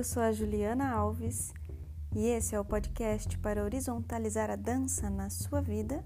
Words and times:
Eu 0.00 0.04
sou 0.04 0.22
a 0.22 0.32
Juliana 0.32 0.90
Alves 0.90 1.52
e 2.16 2.28
esse 2.28 2.54
é 2.54 2.58
o 2.58 2.64
podcast 2.64 3.36
para 3.36 3.62
horizontalizar 3.62 4.50
a 4.50 4.56
dança 4.56 5.10
na 5.10 5.28
sua 5.28 5.60
vida, 5.60 6.02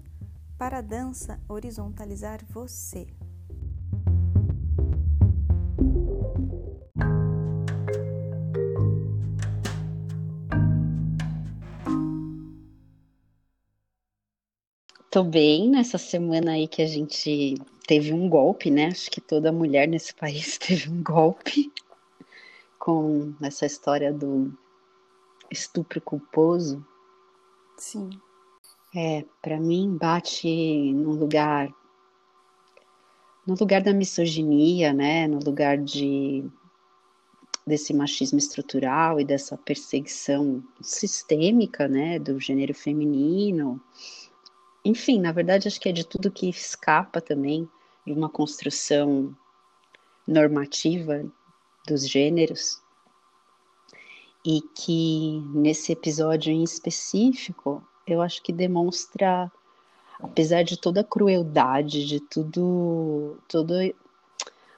para 0.57 0.79
a 0.79 0.81
dança 0.81 1.39
horizontalizar 1.47 2.41
você. 2.49 3.07
Tô 15.09 15.23
bem 15.23 15.69
nessa 15.69 15.97
semana 15.97 16.51
aí 16.51 16.67
que 16.67 16.81
a 16.81 16.87
gente 16.87 17.55
teve 17.87 18.11
um 18.11 18.27
golpe, 18.27 18.69
né? 18.69 18.87
Acho 18.87 19.09
que 19.09 19.21
toda 19.21 19.53
mulher 19.53 19.87
nesse 19.87 20.13
país 20.13 20.57
teve 20.59 20.89
um 20.89 21.01
golpe 21.01 21.71
com 22.85 23.33
essa 23.41 23.65
história 23.65 24.13
do 24.13 24.55
estupro 25.49 25.99
culposo. 25.99 26.85
Sim. 27.75 28.11
É, 28.95 29.25
para 29.41 29.59
mim 29.59 29.97
bate 29.99 30.93
no 30.93 31.13
lugar 31.13 31.67
no 33.47 33.55
lugar 33.59 33.81
da 33.81 33.91
misoginia, 33.91 34.93
né, 34.93 35.27
no 35.27 35.39
lugar 35.39 35.79
de 35.79 36.47
desse 37.65 37.91
machismo 37.91 38.37
estrutural 38.37 39.19
e 39.19 39.25
dessa 39.25 39.57
perseguição 39.57 40.63
sistêmica, 40.79 41.87
né, 41.87 42.19
do 42.19 42.39
gênero 42.39 42.75
feminino 42.75 43.81
enfim, 44.85 45.19
na 45.19 45.31
verdade, 45.31 45.67
acho 45.67 45.81
que 45.81 45.89
é 45.89 45.91
de 45.91 46.05
tudo 46.05 46.29
que 46.29 46.47
escapa 46.47 47.19
também 47.19 47.67
de 48.05 48.13
uma 48.13 48.29
construção 48.29 49.35
normativa 50.27 51.25
dos 51.85 52.07
gêneros. 52.07 52.81
E 54.45 54.61
que 54.75 55.41
nesse 55.53 55.91
episódio 55.91 56.51
em 56.51 56.63
específico, 56.63 57.83
eu 58.05 58.21
acho 58.21 58.41
que 58.43 58.53
demonstra, 58.53 59.51
apesar 60.19 60.63
de 60.63 60.77
toda 60.77 61.01
a 61.01 61.03
crueldade, 61.03 62.05
de 62.05 62.19
tudo, 62.19 63.37
toda 63.47 63.91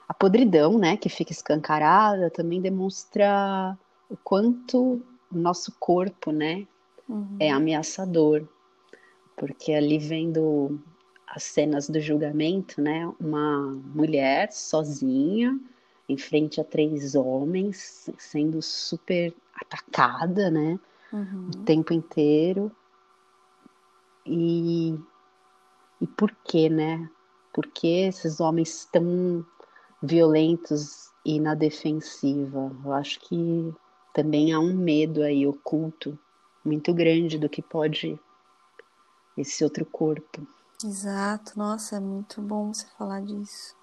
a 0.08 0.14
podridão, 0.14 0.78
né, 0.78 0.96
que 0.96 1.08
fica 1.08 1.32
escancarada, 1.32 2.30
também 2.30 2.62
demonstra 2.62 3.78
o 4.08 4.16
quanto 4.16 5.02
o 5.30 5.38
nosso 5.38 5.70
corpo, 5.78 6.32
né, 6.32 6.66
uhum. 7.06 7.36
é 7.38 7.50
ameaçador 7.50 8.48
porque 9.38 9.72
ali 9.72 9.98
vendo 9.98 10.78
as 11.26 11.44
cenas 11.44 11.88
do 11.88 12.00
julgamento, 12.00 12.80
né, 12.80 13.10
uma 13.20 13.60
mulher 13.94 14.52
sozinha 14.52 15.58
em 16.08 16.16
frente 16.16 16.60
a 16.60 16.64
três 16.64 17.14
homens 17.14 18.08
sendo 18.18 18.62
super 18.62 19.34
atacada, 19.54 20.50
né, 20.50 20.78
uhum. 21.12 21.48
o 21.48 21.64
tempo 21.64 21.92
inteiro. 21.92 22.70
E 24.24 24.98
e 26.00 26.06
por 26.06 26.30
que, 26.44 26.68
né? 26.68 27.10
Por 27.52 27.66
que 27.66 28.06
esses 28.06 28.40
homens 28.40 28.88
tão 28.90 29.44
violentos 30.02 31.10
e 31.24 31.40
na 31.40 31.54
defensiva? 31.54 32.72
Eu 32.84 32.92
acho 32.92 33.18
que 33.20 33.74
também 34.14 34.52
há 34.52 34.60
um 34.60 34.74
medo 34.74 35.22
aí 35.22 35.46
oculto 35.46 36.18
muito 36.64 36.92
grande 36.94 37.38
do 37.38 37.48
que 37.48 37.62
pode 37.62 38.18
esse 39.36 39.64
outro 39.64 39.84
corpo. 39.84 40.46
Exato, 40.84 41.58
nossa, 41.58 41.96
é 41.96 42.00
muito 42.00 42.40
bom 42.40 42.72
você 42.72 42.86
falar 42.96 43.20
disso. 43.22 43.74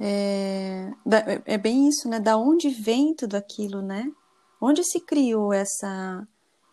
É, 0.00 0.90
é 1.44 1.58
bem 1.58 1.88
isso, 1.88 2.08
né? 2.08 2.20
Da 2.20 2.36
onde 2.36 2.68
vem 2.68 3.14
tudo 3.14 3.34
aquilo, 3.36 3.80
né? 3.80 4.10
Onde 4.60 4.84
se 4.84 5.00
criou 5.00 5.52
essa 5.52 6.26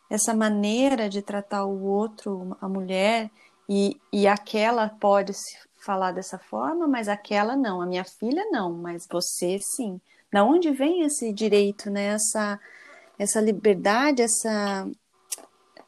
essa 0.09 0.31
maneira 0.31 1.09
de 1.09 1.23
tratar 1.23 1.65
o 1.65 1.83
outro, 1.83 2.55
a 2.61 2.69
mulher, 2.69 3.31
e, 3.67 3.99
e 4.11 4.27
aquela 4.27 4.87
pode 4.87 5.33
se 5.33 5.57
falar 5.83 6.11
dessa 6.11 6.37
forma, 6.37 6.87
mas 6.87 7.07
aquela 7.07 7.55
não, 7.55 7.81
a 7.81 7.85
minha 7.85 8.03
filha 8.03 8.45
não, 8.51 8.71
mas 8.73 9.07
você 9.09 9.57
sim. 9.75 9.99
Da 10.31 10.43
onde 10.43 10.69
vem 10.71 11.01
esse 11.01 11.33
direito, 11.33 11.89
né? 11.89 12.13
Essa, 12.13 12.59
essa 13.17 13.41
liberdade, 13.41 14.21
essa, 14.21 14.87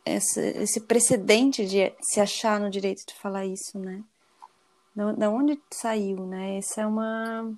essa, 0.03 0.41
esse 0.41 0.81
precedente 0.81 1.66
de 1.66 1.94
se 2.02 2.19
achar 2.19 2.59
no 2.59 2.69
direito 2.69 3.06
de 3.07 3.13
falar 3.13 3.46
isso, 3.46 3.78
né? 3.79 4.03
Da, 4.95 5.29
onde 5.29 5.59
saiu, 5.72 6.25
né? 6.25 6.57
Essa 6.57 6.81
é 6.81 6.88
uma. 6.88 7.53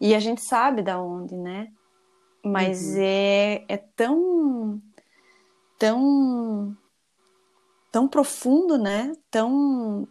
E 0.00 0.14
a 0.14 0.20
gente 0.20 0.42
sabe 0.42 0.82
da 0.82 1.00
onde, 1.00 1.34
né? 1.34 1.72
Mas 2.44 2.94
uhum. 2.94 2.98
é, 2.98 3.64
é 3.68 3.76
tão. 3.76 4.82
tão. 5.78 6.76
tão 7.90 8.06
profundo, 8.06 8.76
né? 8.76 9.12
Tão 9.30 10.06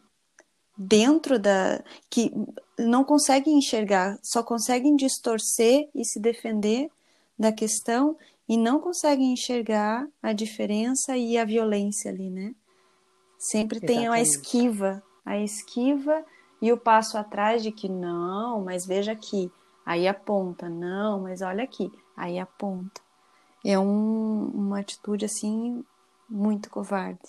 dentro 0.76 1.38
da. 1.38 1.84
que 2.10 2.32
não 2.78 3.04
conseguem 3.04 3.58
enxergar, 3.58 4.18
só 4.24 4.42
conseguem 4.42 4.96
distorcer 4.96 5.90
e 5.94 6.04
se 6.06 6.20
defender 6.20 6.90
da 7.38 7.52
questão 7.52 8.18
e 8.50 8.58
não 8.58 8.80
conseguem 8.80 9.34
enxergar 9.34 10.08
a 10.22 10.34
diferença 10.34 11.18
e 11.18 11.38
a 11.38 11.46
violência 11.46 12.10
ali, 12.10 12.30
né? 12.30 12.56
Sempre 13.38 13.78
Exatamente. 13.78 14.00
tem 14.00 14.08
a 14.08 14.22
esquiva, 14.22 15.04
a 15.24 15.38
esquiva 15.38 16.26
e 16.62 16.72
o 16.72 16.78
passo 16.78 17.18
atrás 17.18 17.62
de 17.62 17.72
que 17.72 17.88
não, 17.88 18.62
mas 18.62 18.86
veja 18.86 19.12
aqui, 19.12 19.52
aí 19.86 20.08
aponta, 20.08 20.68
não, 20.70 21.22
mas 21.22 21.42
olha 21.42 21.64
aqui, 21.64 21.92
aí 22.16 22.40
aponta. 22.40 23.02
É 23.64 23.78
um, 23.78 24.52
uma 24.54 24.80
atitude 24.80 25.26
assim 25.26 25.84
muito 26.30 26.70
covarde. 26.70 27.20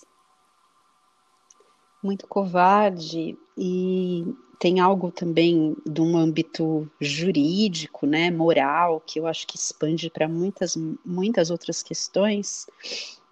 Muito 2.02 2.26
covarde 2.26 3.36
e 3.56 4.24
tem 4.58 4.80
algo 4.80 5.10
também 5.10 5.76
de 5.86 6.00
um 6.00 6.16
âmbito 6.16 6.90
jurídico, 7.00 8.06
né, 8.06 8.30
moral, 8.30 9.00
que 9.04 9.20
eu 9.20 9.26
acho 9.26 9.46
que 9.46 9.56
expande 9.56 10.10
para 10.10 10.28
muitas, 10.28 10.76
muitas 11.04 11.50
outras 11.50 11.82
questões, 11.82 12.66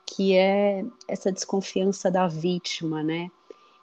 que 0.05 0.37
é 0.37 0.85
essa 1.09 1.33
desconfiança 1.33 2.11
da 2.11 2.29
vítima, 2.29 3.03
né? 3.03 3.31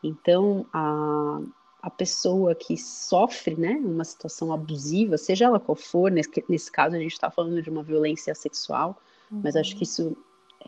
Então, 0.02 0.66
a, 0.74 1.40
a 1.84 1.90
pessoa 1.90 2.56
que 2.56 2.78
sofre, 2.78 3.56
né, 3.56 3.74
uma 3.74 4.06
situação 4.06 4.54
abusiva, 4.54 5.18
seja 5.18 5.46
ela 5.46 5.60
qual 5.60 5.76
for, 5.76 6.10
nesse, 6.10 6.32
nesse 6.48 6.72
caso 6.72 6.96
a 6.96 7.00
gente 7.00 7.12
está 7.12 7.30
falando 7.30 7.62
de 7.62 7.70
uma 7.70 7.84
violência 7.84 8.34
sexual, 8.34 8.98
uhum. 9.30 9.42
mas 9.44 9.58
acho 9.58 9.76
que 9.76 9.84
isso 9.84 10.16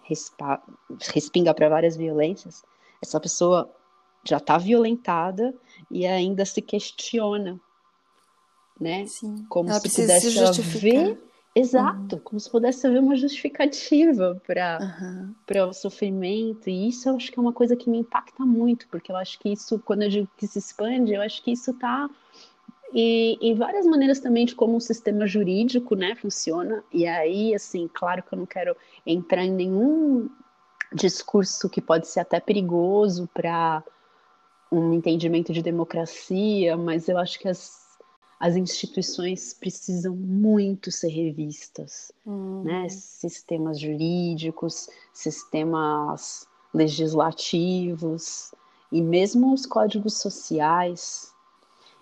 respa, 0.03 0.61
respinga 1.13 1.53
para 1.53 1.69
várias 1.69 1.95
violências. 1.95 2.65
Essa 3.01 3.17
pessoa 3.17 3.73
já 4.25 4.37
está 4.37 4.57
violentada 4.57 5.55
e 5.89 6.05
ainda 6.05 6.43
se 6.43 6.61
questiona, 6.61 7.57
né? 8.77 9.05
Sim. 9.05 9.45
Como 9.47 9.69
Ela 9.69 9.79
se 9.79 9.89
pudesse 9.89 10.31
se 10.31 10.39
haver, 10.39 11.17
exato, 11.55 12.15
uhum. 12.15 12.21
como 12.21 12.39
se 12.39 12.49
pudesse 12.49 12.85
haver 12.85 12.99
uma 12.99 13.15
justificativa 13.15 14.39
para 14.45 14.79
uhum. 14.81 15.33
para 15.45 15.65
o 15.65 15.73
sofrimento. 15.73 16.69
E 16.69 16.89
isso 16.89 17.09
eu 17.09 17.15
acho 17.15 17.31
que 17.31 17.39
é 17.39 17.41
uma 17.41 17.53
coisa 17.53 17.75
que 17.75 17.89
me 17.89 17.99
impacta 17.99 18.45
muito, 18.45 18.87
porque 18.89 19.11
eu 19.11 19.15
acho 19.15 19.39
que 19.39 19.49
isso, 19.49 19.79
quando 19.79 20.03
eu 20.03 20.09
digo 20.09 20.29
que 20.37 20.45
se 20.45 20.59
expande, 20.59 21.13
eu 21.13 21.21
acho 21.21 21.41
que 21.41 21.51
isso 21.51 21.71
está 21.71 22.09
e, 22.93 23.37
e 23.41 23.53
várias 23.53 23.85
maneiras 23.85 24.21
também 24.21 24.45
de 24.45 24.55
como 24.55 24.77
o 24.77 24.81
sistema 24.81 25.27
jurídico, 25.27 25.95
né, 25.95 26.15
funciona. 26.15 26.83
E 26.93 27.05
aí, 27.05 27.53
assim, 27.53 27.89
claro 27.93 28.23
que 28.23 28.33
eu 28.33 28.39
não 28.39 28.45
quero 28.45 28.75
entrar 29.05 29.43
em 29.43 29.51
nenhum 29.51 30.29
discurso 30.93 31.69
que 31.69 31.81
pode 31.81 32.07
ser 32.07 32.21
até 32.21 32.39
perigoso 32.39 33.29
para 33.33 33.83
um 34.71 34.93
entendimento 34.93 35.51
de 35.51 35.61
democracia, 35.61 36.77
mas 36.77 37.09
eu 37.09 37.17
acho 37.17 37.37
que 37.37 37.47
as, 37.47 37.84
as 38.39 38.55
instituições 38.55 39.53
precisam 39.53 40.15
muito 40.15 40.91
ser 40.91 41.09
revistas, 41.09 42.11
uhum. 42.25 42.63
né? 42.63 42.89
Sistemas 42.89 43.79
jurídicos, 43.79 44.89
sistemas 45.13 46.47
legislativos 46.73 48.51
E 48.91 49.01
mesmo 49.01 49.53
os 49.53 49.65
códigos 49.65 50.15
sociais, 50.15 51.33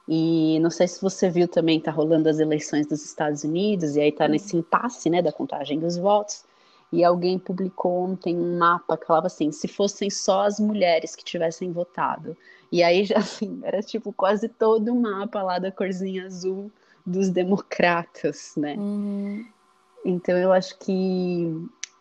e 0.08 0.60
não 0.60 0.70
sei 0.70 0.88
se 0.88 1.02
você 1.02 1.30
viu 1.30 1.48
também, 1.48 1.80
tá 1.80 1.92
rolando 1.92 2.28
as 2.28 2.40
eleições 2.40 2.88
dos 2.88 3.06
Estados 3.06 3.44
Unidos, 3.44 3.96
e 3.96 4.02
aí 4.02 4.12
tá 4.12 4.28
nesse 4.28 4.58
impasse, 4.58 5.10
né, 5.10 5.22
da 5.22 5.32
contagem 5.32 5.80
dos 5.80 5.98
votos. 5.98 6.44
E 6.92 7.04
alguém 7.04 7.40
publicou 7.40 8.04
ontem 8.04 8.38
um 8.38 8.58
mapa 8.58 8.98
que 8.98 9.08
falava 9.08 9.28
assim: 9.28 9.52
se 9.52 9.68
fossem 9.68 10.10
só 10.10 10.46
as 10.46 10.60
mulheres 10.60 11.16
que 11.16 11.24
tivessem 11.24 11.72
votado. 11.72 12.38
E 12.74 12.82
aí, 12.82 13.06
já 13.06 13.18
assim, 13.20 13.60
era 13.62 13.84
tipo 13.84 14.12
quase 14.12 14.50
todo 14.50 14.92
o 14.92 15.00
mapa 15.00 15.44
lá 15.44 15.60
da 15.60 15.72
corzinha 15.72 16.26
azul 16.26 16.72
dos 17.06 17.30
democratas, 17.30 18.56
né? 18.58 18.74
Uhum. 18.76 19.46
Então, 20.04 20.36
eu 20.36 20.52
acho 20.52 20.80
que 20.80 21.54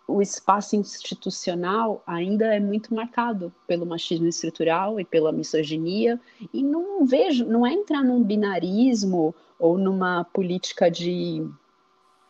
o 0.08 0.22
espaço 0.22 0.74
institucional 0.74 2.02
ainda 2.06 2.54
é 2.54 2.58
muito 2.58 2.94
marcado 2.94 3.52
pelo 3.66 3.84
machismo 3.84 4.26
estrutural 4.26 4.98
e 4.98 5.04
pela 5.04 5.30
misoginia, 5.30 6.18
e 6.54 6.62
não 6.62 7.04
vejo, 7.04 7.44
não 7.44 7.66
é 7.66 7.72
entrar 7.72 8.02
num 8.02 8.24
binarismo 8.24 9.34
ou 9.58 9.76
numa 9.76 10.24
política 10.24 10.90
de 10.90 11.46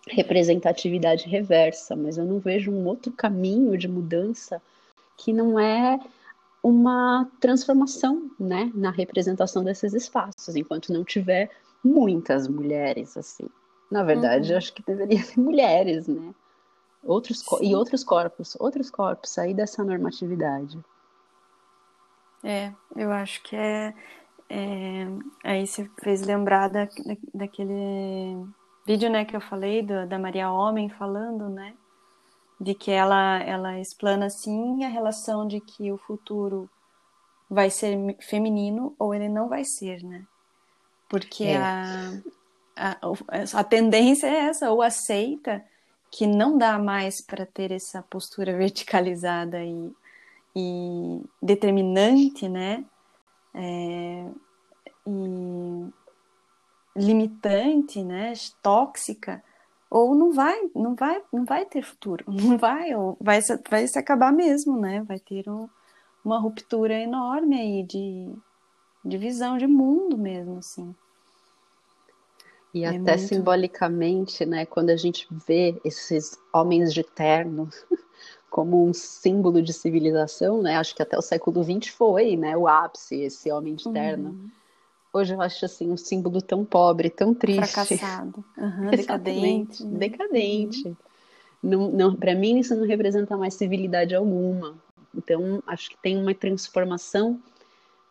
representatividade 0.08 1.28
reversa, 1.28 1.94
mas 1.94 2.18
eu 2.18 2.24
não 2.24 2.40
vejo 2.40 2.72
um 2.72 2.86
outro 2.86 3.12
caminho 3.12 3.78
de 3.78 3.86
mudança 3.86 4.60
que 5.16 5.32
não 5.32 5.58
é 5.60 6.00
uma 6.62 7.28
transformação, 7.40 8.30
né, 8.38 8.70
na 8.74 8.90
representação 8.90 9.64
desses 9.64 9.92
espaços, 9.92 10.54
enquanto 10.54 10.92
não 10.92 11.04
tiver 11.04 11.50
muitas 11.82 12.46
mulheres 12.46 13.16
assim. 13.16 13.48
Na 13.90 14.04
verdade, 14.04 14.52
uhum. 14.52 14.58
acho 14.58 14.72
que 14.72 14.82
deveria 14.82 15.22
ter 15.22 15.38
mulheres, 15.40 16.06
né? 16.06 16.32
Outros 17.04 17.44
e 17.60 17.74
outros 17.74 18.04
corpos, 18.04 18.56
outros 18.60 18.88
corpos, 18.88 19.30
sair 19.30 19.54
dessa 19.54 19.82
normatividade. 19.82 20.78
É, 22.44 22.72
eu 22.94 23.10
acho 23.10 23.42
que 23.42 23.56
é, 23.56 23.92
é 24.48 25.06
aí 25.42 25.66
você 25.66 25.90
fez 26.00 26.22
lembrar 26.22 26.68
da, 26.68 26.88
daquele 27.34 28.46
vídeo, 28.86 29.10
né, 29.10 29.24
que 29.24 29.34
eu 29.34 29.40
falei 29.40 29.82
do, 29.82 30.06
da 30.06 30.18
Maria 30.18 30.50
Homem 30.50 30.88
falando, 30.88 31.48
né, 31.48 31.74
de 32.62 32.74
que 32.74 32.92
ela 32.92 33.42
ela 33.42 33.80
explana 33.80 34.26
assim 34.26 34.84
a 34.84 34.88
relação 34.88 35.48
de 35.48 35.60
que 35.60 35.90
o 35.90 35.98
futuro 35.98 36.70
vai 37.50 37.68
ser 37.68 37.98
feminino 38.20 38.94
ou 38.96 39.12
ele 39.12 39.28
não 39.28 39.48
vai 39.48 39.64
ser, 39.64 40.04
né? 40.04 40.24
Porque 41.08 41.44
é. 41.44 41.56
a, 41.56 42.12
a, 42.76 42.98
a 43.60 43.64
tendência 43.64 44.28
é 44.28 44.46
essa, 44.46 44.70
ou 44.70 44.80
aceita 44.80 45.62
que 46.08 46.24
não 46.24 46.56
dá 46.56 46.78
mais 46.78 47.20
para 47.20 47.44
ter 47.44 47.72
essa 47.72 48.00
postura 48.02 48.54
verticalizada 48.56 49.64
e, 49.64 49.92
e 50.54 51.20
determinante, 51.42 52.48
né? 52.48 52.84
É, 53.54 54.24
e 55.04 55.92
limitante, 56.94 58.04
né, 58.04 58.34
tóxica, 58.62 59.42
ou 59.92 60.14
não 60.14 60.32
vai, 60.32 60.58
não 60.74 60.94
vai, 60.94 61.22
não 61.30 61.44
vai 61.44 61.66
ter 61.66 61.82
futuro, 61.82 62.24
não 62.32 62.56
vai, 62.56 62.94
ou 62.94 63.14
vai 63.20 63.42
se, 63.42 63.60
vai 63.68 63.86
se 63.86 63.98
acabar 63.98 64.32
mesmo, 64.32 64.80
né? 64.80 65.02
Vai 65.02 65.18
ter 65.18 65.48
um, 65.50 65.68
uma 66.24 66.38
ruptura 66.38 66.94
enorme 66.94 67.60
aí 67.60 67.82
de, 67.82 68.32
de 69.04 69.18
visão 69.18 69.58
de 69.58 69.66
mundo 69.66 70.16
mesmo, 70.16 70.56
assim. 70.56 70.94
E 72.72 72.84
é 72.84 72.88
até 72.88 73.18
muito... 73.18 73.28
simbolicamente, 73.28 74.46
né, 74.46 74.64
quando 74.64 74.88
a 74.88 74.96
gente 74.96 75.28
vê 75.30 75.78
esses 75.84 76.38
homens 76.50 76.94
de 76.94 77.04
terno 77.04 77.68
como 78.48 78.88
um 78.88 78.94
símbolo 78.94 79.60
de 79.60 79.74
civilização, 79.74 80.62
né, 80.62 80.78
acho 80.78 80.96
que 80.96 81.02
até 81.02 81.18
o 81.18 81.22
século 81.22 81.62
XX 81.62 81.92
foi, 81.92 82.34
né, 82.34 82.56
o 82.56 82.66
ápice, 82.66 83.16
esse 83.16 83.52
homem 83.52 83.74
de 83.74 83.92
terno. 83.92 84.30
Uhum 84.30 84.61
hoje 85.12 85.34
eu 85.34 85.40
acho 85.40 85.64
assim 85.64 85.90
um 85.90 85.96
símbolo 85.96 86.40
tão 86.40 86.64
pobre, 86.64 87.10
tão 87.10 87.34
triste. 87.34 87.72
Fracassado, 87.72 88.44
uhum, 88.56 88.90
decadente. 88.90 89.84
Né? 89.84 89.98
Decadente. 89.98 90.88
Uhum. 90.88 90.96
Não, 91.62 91.88
não, 91.90 92.16
para 92.16 92.34
mim 92.34 92.58
isso 92.58 92.74
não 92.74 92.86
representa 92.86 93.36
mais 93.36 93.54
civilidade 93.54 94.14
alguma. 94.14 94.74
Então 95.14 95.62
acho 95.66 95.90
que 95.90 95.96
tem 95.98 96.16
uma 96.16 96.34
transformação 96.34 97.40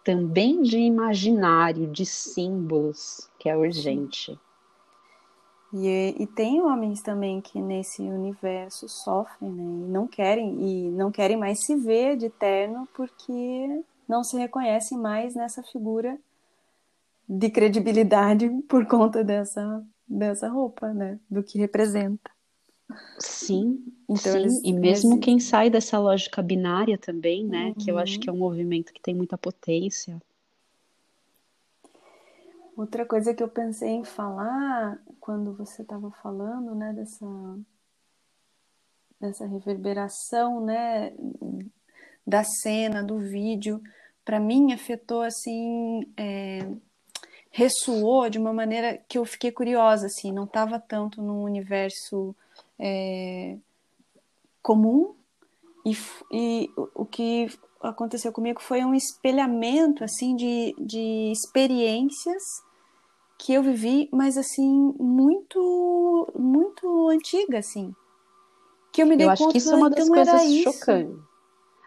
também 0.04 0.62
de 0.62 0.78
imaginário, 0.78 1.88
de 1.88 2.06
símbolos, 2.06 3.30
que 3.38 3.50
é 3.50 3.58
urgente. 3.58 4.40
E, 5.74 6.16
e 6.20 6.28
tem 6.28 6.62
homens 6.62 7.02
também 7.02 7.40
que 7.40 7.62
nesse 7.62 8.02
universo 8.02 8.90
sofrem, 8.90 9.50
né? 9.50 9.64
E 9.64 9.90
não 9.90 10.08
querem 10.08 10.62
e 10.62 10.92
não 10.92 11.12
querem 11.12 11.38
mais 11.38 11.64
se 11.66 11.76
ver 11.76 12.18
de 12.18 12.30
terno 12.30 12.88
porque 12.94 13.84
não 14.08 14.24
se 14.24 14.38
reconhecem 14.38 14.98
mais 14.98 15.34
nessa 15.34 15.64
figura 15.64 16.18
de 17.34 17.50
credibilidade 17.50 18.50
por 18.68 18.86
conta 18.86 19.24
dessa, 19.24 19.82
dessa 20.06 20.50
roupa, 20.50 20.94
né? 20.94 21.18
Do 21.30 21.42
que 21.42 21.58
representa. 21.58 22.30
Sim, 23.18 23.86
então, 24.04 24.34
sim. 24.34 24.38
Eles, 24.38 24.62
e 24.66 24.74
mesmo 24.74 25.14
eles... 25.14 25.24
quem 25.24 25.40
sai 25.40 25.70
dessa 25.70 25.98
lógica 25.98 26.42
binária 26.42 26.98
também, 26.98 27.48
né? 27.48 27.68
Uhum. 27.68 27.74
Que 27.76 27.90
eu 27.90 27.98
acho 27.98 28.20
que 28.20 28.30
é 28.30 28.34
um 28.34 28.38
movimento 28.38 28.92
que 28.92 29.02
tem 29.02 29.16
muita 29.16 29.38
potência. 29.38 30.22
Outra 32.76 33.06
coisa 33.06 33.34
que 33.34 33.42
eu 33.42 33.48
pensei 33.48 33.92
em 33.92 34.04
falar 34.04 35.02
quando 35.20 35.54
você 35.54 35.84
estava 35.84 36.12
falando, 36.12 36.76
né, 36.76 36.92
dessa 36.94 37.26
dessa 39.20 39.46
reverberação, 39.46 40.66
né, 40.66 41.14
da 42.26 42.44
cena, 42.44 43.04
do 43.04 43.20
vídeo, 43.20 43.80
para 44.26 44.40
mim 44.40 44.74
afetou 44.74 45.22
assim 45.22 46.02
é, 46.18 46.60
ressoou 47.52 48.30
de 48.30 48.40
uma 48.40 48.54
maneira 48.54 48.98
que 49.08 49.18
eu 49.18 49.26
fiquei 49.26 49.52
curiosa, 49.52 50.06
assim, 50.06 50.32
não 50.32 50.46
estava 50.46 50.80
tanto 50.80 51.22
num 51.22 51.44
universo 51.44 52.34
é, 52.80 53.58
comum 54.64 55.14
e, 55.86 55.98
e, 56.32 56.70
o 56.96 57.06
que 57.06 57.50
aconteceu 57.82 58.32
comigo 58.32 58.62
foi 58.62 58.86
um 58.86 58.96
espelhamento, 58.96 60.04
assim, 60.04 60.36
de, 60.36 60.74
de 60.80 61.32
experiências 61.32 62.42
que 63.38 63.54
eu 63.54 63.64
vivi, 63.64 64.08
mas 64.14 64.38
assim, 64.38 64.94
muito, 65.00 66.32
muito 66.38 67.10
antiga, 67.10 67.58
assim. 67.58 67.94
Que 68.94 69.02
eu 69.02 69.08
me 69.08 69.18
dei 69.18 69.26
eu 69.26 69.32
acho 69.32 69.44
conta 69.44 69.52
que 69.52 69.58
isso 69.58 69.74
é 69.74 69.76
uma 69.76 69.90
das 69.90 70.08
coisas 70.08 70.54
chocantes. 70.64 71.24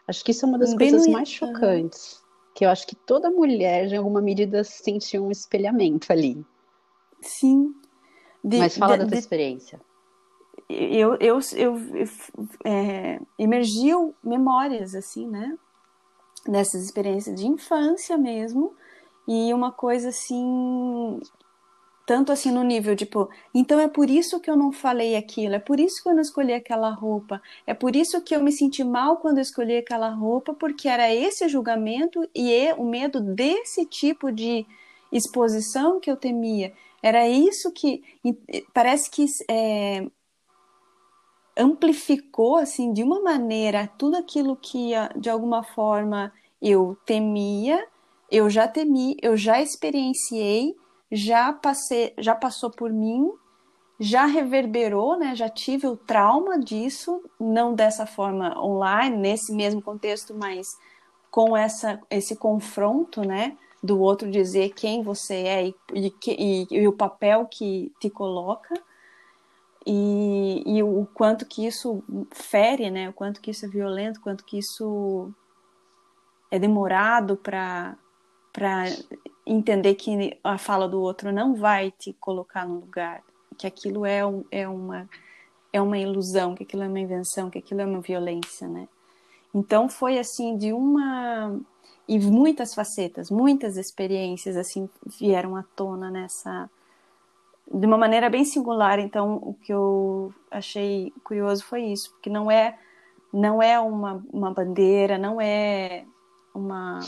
Acho 0.07 0.25
que 0.25 0.31
isso 0.33 0.45
é 0.45 0.49
uma 0.49 0.59
das 0.59 0.75
Bem 0.75 0.91
coisas 0.91 1.07
mais 1.07 1.29
chocantes 1.29 2.24
que 2.55 2.65
eu 2.65 2.71
acho 2.71 2.87
que 2.87 2.95
toda 2.95 3.31
mulher, 3.31 3.93
em 3.93 3.97
alguma 3.97 4.21
medida, 4.21 4.62
sentiu 4.62 5.27
um 5.27 5.31
espelhamento 5.31 6.13
ali. 6.13 6.44
Sim. 7.20 7.75
De, 8.43 8.58
Mas 8.58 8.77
fala 8.77 8.93
de, 8.93 8.99
da 8.99 9.05
tua 9.06 9.17
de, 9.17 9.19
experiência. 9.19 9.81
Eu, 10.69 11.17
eu, 11.17 11.39
eu, 11.53 11.77
eu 11.94 12.06
é, 12.65 13.20
emergiu 13.39 14.15
memórias, 14.23 14.94
assim, 14.94 15.27
né? 15.27 15.58
Dessas 16.46 16.84
experiências 16.84 17.41
de 17.41 17.46
infância 17.46 18.17
mesmo. 18.17 18.75
E 19.27 19.53
uma 19.53 19.73
coisa, 19.73 20.11
assim, 20.11 21.20
tanto 22.06 22.32
assim 22.32 22.51
no 22.51 22.63
nível, 22.63 22.94
tipo, 22.94 23.31
então 23.55 23.81
é 23.81 23.89
por 23.89 24.11
isso 24.11 24.39
que 24.39 24.51
eu 24.51 24.56
não 24.56 24.70
falei 24.73 25.17
aquilo, 25.17 25.55
é 25.55 25.58
por 25.58 25.81
isso 25.81 26.03
que 26.03 26.08
eu 26.08 26.15
não 26.15 26.20
escolhi 26.20 26.53
aquela 26.53 26.91
roupa, 26.91 27.41
é 27.67 27.73
por 27.73 27.96
isso 27.96 28.20
que 28.20 28.37
eu 28.37 28.43
me 28.43 28.53
senti 28.53 28.84
mal 28.84 29.17
quando 29.17 29.39
eu 29.39 29.43
escolhi 29.43 29.79
aquela 29.79 30.11
roupa, 30.11 30.53
porque 30.53 30.87
era 30.87 31.13
esse 31.13 31.49
julgamento 31.49 32.29
e 32.34 32.53
é 32.53 32.75
o 32.75 32.84
medo 32.84 33.20
desse 33.20 33.87
tipo 33.87 34.31
de 34.31 34.67
exposição 35.11 35.99
que 35.99 36.11
eu 36.11 36.17
temia. 36.17 36.75
Era 37.03 37.29
isso 37.29 37.70
que 37.73 38.03
parece 38.73 39.11
que 39.11 39.25
é, 39.51 40.06
amplificou 41.56 42.56
assim 42.56 42.93
de 42.93 43.03
uma 43.03 43.20
maneira 43.20 43.91
tudo 43.99 44.17
aquilo 44.17 44.56
que 44.56 44.93
de 45.17 45.31
alguma 45.31 45.63
forma 45.63 46.32
eu 46.61 46.96
temia, 47.06 47.87
eu 48.31 48.51
já 48.51 48.67
temi, 48.67 49.17
eu 49.23 49.37
já 49.37 49.61
experienciei 49.63 50.75
já 51.15 51.53
passei, 51.53 52.13
já 52.19 52.35
passou 52.35 52.71
por 52.71 52.93
mim, 52.93 53.31
já 54.01 54.27
reverberou, 54.27 55.17
né? 55.17 55.35
Já 55.37 55.49
tive 55.49 55.87
o 55.87 55.97
trauma 55.97 56.59
disso, 56.59 57.23
não 57.39 57.73
dessa 57.73 58.05
forma 58.05 58.59
online, 58.61 59.17
nesse 59.17 59.55
mesmo 59.55 59.81
contexto, 59.81 60.35
mas 60.35 60.77
com 61.31 61.56
essa 61.56 62.01
esse 62.11 62.37
confronto, 62.37 63.23
né? 63.23 63.56
Do 63.83 64.01
outro 64.01 64.31
dizer 64.31 64.71
quem 64.75 65.03
você 65.03 65.35
é 65.35 65.69
e, 65.69 65.75
e, 66.27 66.67
e 66.71 66.89
o 66.89 66.93
papel 66.93 67.47
que 67.47 67.93
te 68.01 68.11
coloca. 68.11 68.75
E, 69.87 70.63
e, 70.67 70.83
o 70.83 71.06
quanto 71.13 71.44
que 71.44 71.67
isso 71.67 72.03
fere, 72.33 72.91
né? 72.91 73.11
O 73.11 73.13
quanto 73.13 73.41
que 73.41 73.51
isso 73.51 73.67
é 73.67 73.69
violento, 73.69 74.19
o 74.19 74.23
quanto 74.23 74.44
que 74.44 74.59
isso 74.59 75.31
é 76.51 76.59
demorado 76.59 77.37
para 77.37 77.97
para 78.53 78.85
entender 79.46 79.94
que 79.94 80.39
a 80.43 80.58
fala 80.58 80.89
do 80.89 81.01
outro 81.01 81.32
não 81.32 81.55
vai 81.55 81.91
te 81.91 82.13
colocar 82.15 82.67
no 82.67 82.77
lugar, 82.77 83.22
que 83.58 83.67
aquilo 83.67 84.06
é, 84.06 84.24
um, 84.24 84.44
é, 84.51 84.69
uma, 84.69 85.08
é 85.72 85.81
uma 85.81 85.98
ilusão, 85.98 86.55
que 86.55 86.63
aquilo 86.63 86.82
é 86.82 86.89
uma 86.89 87.01
invenção, 87.01 87.51
que 87.51 87.58
aquilo 87.58 87.81
é 87.81 87.86
uma 87.86 88.01
violência, 88.01 88.67
né? 88.67 88.89
Então 89.55 89.89
foi 89.89 90.19
assim 90.19 90.56
de 90.56 90.72
uma 90.72 91.60
e 92.06 92.19
muitas 92.19 92.74
facetas, 92.74 93.31
muitas 93.31 93.77
experiências 93.77 94.56
assim 94.56 94.89
vieram 95.06 95.56
à 95.56 95.63
tona 95.63 96.10
nessa 96.10 96.69
de 97.72 97.86
uma 97.86 97.96
maneira 97.96 98.29
bem 98.29 98.44
singular. 98.44 98.98
Então, 98.98 99.36
o 99.36 99.55
que 99.55 99.72
eu 99.72 100.32
achei 100.51 101.13
curioso 101.22 101.65
foi 101.65 101.84
isso, 101.84 102.10
porque 102.13 102.29
não 102.29 102.51
é 102.51 102.79
não 103.32 103.60
é 103.60 103.81
uma, 103.81 104.24
uma 104.32 104.53
bandeira, 104.53 105.19
não 105.19 105.41
é 105.41 106.05
uma 106.55 107.01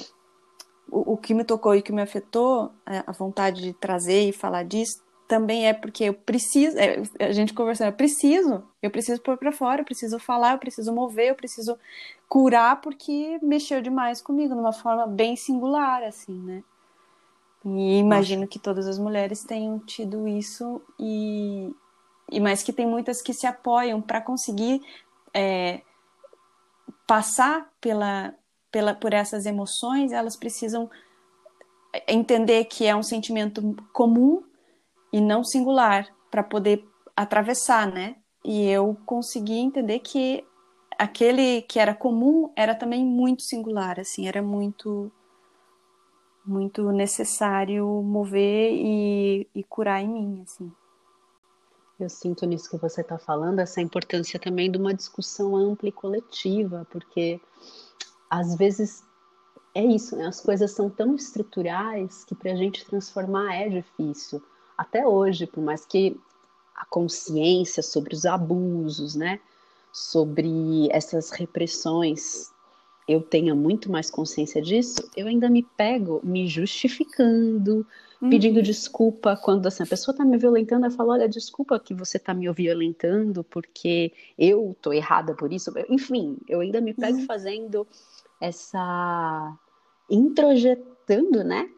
o, 0.88 1.14
o 1.14 1.16
que 1.16 1.34
me 1.34 1.44
tocou 1.44 1.74
e 1.74 1.82
que 1.82 1.92
me 1.92 2.02
afetou, 2.02 2.72
é, 2.86 3.02
a 3.06 3.12
vontade 3.12 3.62
de 3.62 3.72
trazer 3.72 4.28
e 4.28 4.32
falar 4.32 4.62
disso, 4.64 5.04
também 5.26 5.66
é 5.66 5.72
porque 5.72 6.04
eu 6.04 6.14
preciso, 6.14 6.76
é, 6.78 7.02
a 7.20 7.32
gente 7.32 7.52
conversando, 7.52 7.88
eu 7.88 7.96
preciso, 7.96 8.62
eu 8.80 8.90
preciso 8.90 9.20
pôr 9.20 9.36
para 9.36 9.52
fora, 9.52 9.80
eu 9.80 9.84
preciso 9.84 10.18
falar, 10.18 10.52
eu 10.52 10.58
preciso 10.58 10.92
mover, 10.92 11.30
eu 11.30 11.34
preciso 11.34 11.76
curar, 12.28 12.80
porque 12.80 13.38
mexeu 13.42 13.82
demais 13.82 14.22
comigo, 14.22 14.54
de 14.54 14.60
uma 14.60 14.72
forma 14.72 15.06
bem 15.06 15.36
singular, 15.36 16.02
assim, 16.02 16.38
né? 16.40 16.62
E 17.64 17.98
imagino 17.98 18.42
Nossa. 18.42 18.52
que 18.52 18.58
todas 18.60 18.86
as 18.86 18.98
mulheres 18.98 19.42
tenham 19.42 19.78
tido 19.80 20.28
isso, 20.28 20.80
e, 20.98 21.74
e 22.30 22.38
mais 22.38 22.62
que 22.62 22.72
tem 22.72 22.86
muitas 22.86 23.20
que 23.20 23.32
se 23.32 23.46
apoiam 23.46 24.00
para 24.00 24.20
conseguir 24.20 24.80
é, 25.34 25.80
passar 27.06 27.68
pela, 27.80 28.32
pela, 28.76 28.94
por 28.94 29.14
essas 29.14 29.46
emoções, 29.46 30.12
elas 30.12 30.36
precisam 30.36 30.90
entender 32.06 32.66
que 32.66 32.84
é 32.84 32.94
um 32.94 33.02
sentimento 33.02 33.74
comum 33.90 34.44
e 35.10 35.18
não 35.18 35.42
singular 35.42 36.06
para 36.30 36.42
poder 36.42 36.86
atravessar, 37.16 37.90
né? 37.90 38.16
E 38.44 38.68
eu 38.68 38.94
consegui 39.06 39.56
entender 39.56 40.00
que 40.00 40.44
aquele 40.98 41.62
que 41.62 41.78
era 41.78 41.94
comum 41.94 42.52
era 42.54 42.74
também 42.74 43.02
muito 43.02 43.44
singular, 43.44 43.98
assim, 43.98 44.28
era 44.28 44.42
muito 44.42 45.10
muito 46.44 46.92
necessário 46.92 47.86
mover 48.02 48.72
e, 48.74 49.48
e 49.54 49.64
curar 49.64 50.02
em 50.02 50.08
mim, 50.08 50.42
assim. 50.42 50.70
Eu 51.98 52.10
sinto 52.10 52.44
nisso 52.44 52.68
que 52.68 52.76
você 52.76 53.00
está 53.00 53.18
falando 53.18 53.58
essa 53.60 53.80
importância 53.80 54.38
também 54.38 54.70
de 54.70 54.76
uma 54.76 54.92
discussão 54.92 55.56
ampla 55.56 55.88
e 55.88 55.92
coletiva, 55.92 56.86
porque 56.90 57.40
às 58.30 58.56
vezes 58.56 59.04
é 59.74 59.84
isso, 59.84 60.16
né? 60.16 60.26
As 60.26 60.40
coisas 60.40 60.70
são 60.72 60.88
tão 60.88 61.14
estruturais 61.14 62.24
que 62.24 62.34
para 62.34 62.52
a 62.52 62.56
gente 62.56 62.84
transformar 62.86 63.54
é 63.54 63.68
difícil. 63.68 64.42
Até 64.76 65.06
hoje, 65.06 65.46
por 65.46 65.62
mais 65.62 65.84
que 65.84 66.18
a 66.74 66.84
consciência 66.86 67.82
sobre 67.82 68.14
os 68.14 68.24
abusos, 68.24 69.14
né? 69.14 69.38
Sobre 69.92 70.88
essas 70.90 71.30
repressões, 71.30 72.50
eu 73.08 73.20
tenha 73.22 73.54
muito 73.54 73.90
mais 73.90 74.10
consciência 74.10 74.60
disso, 74.60 75.08
eu 75.16 75.26
ainda 75.26 75.48
me 75.48 75.62
pego 75.62 76.20
me 76.24 76.48
justificando, 76.48 77.86
uhum. 78.20 78.30
pedindo 78.30 78.60
desculpa 78.60 79.36
quando 79.36 79.66
assim, 79.66 79.82
a 79.82 79.86
pessoa 79.86 80.12
está 80.12 80.24
me 80.24 80.36
violentando, 80.36 80.86
eu 80.86 80.90
falo, 80.90 81.12
olha, 81.12 81.28
desculpa 81.28 81.78
que 81.78 81.94
você 81.94 82.16
está 82.16 82.34
me 82.34 82.50
violentando 82.52 83.44
porque 83.44 84.12
eu 84.36 84.76
tô 84.82 84.92
errada 84.92 85.34
por 85.34 85.52
isso. 85.52 85.72
Enfim, 85.88 86.36
eu 86.48 86.60
ainda 86.60 86.80
me 86.80 86.92
pego 86.92 87.18
uhum. 87.18 87.26
fazendo 87.26 87.86
essa 88.40 89.56
introjetando, 90.10 91.42
né? 91.44 91.68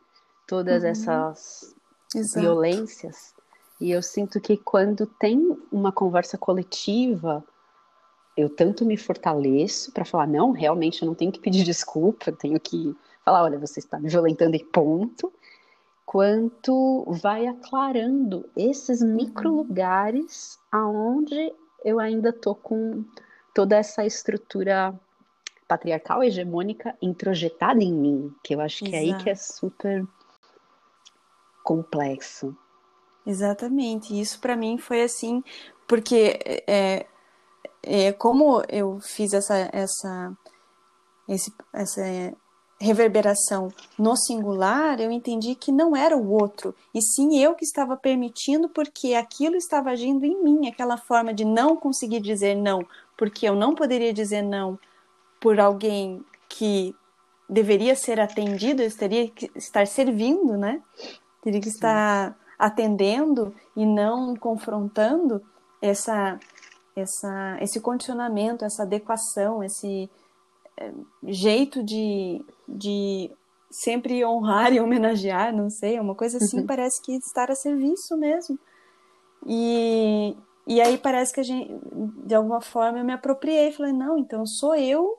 Todas 0.46 0.82
uhum. 0.82 0.88
essas 0.90 1.74
Exato. 2.14 2.40
violências. 2.40 3.34
E 3.80 3.90
eu 3.90 4.02
sinto 4.02 4.40
que 4.40 4.56
quando 4.56 5.06
tem 5.06 5.56
uma 5.70 5.92
conversa 5.92 6.36
coletiva, 6.36 7.44
eu 8.36 8.48
tanto 8.48 8.84
me 8.84 8.96
fortaleço 8.96 9.92
para 9.92 10.04
falar, 10.04 10.26
não, 10.26 10.50
realmente 10.50 11.02
eu 11.02 11.06
não 11.06 11.14
tenho 11.14 11.32
que 11.32 11.40
pedir 11.40 11.64
desculpa, 11.64 12.30
eu 12.30 12.36
tenho 12.36 12.58
que 12.58 12.96
falar, 13.24 13.42
olha, 13.42 13.58
você 13.58 13.78
está 13.78 13.98
me 13.98 14.08
violentando 14.08 14.56
e 14.56 14.64
ponto, 14.64 15.32
quanto 16.04 17.04
vai 17.20 17.46
aclarando 17.46 18.48
esses 18.56 19.00
uhum. 19.00 19.14
micro 19.14 19.54
lugares 19.54 20.58
aonde 20.72 21.52
eu 21.84 22.00
ainda 22.00 22.32
tô 22.32 22.54
com 22.54 23.04
toda 23.54 23.76
essa 23.76 24.04
estrutura 24.06 24.98
patriarcal, 25.68 26.24
hegemônica, 26.24 26.96
introjetada 27.00 27.84
em 27.84 27.92
mim, 27.92 28.34
que 28.42 28.54
eu 28.54 28.60
acho 28.60 28.78
que 28.78 28.96
Exato. 28.96 28.96
é 28.96 28.98
aí 28.98 29.22
que 29.22 29.30
é 29.30 29.34
super 29.34 30.04
complexo. 31.62 32.56
Exatamente. 33.26 34.18
Isso 34.18 34.40
para 34.40 34.56
mim 34.56 34.78
foi 34.78 35.02
assim, 35.02 35.44
porque 35.86 36.40
é, 36.66 37.06
é, 37.82 38.12
como 38.12 38.62
eu 38.70 38.98
fiz 39.00 39.34
essa 39.34 39.68
essa 39.70 40.32
esse, 41.28 41.52
essa 41.74 42.02
reverberação 42.80 43.68
no 43.98 44.16
singular, 44.16 44.98
eu 44.98 45.10
entendi 45.10 45.54
que 45.54 45.70
não 45.70 45.94
era 45.94 46.16
o 46.16 46.30
outro, 46.30 46.74
e 46.94 47.02
sim 47.02 47.38
eu 47.38 47.54
que 47.54 47.64
estava 47.64 47.96
permitindo, 47.96 48.68
porque 48.70 49.14
aquilo 49.14 49.56
estava 49.56 49.90
agindo 49.90 50.24
em 50.24 50.42
mim, 50.42 50.68
aquela 50.68 50.96
forma 50.96 51.34
de 51.34 51.44
não 51.44 51.76
conseguir 51.76 52.20
dizer 52.20 52.54
não, 52.54 52.80
porque 53.16 53.46
eu 53.46 53.54
não 53.54 53.74
poderia 53.74 54.12
dizer 54.12 54.40
não 54.40 54.78
por 55.40 55.60
alguém 55.60 56.24
que 56.48 56.94
deveria 57.48 57.94
ser 57.94 58.20
atendido, 58.20 58.82
eu 58.82 58.96
teria 58.96 59.28
que 59.28 59.50
estar 59.56 59.86
servindo, 59.86 60.56
né? 60.56 60.82
Teria 61.42 61.60
que 61.60 61.70
Sim. 61.70 61.76
estar 61.76 62.38
atendendo 62.58 63.54
e 63.76 63.86
não 63.86 64.34
confrontando 64.36 65.40
essa, 65.80 66.38
essa, 66.94 67.56
esse 67.60 67.80
condicionamento, 67.80 68.64
essa 68.64 68.82
adequação, 68.82 69.62
esse 69.62 70.10
é, 70.76 70.92
jeito 71.24 71.82
de, 71.82 72.44
de 72.66 73.30
sempre 73.70 74.24
honrar 74.24 74.72
e 74.74 74.80
homenagear, 74.80 75.54
não 75.54 75.70
sei, 75.70 75.96
é 75.96 76.00
uma 76.00 76.14
coisa 76.14 76.38
assim, 76.38 76.60
uhum. 76.60 76.66
parece 76.66 77.00
que 77.00 77.12
estar 77.12 77.50
a 77.50 77.54
serviço 77.54 78.16
mesmo. 78.16 78.58
E, 79.46 80.36
e 80.66 80.80
aí 80.80 80.98
parece 80.98 81.32
que 81.32 81.40
a 81.40 81.44
gente, 81.44 81.72
de 82.26 82.34
alguma 82.34 82.60
forma, 82.60 82.98
eu 82.98 83.04
me 83.04 83.12
apropriei, 83.12 83.72
falei, 83.72 83.92
não, 83.92 84.18
então 84.18 84.44
sou 84.44 84.74
eu 84.74 85.17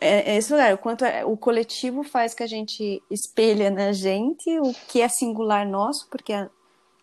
é, 0.00 0.32
é 0.32 0.36
esse 0.36 0.52
lugar, 0.52 0.74
o 0.74 0.78
quanto 0.78 1.04
é, 1.04 1.24
o 1.24 1.36
coletivo 1.36 2.02
faz 2.02 2.34
que 2.34 2.42
a 2.42 2.46
gente 2.46 3.02
espelha 3.10 3.70
na 3.70 3.92
gente 3.92 4.58
o 4.60 4.72
que 4.88 5.00
é 5.00 5.08
singular 5.08 5.66
nosso, 5.66 6.08
porque 6.08 6.32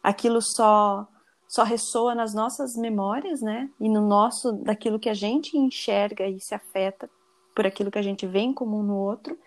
aquilo 0.03 0.41
só 0.41 1.07
só 1.47 1.63
ressoa 1.63 2.15
nas 2.15 2.33
nossas 2.33 2.77
memórias, 2.77 3.41
né? 3.41 3.69
E 3.77 3.89
no 3.89 3.99
nosso 3.99 4.53
daquilo 4.53 4.97
que 4.97 5.09
a 5.09 5.13
gente 5.13 5.57
enxerga 5.57 6.25
e 6.25 6.39
se 6.39 6.55
afeta 6.55 7.09
por 7.53 7.67
aquilo 7.67 7.91
que 7.91 7.99
a 7.99 8.01
gente 8.01 8.25
vê 8.25 8.39
em 8.39 8.53
comum 8.53 8.81
no 8.81 8.95
outro, 8.95 9.37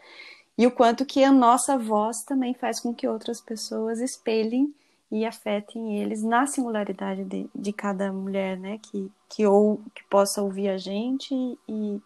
e 0.57 0.67
o 0.67 0.71
quanto 0.71 1.07
que 1.07 1.25
a 1.25 1.33
nossa 1.33 1.79
voz 1.79 2.23
também 2.23 2.53
faz 2.55 2.79
com 2.79 2.95
que 2.95 3.09
outras 3.09 3.41
pessoas 3.41 4.01
espelhem 4.01 4.73
e 5.11 5.25
afetem 5.25 5.99
eles 5.99 6.23
na 6.23 6.47
singularidade 6.47 7.25
de, 7.25 7.49
de 7.55 7.73
cada 7.73 8.13
mulher, 8.13 8.59
né? 8.59 8.79
Que, 8.83 9.11
que 9.29 9.47
ou 9.47 9.81
que 9.95 10.05
possa 10.05 10.43
ouvir 10.43 10.69
a 10.69 10.77
gente 10.77 11.35
e 11.69 12.01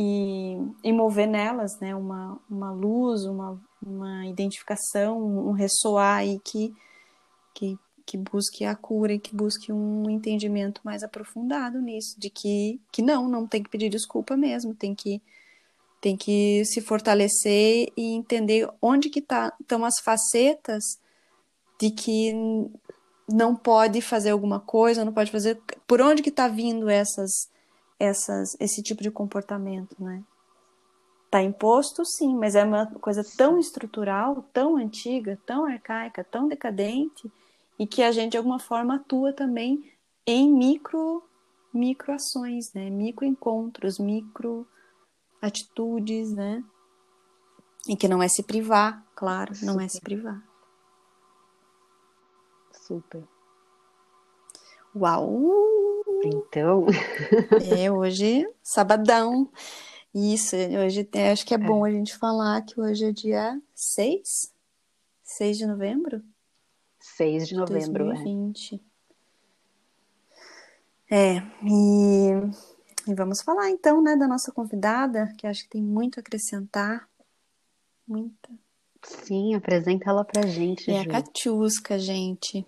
e, 0.00 0.56
e 0.84 0.92
mover 0.92 1.26
nelas 1.26 1.76
né, 1.80 1.92
uma, 1.92 2.38
uma 2.48 2.70
luz, 2.70 3.24
uma, 3.24 3.60
uma 3.84 4.24
identificação, 4.26 5.20
um 5.20 5.50
ressoar 5.50 6.18
aí 6.18 6.38
que, 6.38 6.72
que, 7.52 7.76
que 8.06 8.16
busque 8.16 8.64
a 8.64 8.76
cura 8.76 9.14
e 9.14 9.18
que 9.18 9.34
busque 9.34 9.72
um 9.72 10.08
entendimento 10.08 10.80
mais 10.84 11.02
aprofundado 11.02 11.80
nisso, 11.80 12.14
de 12.16 12.30
que, 12.30 12.80
que 12.92 13.02
não, 13.02 13.28
não 13.28 13.44
tem 13.44 13.60
que 13.60 13.68
pedir 13.68 13.88
desculpa 13.88 14.36
mesmo, 14.36 14.72
tem 14.72 14.94
que 14.94 15.20
tem 16.00 16.16
que 16.16 16.64
se 16.64 16.80
fortalecer 16.80 17.88
e 17.96 18.14
entender 18.14 18.70
onde 18.80 19.10
que 19.10 19.20
tá, 19.20 19.52
estão 19.60 19.84
as 19.84 19.98
facetas 19.98 20.84
de 21.76 21.90
que 21.90 22.32
não 23.28 23.56
pode 23.56 24.00
fazer 24.00 24.30
alguma 24.30 24.60
coisa, 24.60 25.04
não 25.04 25.12
pode 25.12 25.32
fazer, 25.32 25.60
por 25.88 26.00
onde 26.00 26.22
que 26.22 26.28
está 26.28 26.46
vindo 26.46 26.88
essas 26.88 27.48
essas, 27.98 28.56
esse 28.60 28.82
tipo 28.82 29.02
de 29.02 29.10
comportamento, 29.10 29.96
né? 29.98 30.22
Tá 31.30 31.42
imposto, 31.42 32.04
sim, 32.04 32.34
mas 32.34 32.54
é 32.54 32.64
uma 32.64 32.86
coisa 32.86 33.22
tão 33.36 33.58
estrutural, 33.58 34.42
tão 34.52 34.76
antiga, 34.76 35.38
tão 35.44 35.66
arcaica, 35.66 36.24
tão 36.24 36.48
decadente, 36.48 37.30
e 37.78 37.86
que 37.86 38.02
a 38.02 38.10
gente 38.10 38.32
de 38.32 38.38
alguma 38.38 38.58
forma 38.58 38.96
atua 38.96 39.32
também 39.32 39.92
em 40.26 40.50
micro 40.52 41.22
micro 41.72 42.12
ações, 42.12 42.72
né? 42.72 42.88
Micro 42.88 43.26
encontros, 43.26 43.98
micro 43.98 44.66
atitudes, 45.40 46.32
né? 46.32 46.64
E 47.86 47.96
que 47.96 48.08
não 48.08 48.22
é 48.22 48.28
se 48.28 48.42
privar, 48.42 49.04
claro, 49.14 49.52
não 49.62 49.74
Super. 49.74 49.84
é 49.84 49.88
se 49.88 50.00
privar. 50.00 50.42
Super. 52.72 53.24
Uau! 54.98 56.02
Então. 56.24 56.86
é, 57.76 57.90
hoje, 57.90 58.48
sabadão. 58.62 59.48
Isso, 60.12 60.56
hoje 60.56 61.08
acho 61.30 61.46
que 61.46 61.54
é, 61.54 61.56
é 61.56 61.60
bom 61.60 61.84
a 61.84 61.90
gente 61.90 62.16
falar 62.16 62.62
que 62.62 62.80
hoje 62.80 63.04
é 63.04 63.12
dia 63.12 63.60
6? 63.74 64.52
6 65.22 65.58
de 65.58 65.66
novembro? 65.66 66.22
6 66.98 67.46
de 67.46 67.54
novembro, 67.54 68.06
2020. 68.06 68.82
É. 71.08 71.36
é, 71.36 71.42
e 71.62 72.30
E 73.06 73.14
vamos 73.14 73.40
falar 73.40 73.70
então, 73.70 74.02
né, 74.02 74.16
da 74.16 74.26
nossa 74.26 74.50
convidada, 74.50 75.32
que 75.38 75.46
acho 75.46 75.62
que 75.62 75.70
tem 75.70 75.82
muito 75.82 76.18
a 76.18 76.20
acrescentar. 76.20 77.08
Muita. 78.06 78.50
Sim, 79.02 79.54
apresenta 79.54 80.10
ela 80.10 80.24
pra 80.24 80.42
gente. 80.46 80.90
É 80.90 81.04
Ju. 81.04 81.08
a 81.08 81.12
Catiusca, 81.12 81.98
gente. 81.98 82.66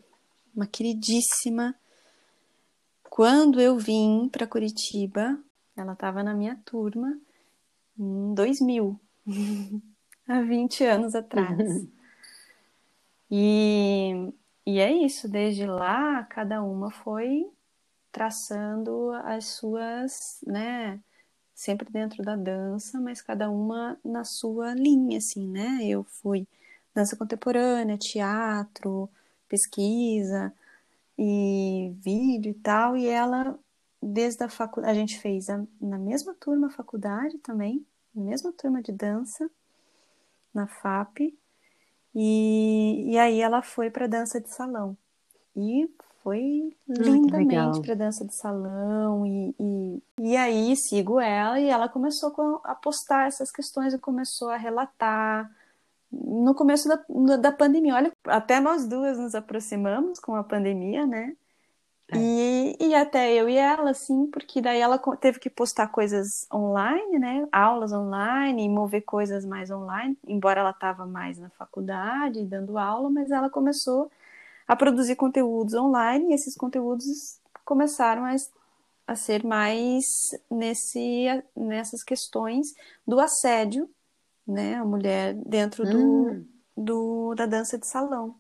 Uma 0.55 0.67
queridíssima. 0.67 1.75
Quando 3.11 3.61
eu 3.61 3.77
vim 3.77 4.29
para 4.31 4.47
Curitiba, 4.47 5.37
ela 5.77 5.95
estava 5.95 6.23
na 6.23 6.33
minha 6.33 6.57
turma 6.65 7.19
em 7.99 8.33
2000, 8.33 8.99
há 10.29 10.41
20 10.43 10.85
anos 10.85 11.17
atrás. 11.17 11.89
E, 13.29 14.33
e 14.65 14.79
é 14.79 14.93
isso, 14.93 15.29
desde 15.29 15.67
lá, 15.67 16.23
cada 16.23 16.63
uma 16.63 16.93
foi 16.93 17.51
traçando 18.13 19.11
as 19.25 19.47
suas, 19.47 20.41
né, 20.47 21.01
sempre 21.53 21.91
dentro 21.91 22.23
da 22.23 22.37
dança, 22.37 23.01
mas 23.01 23.21
cada 23.21 23.51
uma 23.51 23.99
na 24.05 24.23
sua 24.23 24.73
linha, 24.73 25.19
assim, 25.19 25.49
né? 25.49 25.81
Eu 25.83 26.05
fui 26.05 26.47
dança 26.95 27.17
contemporânea, 27.17 27.99
teatro, 27.99 29.11
pesquisa 29.49 30.53
e 31.23 31.95
vídeo 32.03 32.51
e 32.51 32.55
tal, 32.55 32.97
e 32.97 33.07
ela 33.07 33.59
desde 34.03 34.43
a 34.43 34.49
faculdade, 34.49 34.97
a 34.97 35.01
gente 35.01 35.19
fez 35.21 35.51
a, 35.51 35.63
na 35.79 35.99
mesma 35.99 36.35
turma 36.35 36.69
a 36.69 36.71
faculdade 36.71 37.37
também, 37.39 37.85
na 38.15 38.23
mesma 38.23 38.51
turma 38.53 38.83
de 38.83 38.91
dança 38.91 39.51
na 40.55 40.67
FAP, 40.67 41.37
e, 42.15 43.13
e 43.13 43.19
aí 43.19 43.41
ela 43.41 43.61
foi 43.61 43.91
para 43.91 44.07
dança 44.07 44.41
de 44.41 44.49
salão. 44.49 44.97
E 45.55 45.89
foi 46.23 46.77
lindamente 46.89 47.81
para 47.83 47.95
dança 47.95 48.25
de 48.25 48.35
salão 48.35 49.27
e, 49.27 49.55
e, 49.59 50.03
e, 50.21 50.37
aí 50.37 50.75
sigo 50.77 51.19
ela 51.21 51.59
e 51.61 51.67
ela 51.67 51.89
começou 51.89 52.33
a 52.65 52.75
postar 52.75 53.27
essas 53.27 53.51
questões 53.51 53.95
e 53.95 53.99
começou 53.99 54.49
a 54.49 54.57
relatar 54.57 55.51
no 56.11 56.55
começo 56.55 56.89
da, 56.89 57.37
da 57.37 57.53
pandemia. 57.53 57.95
Olha 57.95 58.13
até 58.27 58.61
nós 58.61 58.87
duas 58.87 59.19
nos 59.19 59.35
aproximamos 59.35 60.19
com 60.19 60.35
a 60.35 60.45
pandemia 60.45 61.07
né? 61.07 61.35
É. 62.13 62.17
e, 62.17 62.77
e 62.81 62.95
até 62.95 63.33
eu 63.33 63.49
e 63.49 63.57
ela 63.57 63.91
assim 63.91 64.27
porque 64.27 64.61
daí 64.61 64.81
ela 64.81 64.99
teve 65.21 65.39
que 65.39 65.49
postar 65.49 65.87
coisas 65.89 66.47
online 66.53 67.19
né? 67.19 67.49
Aulas 67.53 67.93
online 67.93 68.65
e 68.65 68.69
mover 68.69 69.03
coisas 69.03 69.45
mais 69.45 69.71
online 69.71 70.19
embora 70.27 70.61
ela 70.61 70.71
estava 70.71 71.07
mais 71.07 71.39
na 71.39 71.51
faculdade 71.51 72.45
dando 72.45 72.79
aula 72.79 73.09
mas 73.09 73.31
ela 73.31 73.49
começou 73.49 74.11
a 74.71 74.77
produzir 74.77 75.17
conteúdos 75.17 75.75
online 75.75 76.31
e 76.31 76.35
esses 76.35 76.57
conteúdos 76.57 77.41
começaram 77.65 78.25
a, 78.25 78.35
a 79.05 79.17
ser 79.17 79.45
mais 79.45 80.05
nesse, 80.49 81.27
nessas 81.57 82.05
questões 82.05 82.75
do 83.05 83.19
assédio, 83.19 83.91
né, 84.51 84.75
a 84.75 84.85
mulher 84.85 85.35
dentro 85.35 85.85
hum. 85.87 86.45
do, 86.77 86.85
do, 86.85 87.35
da 87.35 87.47
dança 87.47 87.79
de 87.79 87.87
salão. 87.87 88.35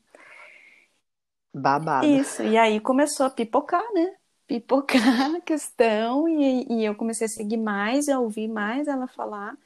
Babado. 1.53 2.07
Isso, 2.07 2.43
e 2.43 2.57
aí 2.57 2.79
começou 2.81 3.27
a 3.27 3.31
pipocar, 3.31 3.85
né? 3.93 4.15
Pipocar 4.47 5.35
a 5.37 5.41
questão, 5.43 6.29
e, 6.29 6.67
e 6.71 6.85
eu 6.85 6.95
comecei 6.95 7.27
a 7.27 7.31
seguir 7.31 7.57
mais, 7.57 8.09
a 8.09 8.21
ouvir 8.21 8.49
mais 8.49 8.87
ela 8.87 9.07
falar. 9.07 9.57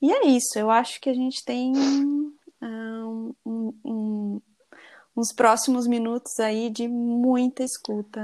E 0.00 0.12
é 0.12 0.26
isso, 0.26 0.58
eu 0.58 0.70
acho 0.70 1.00
que 1.00 1.10
a 1.10 1.14
gente 1.14 1.44
tem 1.44 1.72
um, 1.76 3.34
um, 3.44 3.74
um, 3.84 4.40
uns 5.16 5.32
próximos 5.32 5.88
minutos 5.88 6.38
aí 6.38 6.70
de 6.70 6.86
muita 6.86 7.64
escuta 7.64 8.20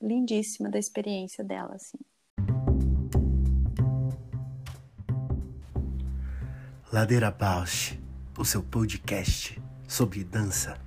lindíssima 0.00 0.70
da 0.70 0.78
experiência 0.78 1.44
dela, 1.44 1.74
assim. 1.74 1.98
Ladeira 6.90 7.30
Bausch, 7.30 7.98
o 8.38 8.46
seu 8.46 8.62
podcast 8.62 9.60
sobre 9.86 10.24
dança. 10.24 10.80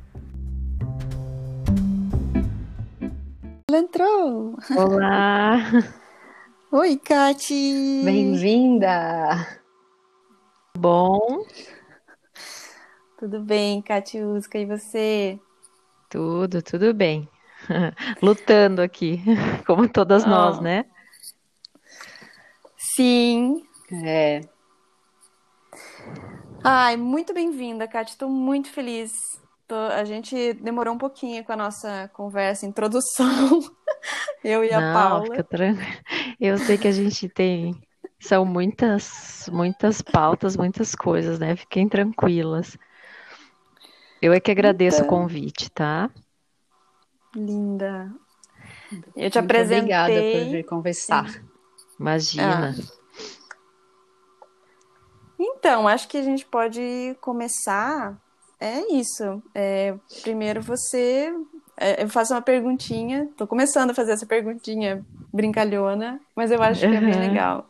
Ela 3.70 3.78
entrou! 3.78 4.58
Olá! 4.76 5.58
Oi, 6.74 6.98
Kati! 6.98 8.02
Bem-vinda! 8.04 9.48
Bom? 10.76 11.46
Tudo 13.20 13.40
bem, 13.42 13.80
Katiuska, 13.84 14.58
e 14.58 14.66
você? 14.66 15.40
Tudo, 16.10 16.64
tudo 16.64 16.96
bem. 16.96 17.30
Lutando 18.24 18.82
aqui, 18.82 19.22
como 19.68 19.88
todas 19.88 20.24
oh. 20.24 20.30
nós, 20.30 20.60
né? 20.60 20.84
Sim. 22.96 23.64
É. 24.04 24.42
Ai, 26.64 26.96
muito 26.96 27.34
bem-vinda, 27.34 27.88
Kátia. 27.88 28.14
Estou 28.14 28.30
muito 28.30 28.70
feliz. 28.70 29.42
Tô... 29.68 29.76
A 29.76 30.04
gente 30.04 30.54
demorou 30.54 30.94
um 30.94 30.98
pouquinho 30.98 31.44
com 31.44 31.52
a 31.52 31.56
nossa 31.56 32.10
conversa, 32.14 32.66
introdução. 32.66 33.62
Eu 34.44 34.64
e 34.64 34.72
a 34.72 34.80
Não, 34.80 34.94
Paula. 34.94 35.26
Fica 35.26 35.44
tranquilo. 35.44 35.92
Eu 36.40 36.58
sei 36.58 36.78
que 36.78 36.88
a 36.88 36.92
gente 36.92 37.28
tem. 37.30 37.76
São 38.20 38.46
muitas, 38.46 39.50
muitas 39.52 40.02
pautas, 40.02 40.56
muitas 40.56 40.94
coisas, 40.94 41.40
né? 41.40 41.56
Fiquem 41.56 41.90
tranquilas. 41.90 42.78
Eu 44.22 44.34
é 44.34 44.40
que 44.40 44.52
agradeço 44.52 45.02
então... 45.02 45.08
o 45.08 45.10
convite, 45.22 45.72
tá? 45.72 46.10
Linda. 47.36 48.12
Eu 49.16 49.32
te 49.32 49.40
Muito 49.40 49.40
apresentei. 49.40 49.80
Obrigada 49.80 50.14
por 50.14 50.52
vir 50.52 50.64
conversar. 50.66 51.44
Imagina. 52.00 52.76
Ah. 52.78 53.01
Então, 55.44 55.88
acho 55.88 56.08
que 56.08 56.18
a 56.18 56.24
gente 56.24 56.46
pode 56.46 57.18
começar. 57.20 58.16
É 58.60 58.94
isso. 58.94 59.42
É, 59.56 59.96
primeiro 60.22 60.62
você. 60.62 61.34
É, 61.76 62.04
eu 62.04 62.10
faço 62.10 62.32
uma 62.32 62.44
perguntinha. 62.44 63.24
Estou 63.24 63.48
começando 63.48 63.90
a 63.90 63.94
fazer 63.96 64.12
essa 64.12 64.26
perguntinha 64.28 65.04
brincalhona, 65.34 66.22
mas 66.36 66.52
eu 66.52 66.62
acho 66.62 66.82
que 66.82 66.96
é 66.96 67.02
bem 67.02 67.20
legal. 67.20 67.68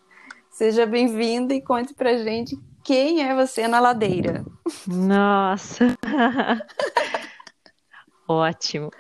Seja 0.50 0.86
bem-vinda 0.86 1.54
e 1.54 1.62
conte 1.62 1.94
pra 1.94 2.18
gente 2.18 2.60
quem 2.84 3.24
é 3.24 3.34
você 3.34 3.70
na 3.70 3.80
ladeira. 3.80 4.44
Nossa! 4.86 5.98
Ótimo. 8.28 8.92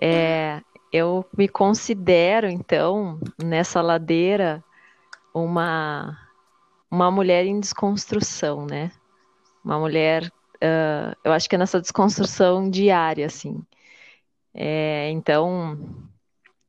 É, 0.00 0.60
eu 0.92 1.24
me 1.36 1.48
considero, 1.48 2.48
então, 2.48 3.18
nessa 3.42 3.80
ladeira, 3.80 4.62
uma, 5.34 6.16
uma 6.92 7.10
mulher 7.10 7.46
em 7.46 7.58
desconstrução, 7.58 8.66
né? 8.66 8.92
Uma 9.64 9.78
mulher, 9.78 10.26
uh, 10.56 11.16
eu 11.24 11.32
acho 11.32 11.48
que 11.48 11.54
é 11.54 11.58
nessa 11.58 11.80
desconstrução 11.80 12.68
diária, 12.68 13.24
assim. 13.24 13.64
É, 14.52 15.10
então, 15.10 15.78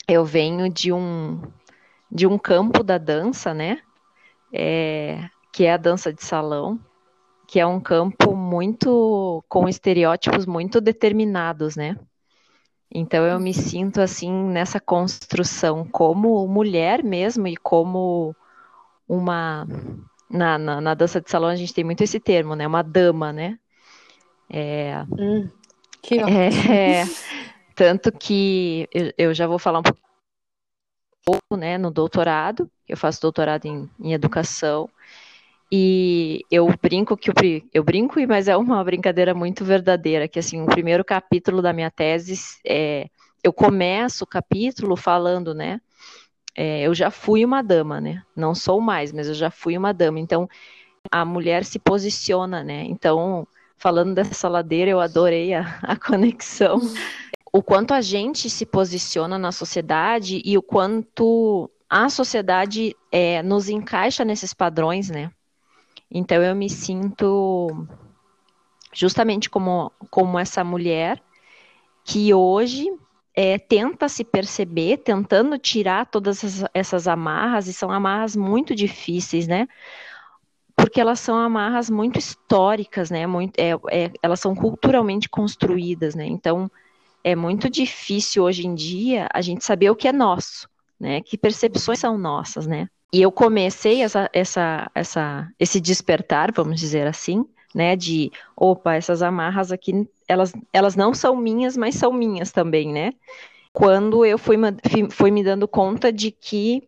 eu 0.07 0.23
venho 0.23 0.69
de 0.69 0.93
um, 0.93 1.41
de 2.09 2.25
um 2.25 2.38
campo 2.38 2.83
da 2.83 2.97
dança, 2.97 3.53
né? 3.53 3.81
É, 4.53 5.27
que 5.51 5.65
é 5.65 5.73
a 5.73 5.77
dança 5.77 6.13
de 6.13 6.23
salão, 6.23 6.79
que 7.45 7.59
é 7.59 7.67
um 7.67 7.81
campo 7.81 8.33
muito 8.33 9.43
com 9.49 9.67
estereótipos 9.67 10.45
muito 10.45 10.79
determinados, 10.79 11.75
né? 11.75 11.97
Então 12.89 13.25
eu 13.25 13.39
me 13.41 13.53
sinto 13.53 13.99
assim 13.99 14.31
nessa 14.31 14.79
construção 14.79 15.86
como 15.86 16.47
mulher 16.47 17.03
mesmo 17.03 17.47
e 17.47 17.57
como 17.57 18.33
uma 19.07 19.67
na, 20.33 20.57
na, 20.59 20.81
na 20.81 20.93
dança 20.95 21.21
de 21.21 21.29
salão 21.31 21.49
a 21.49 21.55
gente 21.57 21.73
tem 21.73 21.83
muito 21.85 22.03
esse 22.03 22.19
termo, 22.19 22.55
né? 22.55 22.67
Uma 22.67 22.83
dama, 22.83 23.33
né? 23.33 23.59
É, 24.49 25.05
Hum, 25.17 25.51
que 26.01 26.25
é, 26.69 27.09
tanto 27.75 28.11
que 28.11 28.87
eu, 28.93 29.13
eu 29.17 29.33
já 29.33 29.47
vou 29.47 29.59
falar 29.59 29.79
um 29.79 29.83
pouco, 31.25 31.55
né, 31.57 31.77
no 31.77 31.89
doutorado, 31.91 32.69
eu 32.87 32.97
faço 32.97 33.21
doutorado 33.21 33.65
em, 33.65 33.89
em 33.99 34.13
educação, 34.13 34.89
e 35.71 36.41
eu 36.51 36.67
brinco 36.81 37.17
que 37.17 37.33
pri- 37.33 37.65
eu 37.73 37.83
brinco, 37.83 38.19
mas 38.27 38.47
é 38.47 38.57
uma 38.57 38.83
brincadeira 38.83 39.33
muito 39.33 39.65
verdadeira, 39.65 40.27
que 40.27 40.39
assim, 40.39 40.61
o 40.61 40.67
primeiro 40.67 41.05
capítulo 41.05 41.61
da 41.61 41.73
minha 41.73 41.91
tese 41.91 42.35
é, 42.65 43.07
eu 43.43 43.53
começo 43.53 44.23
o 44.25 44.27
capítulo 44.27 44.95
falando, 44.97 45.53
né, 45.53 45.81
é, 46.55 46.81
eu 46.81 46.93
já 46.93 47.09
fui 47.09 47.43
uma 47.43 47.61
dama, 47.61 47.99
né, 47.99 48.23
não 48.35 48.53
sou 48.53 48.79
mais, 48.79 49.11
mas 49.11 49.27
eu 49.27 49.33
já 49.33 49.49
fui 49.49 49.77
uma 49.77 49.93
dama, 49.93 50.19
então 50.19 50.49
a 51.11 51.25
mulher 51.25 51.65
se 51.65 51.79
posiciona, 51.79 52.63
né, 52.63 52.83
então 52.85 53.47
falando 53.77 54.13
dessa 54.13 54.47
ladeira, 54.47 54.91
eu 54.91 55.01
adorei 55.01 55.53
a, 55.53 55.79
a 55.83 55.95
conexão, 55.95 56.79
o 57.51 57.61
quanto 57.61 57.93
a 57.93 58.01
gente 58.01 58.49
se 58.49 58.65
posiciona 58.65 59.37
na 59.37 59.51
sociedade 59.51 60.41
e 60.43 60.57
o 60.57 60.61
quanto 60.61 61.69
a 61.89 62.09
sociedade 62.09 62.95
é, 63.11 63.43
nos 63.43 63.69
encaixa 63.69 64.25
nesses 64.25 64.53
padrões, 64.53 65.11
né? 65.11 65.29
Então 66.09 66.41
eu 66.41 66.55
me 66.55 66.67
sinto 66.67 67.87
justamente 68.91 69.49
como, 69.49 69.91
como 70.09 70.39
essa 70.39 70.63
mulher 70.63 71.21
que 72.03 72.33
hoje 72.33 72.91
é, 73.35 73.57
tenta 73.57 74.07
se 74.07 74.23
perceber, 74.23 74.97
tentando 74.97 75.57
tirar 75.57 76.05
todas 76.05 76.43
essas, 76.43 76.69
essas 76.73 77.07
amarras, 77.07 77.67
e 77.67 77.73
são 77.73 77.91
amarras 77.91 78.35
muito 78.35 78.75
difíceis, 78.75 79.47
né? 79.47 79.67
Porque 80.75 81.01
elas 81.01 81.19
são 81.19 81.35
amarras 81.35 81.89
muito 81.89 82.19
históricas, 82.19 83.09
né? 83.09 83.25
Muito, 83.25 83.57
é, 83.59 83.71
é, 83.91 84.11
elas 84.21 84.39
são 84.39 84.55
culturalmente 84.55 85.27
construídas, 85.29 86.13
né? 86.15 86.25
Então, 86.25 86.69
é 87.23 87.35
muito 87.35 87.69
difícil 87.69 88.43
hoje 88.43 88.67
em 88.67 88.75
dia 88.75 89.27
a 89.33 89.41
gente 89.41 89.63
saber 89.63 89.89
o 89.89 89.95
que 89.95 90.07
é 90.07 90.11
nosso, 90.11 90.67
né? 90.99 91.21
Que 91.21 91.37
percepções 91.37 91.99
são 91.99 92.17
nossas, 92.17 92.67
né? 92.67 92.87
E 93.11 93.21
eu 93.21 93.31
comecei 93.31 94.01
essa, 94.01 94.29
essa, 94.33 94.89
essa, 94.93 95.47
esse 95.59 95.79
despertar, 95.79 96.51
vamos 96.51 96.79
dizer 96.79 97.07
assim, 97.07 97.45
né? 97.73 97.95
De, 97.95 98.31
opa, 98.55 98.95
essas 98.95 99.21
amarras 99.21 99.71
aqui, 99.71 100.07
elas, 100.27 100.53
elas 100.71 100.95
não 100.95 101.13
são 101.13 101.36
minhas, 101.36 101.75
mas 101.75 101.95
são 101.95 102.12
minhas 102.12 102.51
também, 102.51 102.91
né? 102.91 103.13
Quando 103.71 104.23
eu 104.25 104.38
fui, 104.38 104.57
fui 105.09 105.31
me 105.31 105.43
dando 105.43 105.67
conta 105.67 106.12
de 106.12 106.31
que 106.31 106.88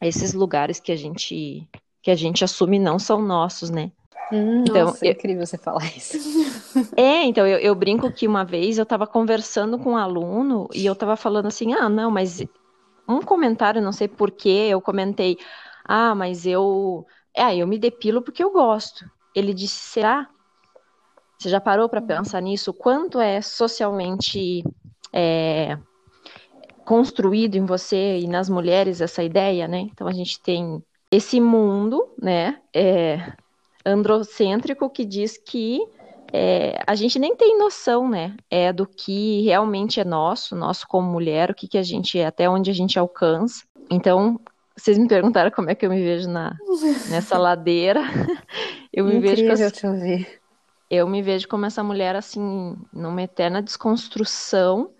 esses 0.00 0.32
lugares 0.32 0.80
que 0.80 0.92
a 0.92 0.96
gente 0.96 1.68
que 2.02 2.10
a 2.10 2.14
gente 2.14 2.44
assume 2.44 2.78
não 2.78 3.00
são 3.00 3.20
nossos, 3.20 3.68
né? 3.68 3.90
Hum, 4.32 4.62
então, 4.62 4.86
nossa, 4.86 5.04
é 5.06 5.10
incrível 5.10 5.44
você 5.44 5.58
falar 5.58 5.84
isso. 5.96 6.16
É, 6.96 7.24
então 7.24 7.46
eu, 7.46 7.58
eu 7.58 7.74
brinco 7.74 8.10
que 8.10 8.26
uma 8.26 8.42
vez 8.42 8.78
eu 8.78 8.84
estava 8.84 9.06
conversando 9.06 9.78
com 9.78 9.92
um 9.92 9.96
aluno 9.96 10.66
e 10.72 10.86
eu 10.86 10.94
estava 10.94 11.14
falando 11.14 11.46
assim, 11.46 11.74
ah, 11.74 11.90
não, 11.90 12.10
mas 12.10 12.42
um 13.06 13.20
comentário, 13.20 13.82
não 13.82 13.92
sei 13.92 14.08
porquê, 14.08 14.68
eu 14.70 14.80
comentei, 14.80 15.36
ah, 15.84 16.14
mas 16.14 16.46
eu, 16.46 17.06
é, 17.34 17.54
eu 17.56 17.66
me 17.66 17.78
depilo 17.78 18.22
porque 18.22 18.42
eu 18.42 18.50
gosto. 18.50 19.04
Ele 19.36 19.52
disse, 19.52 19.76
será? 19.76 20.28
Você 21.38 21.50
já 21.50 21.60
parou 21.60 21.88
para 21.88 22.00
pensar 22.00 22.40
nisso? 22.40 22.72
Quanto 22.72 23.20
é 23.20 23.42
socialmente 23.42 24.64
é, 25.12 25.78
construído 26.86 27.56
em 27.56 27.66
você 27.66 28.18
e 28.18 28.26
nas 28.26 28.48
mulheres 28.48 29.02
essa 29.02 29.22
ideia, 29.22 29.68
né? 29.68 29.80
Então 29.92 30.08
a 30.08 30.12
gente 30.12 30.40
tem 30.40 30.82
esse 31.10 31.40
mundo, 31.40 32.08
né, 32.20 32.60
é, 32.74 33.32
androcêntrico 33.84 34.90
que 34.90 35.04
diz 35.04 35.36
que 35.36 35.80
é, 36.32 36.82
a 36.86 36.94
gente 36.94 37.18
nem 37.18 37.36
tem 37.36 37.58
noção, 37.58 38.08
né, 38.08 38.36
é 38.50 38.72
do 38.72 38.86
que 38.86 39.42
realmente 39.42 40.00
é 40.00 40.04
nosso, 40.04 40.56
nosso 40.56 40.86
como 40.88 41.10
mulher, 41.10 41.50
o 41.50 41.54
que, 41.54 41.68
que 41.68 41.78
a 41.78 41.82
gente 41.82 42.18
é, 42.18 42.26
até 42.26 42.50
onde 42.50 42.70
a 42.70 42.74
gente 42.74 42.98
alcança. 42.98 43.64
Então, 43.88 44.40
vocês 44.76 44.98
me 44.98 45.08
perguntaram 45.08 45.50
como 45.50 45.70
é 45.70 45.74
que 45.74 45.86
eu 45.86 45.90
me 45.90 46.02
vejo 46.02 46.28
na, 46.28 46.56
nessa 47.10 47.38
ladeira. 47.38 48.02
Eu 48.92 49.04
me 49.04 49.16
Incrível 49.16 49.34
vejo. 49.34 49.44
Eu 50.88 51.08
me 51.08 51.22
vejo 51.22 51.48
como 51.48 51.66
essa 51.66 51.82
mulher, 51.82 52.14
assim, 52.14 52.76
numa 52.92 53.22
eterna 53.22 53.60
desconstrução 53.60 54.90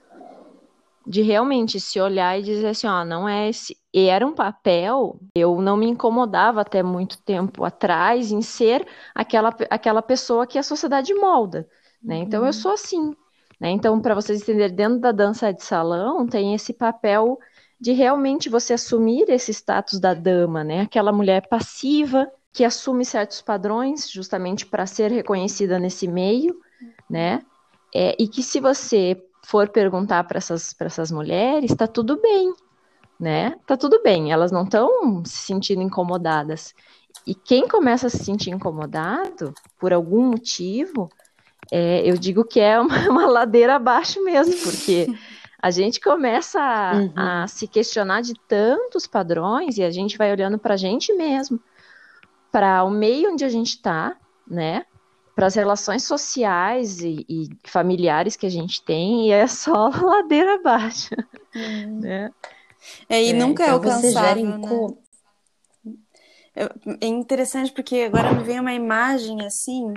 de 1.07 1.23
realmente 1.23 1.79
se 1.79 2.01
olhar 2.01 2.37
e 2.39 2.43
dizer 2.43 2.67
assim, 2.67 2.89
ó, 2.89 3.05
não 3.05 3.29
é 3.29 3.49
esse. 3.49 3.77
E 3.95 4.09
era 4.09 4.27
um 4.27 4.35
papel, 4.35 5.21
eu 5.35 5.61
não 5.61 5.77
me 5.77 5.87
incomodava 5.87 6.61
até 6.61 6.83
muito 6.83 7.23
tempo 7.23 7.65
atrás 7.65 8.33
em 8.33 8.43
ser 8.43 8.85
aquela, 9.15 9.55
aquela 9.71 10.03
pessoa 10.03 10.47
que 10.47 10.59
a 10.59 10.63
sociedade 10.65 11.15
molda, 11.15 11.69
né? 12.03 12.17
Então 12.17 12.41
eu 12.41 12.47
uhum. 12.47 12.53
sou 12.53 12.73
assim, 12.73 13.15
né? 13.61 13.71
Então, 13.71 14.01
para 14.01 14.15
vocês 14.15 14.43
entenderem, 14.43 14.75
dentro 14.75 14.99
da 14.99 15.13
dança 15.13 15.53
de 15.53 15.63
salão 15.63 16.27
tem 16.27 16.55
esse 16.55 16.73
papel 16.73 17.39
de 17.81 17.93
realmente 17.93 18.49
você 18.49 18.73
assumir 18.73 19.29
esse 19.29 19.53
status 19.53 20.01
da 20.01 20.15
dama, 20.15 20.65
né? 20.65 20.83
Aquela 20.83 21.13
mulher 21.13 21.47
passiva 21.49 22.31
que 22.53 22.65
assume 22.65 23.05
certos 23.05 23.43
padrões 23.43 24.11
justamente 24.11 24.65
para 24.65 24.87
ser 24.87 25.11
reconhecida 25.11 25.79
nesse 25.79 26.09
meio, 26.09 26.59
né? 27.09 27.43
É, 27.95 28.17
e 28.19 28.27
que 28.27 28.43
se 28.43 28.61
você 28.61 29.23
for 29.45 29.69
perguntar 29.69 30.25
para 30.25 30.39
essas, 30.39 30.75
essas 30.81 31.11
mulheres, 31.13 31.71
está 31.71 31.87
tudo 31.87 32.21
bem, 32.21 32.53
né? 33.21 33.57
Tá 33.67 33.77
tudo 33.77 34.03
bem, 34.03 34.33
elas 34.33 34.51
não 34.51 34.65
estão 34.65 35.23
se 35.25 35.39
sentindo 35.39 35.83
incomodadas. 35.83 36.75
E 37.27 37.35
quem 37.35 37.69
começa 37.69 38.07
a 38.07 38.11
se 38.11 38.25
sentir 38.25 38.51
incomodado, 38.51 39.53
por 39.79 39.93
algum 39.93 40.23
motivo, 40.23 41.11
é, 41.71 42.09
eu 42.09 42.17
digo 42.17 42.45
que 42.45 42.61
é 42.61 42.81
uma, 42.81 42.97
uma, 43.11 43.27
ladeira 43.27 43.77
abaixo 43.77 44.23
mesmo, 44.25 44.55
porque 44.63 45.07
a 45.61 45.71
gente 45.71 46.01
começa 46.01 46.61
a, 46.61 46.97
uhum. 46.97 47.13
a, 47.17 47.47
se 47.47 47.67
questionar 47.67 48.21
de 48.23 48.35
tantos 48.49 49.07
padrões 49.07 49.79
e 49.79 49.83
a 49.83 49.91
gente 49.91 50.19
vai 50.19 50.31
olhando 50.31 50.59
para 50.59 50.75
a 50.75 50.77
gente 50.77 51.13
mesmo, 51.15 51.61
para 52.53 52.85
o 52.85 52.91
meio 52.91 53.33
onde 53.33 53.45
a 53.45 53.49
gente 53.49 53.71
está, 53.71 54.17
né? 54.47 54.85
para 55.37 55.49
as 55.49 55.55
relações 55.55 56.03
sociais 56.03 57.01
e, 57.01 57.27
e, 57.29 57.51
familiares 57.67 58.37
que 58.37 58.47
a 58.47 58.51
gente 58.51 58.83
tem, 58.83 59.29
e 59.29 59.33
é 59.33 59.47
só 59.47 59.91
ladeira 60.03 60.55
abaixo. 60.55 61.15
Hum. 61.55 62.01
Né? 62.01 62.31
É, 63.07 63.23
e 63.23 63.31
é, 63.31 63.33
nunca 63.35 63.63
é 63.63 63.67
então 63.67 63.77
alcançável, 63.77 64.59
né? 64.59 64.97
É 67.03 67.07
interessante 67.07 67.71
porque 67.71 67.97
agora 67.97 68.33
me 68.33 68.43
vem 68.43 68.59
uma 68.59 68.73
imagem 68.73 69.45
assim 69.45 69.93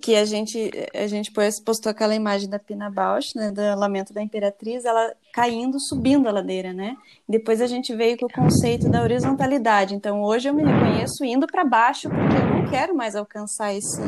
que 0.00 0.16
a 0.16 0.24
gente 0.24 0.70
a 0.94 1.06
gente 1.06 1.30
postou 1.32 1.90
aquela 1.90 2.14
imagem 2.14 2.48
da 2.48 2.58
Pina 2.58 2.90
Bausch, 2.90 3.36
né, 3.36 3.50
do 3.50 3.60
Lamento 3.78 4.12
da 4.12 4.22
Imperatriz, 4.22 4.84
ela 4.84 5.12
caindo, 5.32 5.78
subindo 5.78 6.28
a 6.28 6.32
ladeira, 6.32 6.72
né? 6.72 6.96
Depois 7.28 7.60
a 7.60 7.66
gente 7.66 7.94
veio 7.94 8.16
com 8.16 8.26
o 8.26 8.32
conceito 8.32 8.88
da 8.88 9.02
horizontalidade. 9.02 9.94
Então 9.94 10.22
hoje 10.22 10.48
eu 10.48 10.54
me 10.54 10.64
reconheço 10.64 11.24
indo 11.24 11.46
para 11.46 11.64
baixo 11.64 12.08
porque 12.08 12.36
eu 12.36 12.62
não 12.62 12.70
quero 12.70 12.94
mais 12.94 13.14
alcançar 13.14 13.74
esse 13.74 14.00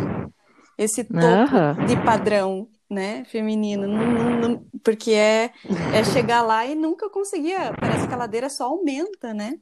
esse 0.78 1.04
topo 1.04 1.56
uhum. 1.56 1.86
de 1.86 1.96
padrão, 2.04 2.68
né, 2.88 3.24
feminino, 3.24 3.86
não, 3.88 4.06
não, 4.06 4.38
não, 4.38 4.66
porque 4.84 5.10
é, 5.12 5.50
é 5.94 6.04
chegar 6.04 6.42
lá 6.42 6.66
e 6.66 6.74
nunca 6.74 7.08
conseguia, 7.08 7.72
parece 7.80 8.06
que 8.06 8.12
a 8.12 8.16
ladeira 8.16 8.50
só 8.50 8.64
aumenta, 8.64 9.32
né? 9.32 9.54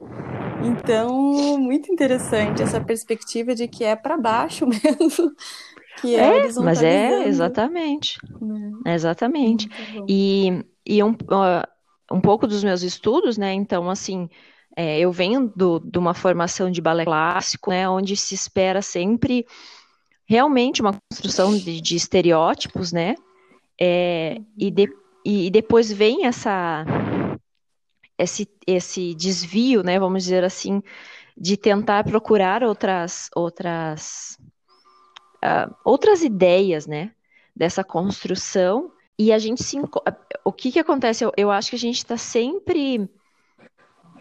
Então, 0.62 1.58
muito 1.58 1.92
interessante 1.92 2.62
essa 2.62 2.80
perspectiva 2.80 3.54
de 3.54 3.68
que 3.68 3.84
é 3.84 3.94
para 3.94 4.16
baixo 4.16 4.66
mesmo. 4.66 5.32
Que 6.00 6.16
é, 6.16 6.46
é 6.46 6.52
mas 6.60 6.82
é 6.82 7.26
exatamente. 7.26 8.18
É. 8.86 8.94
Exatamente. 8.94 9.68
E, 10.08 10.64
e 10.86 11.02
um, 11.02 11.12
uh, 11.12 11.64
um 12.10 12.20
pouco 12.20 12.46
dos 12.46 12.62
meus 12.62 12.82
estudos, 12.82 13.38
né? 13.38 13.52
Então, 13.52 13.88
assim, 13.88 14.28
é, 14.76 14.98
eu 14.98 15.12
venho 15.12 15.52
do, 15.54 15.78
de 15.80 15.98
uma 15.98 16.14
formação 16.14 16.70
de 16.70 16.80
balé 16.80 17.04
clássico, 17.04 17.70
né? 17.70 17.88
Onde 17.88 18.16
se 18.16 18.34
espera 18.34 18.82
sempre 18.82 19.46
realmente 20.26 20.80
uma 20.80 20.98
construção 21.10 21.56
de, 21.56 21.80
de 21.80 21.96
estereótipos, 21.96 22.92
né? 22.92 23.14
É, 23.80 24.40
e, 24.56 24.70
de, 24.70 24.88
e, 25.24 25.50
depois 25.50 25.92
vem 25.92 26.26
essa 26.26 26.84
esse, 28.18 28.48
esse 28.66 29.14
desvio, 29.14 29.82
né? 29.82 29.98
Vamos 29.98 30.24
dizer 30.24 30.44
assim, 30.44 30.82
de 31.36 31.56
tentar 31.56 32.04
procurar 32.04 32.62
outras 32.62 33.28
outras 33.34 34.38
uh, 35.44 35.74
outras 35.84 36.22
ideias, 36.22 36.86
né? 36.86 37.12
Dessa 37.54 37.84
construção 37.84 38.90
e 39.18 39.32
a 39.32 39.38
gente 39.38 39.62
se 39.62 39.78
o 40.44 40.52
que 40.52 40.72
que 40.72 40.78
acontece? 40.78 41.24
Eu, 41.24 41.32
eu 41.36 41.50
acho 41.50 41.70
que 41.70 41.76
a 41.76 41.78
gente 41.78 41.98
está 41.98 42.16
sempre 42.16 43.08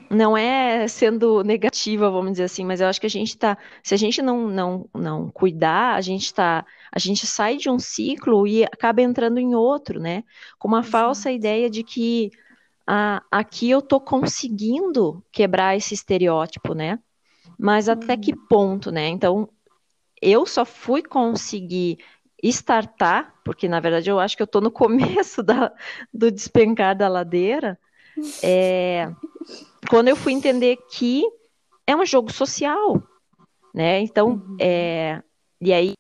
não 0.09 0.37
é 0.37 0.87
sendo 0.87 1.43
negativa, 1.43 2.09
vamos 2.09 2.33
dizer 2.33 2.43
assim, 2.43 2.63
mas 2.63 2.79
eu 2.79 2.87
acho 2.87 3.01
que 3.01 3.07
a 3.07 3.09
gente 3.09 3.29
está, 3.29 3.57
se 3.81 3.95
a 3.95 3.97
gente 3.97 4.21
não, 4.21 4.47
não, 4.47 4.89
não 4.93 5.29
cuidar, 5.31 5.95
a 5.95 6.01
gente 6.01 6.25
está, 6.25 6.63
a 6.91 6.99
gente 6.99 7.25
sai 7.25 7.57
de 7.57 7.69
um 7.69 7.79
ciclo 7.79 8.45
e 8.45 8.63
acaba 8.63 9.01
entrando 9.01 9.39
em 9.39 9.55
outro, 9.55 9.99
né? 9.99 10.23
Com 10.59 10.67
uma 10.67 10.79
Exato. 10.79 10.91
falsa 10.91 11.31
ideia 11.31 11.69
de 11.69 11.83
que 11.83 12.31
ah, 12.85 13.23
aqui 13.31 13.69
eu 13.69 13.79
estou 13.79 13.99
conseguindo 13.99 15.23
quebrar 15.31 15.75
esse 15.75 15.93
estereótipo, 15.93 16.73
né? 16.73 16.99
Mas 17.57 17.89
até 17.89 18.15
que 18.15 18.33
uhum. 18.33 18.45
ponto, 18.47 18.91
né? 18.91 19.07
Então, 19.07 19.49
eu 20.23 20.45
só 20.45 20.63
fui 20.65 21.03
conseguir 21.03 21.99
startar, 22.41 23.35
porque 23.43 23.67
na 23.67 23.79
verdade 23.79 24.09
eu 24.09 24.19
acho 24.19 24.35
que 24.35 24.41
eu 24.41 24.45
estou 24.45 24.61
no 24.61 24.71
começo 24.71 25.43
da, 25.43 25.71
do 26.13 26.31
despencar 26.31 26.95
da 26.95 27.07
ladeira, 27.07 27.79
é, 28.43 29.11
quando 29.89 30.07
eu 30.07 30.15
fui 30.15 30.33
entender 30.33 30.77
que 30.91 31.23
é 31.85 31.95
um 31.95 32.05
jogo 32.05 32.31
social, 32.31 33.01
né? 33.73 33.99
Então, 34.01 34.29
uhum. 34.29 34.57
é, 34.59 35.21
e 35.59 35.73
aí, 35.73 35.93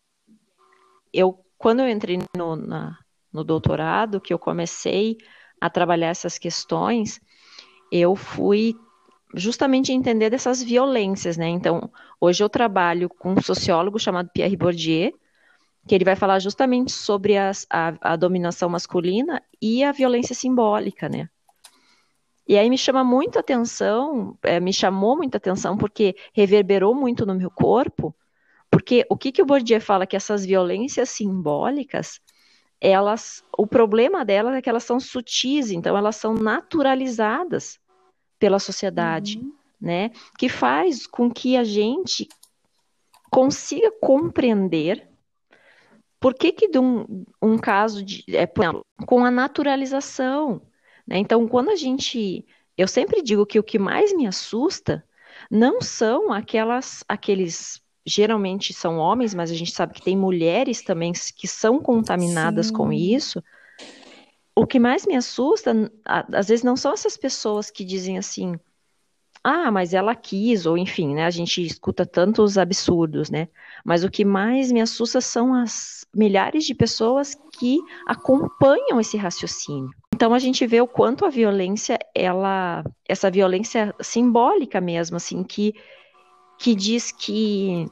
eu, 1.11 1.43
quando 1.57 1.81
eu 1.81 1.89
entrei 1.89 2.19
no, 2.37 2.55
na, 2.55 2.97
no 3.31 3.43
doutorado, 3.43 4.21
que 4.21 4.33
eu 4.33 4.39
comecei 4.39 5.17
a 5.59 5.69
trabalhar 5.69 6.09
essas 6.09 6.37
questões, 6.37 7.19
eu 7.91 8.15
fui 8.15 8.75
justamente 9.33 9.91
entender 9.91 10.29
dessas 10.29 10.61
violências, 10.61 11.37
né? 11.37 11.47
Então, 11.47 11.89
hoje 12.19 12.43
eu 12.43 12.49
trabalho 12.49 13.09
com 13.09 13.33
um 13.33 13.41
sociólogo 13.41 13.99
chamado 13.99 14.29
Pierre 14.31 14.55
Bourdieu, 14.55 15.11
que 15.87 15.95
ele 15.95 16.05
vai 16.05 16.15
falar 16.15 16.39
justamente 16.39 16.91
sobre 16.91 17.37
as, 17.37 17.65
a, 17.69 17.93
a 18.13 18.15
dominação 18.15 18.69
masculina 18.69 19.41
e 19.61 19.83
a 19.83 19.91
violência 19.91 20.35
simbólica, 20.35 21.09
né? 21.09 21.29
E 22.47 22.57
aí 22.57 22.69
me 22.69 22.77
chama 22.77 23.03
muito 23.03 23.39
atenção, 23.39 24.37
é, 24.43 24.59
me 24.59 24.73
chamou 24.73 25.15
muita 25.15 25.37
atenção 25.37 25.77
porque 25.77 26.15
reverberou 26.33 26.93
muito 26.93 27.25
no 27.25 27.33
meu 27.33 27.49
corpo, 27.49 28.13
porque 28.69 29.05
o 29.09 29.17
que, 29.17 29.31
que 29.31 29.41
o 29.41 29.45
Bourdieu 29.45 29.79
fala 29.79 30.05
que 30.05 30.15
essas 30.15 30.45
violências 30.45 31.09
simbólicas, 31.09 32.19
elas, 32.81 33.43
o 33.57 33.65
problema 33.65 34.25
delas 34.25 34.55
é 34.55 34.61
que 34.61 34.69
elas 34.69 34.83
são 34.83 34.99
sutis, 34.99 35.71
então 35.71 35.97
elas 35.97 36.17
são 36.17 36.33
naturalizadas 36.33 37.79
pela 38.43 38.59
sociedade, 38.59 39.37
uhum. 39.37 39.53
né? 39.79 40.11
Que 40.37 40.49
faz 40.49 41.07
com 41.07 41.31
que 41.31 41.55
a 41.55 41.63
gente 41.63 42.27
consiga 43.31 43.89
compreender 44.01 45.07
por 46.19 46.33
que 46.33 46.51
que 46.51 46.67
de 46.67 46.77
um, 46.77 47.23
um 47.41 47.57
caso 47.57 48.03
de, 48.03 48.25
é, 48.35 48.45
com 49.05 49.23
a 49.23 49.31
naturalização, 49.31 50.61
né? 51.07 51.19
Então, 51.19 51.47
quando 51.47 51.69
a 51.69 51.77
gente, 51.77 52.45
eu 52.77 52.85
sempre 52.85 53.21
digo 53.21 53.45
que 53.45 53.57
o 53.57 53.63
que 53.63 53.79
mais 53.79 54.13
me 54.13 54.27
assusta 54.27 55.01
não 55.49 55.79
são 55.79 56.33
aquelas, 56.33 57.01
aqueles 57.07 57.81
geralmente 58.05 58.73
são 58.73 58.97
homens, 58.97 59.33
mas 59.33 59.51
a 59.51 59.55
gente 59.55 59.71
sabe 59.71 59.93
que 59.93 60.01
tem 60.01 60.17
mulheres 60.17 60.81
também 60.81 61.13
que 61.37 61.47
são 61.47 61.79
contaminadas 61.79 62.67
Sim. 62.67 62.73
com 62.73 62.91
isso. 62.91 63.41
O 64.55 64.67
que 64.67 64.79
mais 64.79 65.05
me 65.05 65.15
assusta, 65.15 65.91
às 66.05 66.47
vezes, 66.47 66.63
não 66.63 66.75
são 66.75 66.93
essas 66.93 67.17
pessoas 67.17 67.71
que 67.71 67.83
dizem 67.83 68.17
assim, 68.17 68.55
ah, 69.43 69.69
mas 69.69 69.93
ela 69.93 70.15
quis, 70.15 70.65
ou 70.65 70.77
enfim, 70.77 71.15
né? 71.15 71.25
A 71.25 71.29
gente 71.29 71.61
escuta 71.61 72.05
tantos 72.05 72.57
absurdos, 72.57 73.29
né? 73.29 73.49
Mas 73.83 74.03
o 74.03 74.09
que 74.09 74.23
mais 74.23 74.71
me 74.71 74.79
assusta 74.79 75.19
são 75.19 75.53
as 75.53 76.05
milhares 76.15 76.63
de 76.63 76.73
pessoas 76.73 77.35
que 77.59 77.79
acompanham 78.07 79.01
esse 79.01 79.17
raciocínio. 79.17 79.89
Então 80.15 80.33
a 80.33 80.39
gente 80.39 80.65
vê 80.65 80.79
o 80.79 80.87
quanto 80.87 81.25
a 81.25 81.29
violência, 81.29 81.99
ela, 82.15 82.85
essa 83.05 83.29
violência 83.29 83.93
simbólica 83.99 84.79
mesmo, 84.79 85.17
assim, 85.17 85.43
que, 85.43 85.73
que 86.57 86.73
diz 86.73 87.11
que 87.11 87.87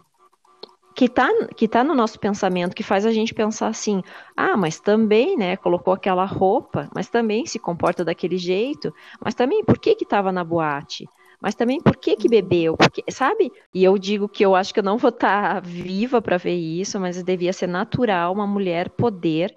que 0.95 1.07
tá, 1.07 1.29
que 1.55 1.67
tá 1.67 1.83
no 1.83 1.95
nosso 1.95 2.19
pensamento, 2.19 2.75
que 2.75 2.83
faz 2.83 3.05
a 3.05 3.11
gente 3.11 3.33
pensar 3.33 3.67
assim, 3.67 4.01
ah, 4.35 4.57
mas 4.57 4.79
também, 4.79 5.37
né, 5.37 5.55
colocou 5.55 5.93
aquela 5.93 6.25
roupa, 6.25 6.89
mas 6.93 7.09
também 7.09 7.45
se 7.45 7.57
comporta 7.59 8.03
daquele 8.03 8.37
jeito, 8.37 8.93
mas 9.23 9.33
também 9.33 9.63
por 9.63 9.77
que 9.79 9.95
que 9.95 10.03
estava 10.03 10.31
na 10.31 10.43
boate? 10.43 11.07
mas 11.41 11.55
também 11.55 11.81
por 11.81 11.97
que 11.97 12.15
que 12.15 12.29
bebeu? 12.29 12.77
Porque, 12.77 13.03
sabe? 13.09 13.51
E 13.73 13.83
eu 13.83 13.97
digo 13.97 14.29
que 14.29 14.45
eu 14.45 14.55
acho 14.55 14.71
que 14.71 14.79
eu 14.79 14.83
não 14.83 14.99
vou 14.99 15.09
estar 15.09 15.55
tá 15.55 15.59
viva 15.59 16.21
para 16.21 16.37
ver 16.37 16.55
isso, 16.55 16.99
mas 16.99 17.23
devia 17.23 17.51
ser 17.51 17.65
natural 17.65 18.31
uma 18.31 18.45
mulher 18.45 18.91
poder 18.91 19.51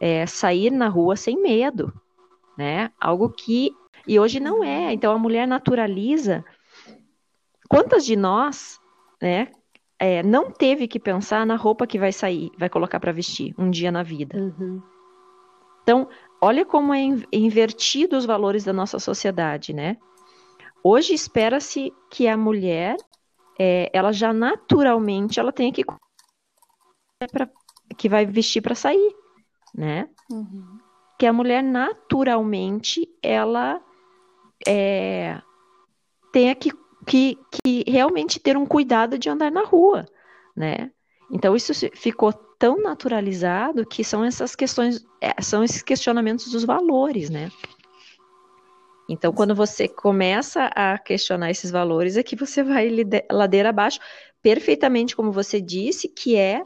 é, 0.00 0.24
sair 0.24 0.70
na 0.70 0.88
rua 0.88 1.14
sem 1.14 1.40
medo, 1.40 1.92
né? 2.56 2.90
Algo 2.98 3.28
que 3.28 3.72
e 4.06 4.18
hoje 4.18 4.40
não 4.40 4.64
é. 4.64 4.92
Então 4.92 5.12
a 5.12 5.18
mulher 5.18 5.46
naturaliza. 5.46 6.42
Quantas 7.68 8.06
de 8.06 8.16
nós, 8.16 8.80
né? 9.20 9.48
É, 10.04 10.20
não 10.20 10.50
teve 10.50 10.88
que 10.88 10.98
pensar 10.98 11.46
na 11.46 11.54
roupa 11.54 11.86
que 11.86 11.96
vai 11.96 12.10
sair, 12.10 12.50
vai 12.58 12.68
colocar 12.68 12.98
para 12.98 13.12
vestir 13.12 13.54
um 13.56 13.70
dia 13.70 13.92
na 13.92 14.02
vida. 14.02 14.36
Uhum. 14.36 14.82
Então, 15.80 16.08
olha 16.40 16.64
como 16.64 16.92
é 16.92 16.98
invertido 17.32 18.16
os 18.16 18.24
valores 18.24 18.64
da 18.64 18.72
nossa 18.72 18.98
sociedade, 18.98 19.72
né? 19.72 19.96
Hoje 20.82 21.14
espera-se 21.14 21.92
que 22.10 22.26
a 22.26 22.36
mulher, 22.36 22.96
é, 23.56 23.88
ela 23.92 24.10
já 24.10 24.32
naturalmente, 24.32 25.38
ela 25.38 25.52
tenha 25.52 25.72
que 25.72 25.84
pra, 27.30 27.48
que 27.96 28.08
vai 28.08 28.26
vestir 28.26 28.60
para 28.60 28.74
sair, 28.74 29.14
né? 29.72 30.08
Uhum. 30.28 30.78
Que 31.16 31.26
a 31.26 31.32
mulher 31.32 31.62
naturalmente 31.62 33.08
ela 33.22 33.80
é, 34.66 35.40
tenha 36.32 36.56
que, 36.56 36.72
que, 37.06 37.38
que 37.50 37.84
realmente 37.90 38.38
ter 38.40 38.56
um 38.56 38.66
cuidado 38.66 39.18
de 39.18 39.28
andar 39.28 39.50
na 39.50 39.64
rua, 39.64 40.06
né? 40.56 40.90
Então 41.30 41.56
isso 41.56 41.72
ficou 41.94 42.32
tão 42.32 42.80
naturalizado 42.80 43.84
que 43.84 44.04
são 44.04 44.24
essas 44.24 44.54
questões, 44.54 45.04
é, 45.20 45.40
são 45.42 45.64
esses 45.64 45.82
questionamentos 45.82 46.50
dos 46.50 46.64
valores, 46.64 47.28
né? 47.28 47.50
Então, 49.08 49.32
quando 49.32 49.54
você 49.54 49.88
começa 49.88 50.66
a 50.66 50.96
questionar 50.96 51.50
esses 51.50 51.70
valores, 51.70 52.16
é 52.16 52.22
que 52.22 52.36
você 52.36 52.62
vai 52.62 52.88
ladeira 53.30 53.68
abaixo, 53.68 53.98
perfeitamente 54.40 55.14
como 55.16 55.32
você 55.32 55.60
disse, 55.60 56.08
que 56.08 56.36
é 56.36 56.62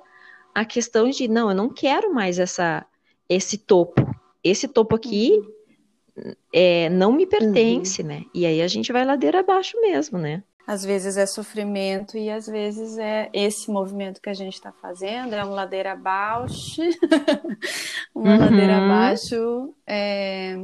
a 0.55 0.65
questão 0.65 1.09
de 1.09 1.29
não, 1.29 1.51
eu 1.51 1.57
não 1.57 1.69
quero 1.69 2.13
mais 2.15 2.39
essa 2.39 2.87
esse 3.29 3.59
topo. 3.59 4.01
Esse 4.45 4.69
topo 4.69 4.95
aqui 4.95 5.33
uhum. 5.33 5.56
É, 6.53 6.89
não 6.89 7.13
me 7.13 7.27
pertence, 7.27 8.03
uhum. 8.03 8.09
né? 8.09 8.25
E 8.35 8.47
aí 8.47 8.63
a 8.63 8.69
gente 8.69 8.93
vai 8.93 9.05
ladeira 9.05 9.41
abaixo 9.41 9.81
mesmo, 9.81 10.19
né? 10.19 10.43
Às 10.67 10.85
vezes 10.85 11.17
é 11.17 11.27
sofrimento 11.27 12.19
e 12.19 12.29
às 12.29 12.47
vezes 12.47 12.99
é 12.99 13.31
esse 13.33 13.71
movimento 13.71 14.21
que 14.21 14.29
a 14.29 14.35
gente 14.35 14.55
está 14.55 14.73
fazendo, 14.73 15.33
é 15.35 15.43
uma 15.45 15.55
ladeira 15.55 15.93
abaixo, 15.93 16.83
uma 18.15 18.33
uhum. 18.33 18.39
ladeira 18.39 18.77
abaixo. 18.79 19.75
É 19.87 20.57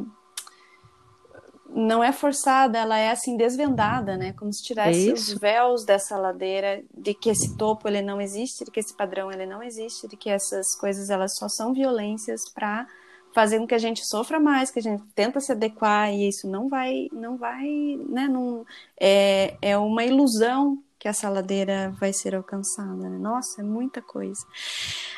não 1.75 2.05
é 2.05 2.12
forçada, 2.12 2.79
ela 2.79 2.99
é 2.99 3.11
assim 3.11 3.37
desvendada, 3.37 4.17
né? 4.17 4.33
Como 4.35 4.53
se 4.53 4.62
tirasse 4.62 5.11
é 5.11 5.12
os 5.12 5.33
véus 5.33 5.85
dessa 5.85 6.19
ladeira, 6.19 6.83
de 6.95 7.15
que 7.15 7.31
esse 7.31 7.57
topo 7.57 7.88
ele 7.88 8.03
não 8.03 8.21
existe, 8.21 8.65
de 8.65 8.71
que 8.71 8.81
esse 8.81 8.95
padrão 8.95 9.33
ele 9.33 9.47
não 9.47 9.62
existe, 9.62 10.07
de 10.07 10.17
que 10.17 10.29
essas 10.29 10.75
coisas 10.77 11.09
elas 11.09 11.35
só 11.37 11.49
são 11.49 11.73
violências 11.73 12.43
para 12.55 12.87
fazer 13.35 13.59
com 13.59 13.66
que 13.66 13.75
a 13.75 13.79
gente 13.79 14.07
sofra 14.07 14.38
mais, 14.38 14.71
que 14.71 14.79
a 14.79 14.83
gente 14.83 15.03
tenta 15.14 15.40
se 15.40 15.53
adequar 15.53 16.12
e 16.12 16.29
isso 16.29 16.49
não 16.49 16.68
vai, 16.68 17.09
não 17.12 17.37
vai, 17.37 17.66
né? 18.09 18.29
Não, 18.29 18.64
é, 19.01 19.57
é 19.61 19.77
uma 19.77 20.05
ilusão 20.05 20.79
que 21.03 21.09
essa 21.09 21.29
ladeira 21.29 21.92
vai 21.99 22.12
ser 22.12 22.33
alcançada, 22.33 22.95
né? 23.11 23.18
Nossa, 23.18 23.61
é 23.61 23.64
muita 23.64 24.01
coisa. 24.01 24.47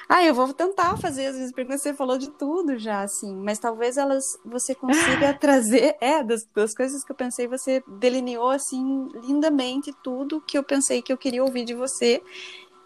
Ah, 0.08 0.24
eu 0.24 0.34
vou 0.34 0.50
tentar 0.54 0.96
fazer 0.96 1.26
as 1.26 1.36
vezes, 1.36 1.52
porque 1.52 1.76
você 1.76 1.92
falou 1.92 2.16
de 2.16 2.30
tudo 2.30 2.78
já, 2.78 3.02
assim, 3.02 3.36
mas 3.36 3.58
talvez 3.58 3.98
elas 3.98 4.24
você 4.46 4.74
consiga 4.74 5.34
trazer, 5.38 5.94
é, 6.00 6.24
das, 6.24 6.42
das 6.54 6.74
coisas 6.74 7.04
que 7.04 7.12
eu 7.12 7.16
pensei, 7.16 7.46
você 7.46 7.84
delineou 7.86 8.48
assim 8.48 9.08
lindamente 9.26 9.92
tudo 10.02 10.40
que 10.40 10.56
eu 10.56 10.62
pensei 10.62 11.02
que 11.02 11.12
eu 11.12 11.18
queria 11.18 11.44
ouvir 11.44 11.66
de 11.66 11.74
você. 11.74 12.22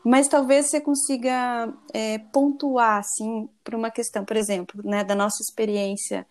Mas 0.04 0.28
talvez 0.28 0.66
você 0.66 0.80
consiga 0.80 1.72
é, 1.92 2.18
pontuar, 2.18 2.98
assim, 2.98 3.48
para 3.64 3.76
uma 3.76 3.90
questão, 3.90 4.24
por 4.24 4.36
exemplo, 4.36 4.80
né, 4.84 5.04
da 5.04 5.14
nossa 5.14 5.42
experiência 5.42 6.26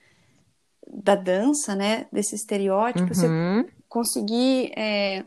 da 0.88 1.15
dança, 1.15 1.75
né, 1.75 2.08
desse 2.12 2.36
estereótipo, 2.36 3.01
uhum. 3.01 3.13
você 3.13 3.27
conseguir 3.89 4.71
é, 4.77 5.23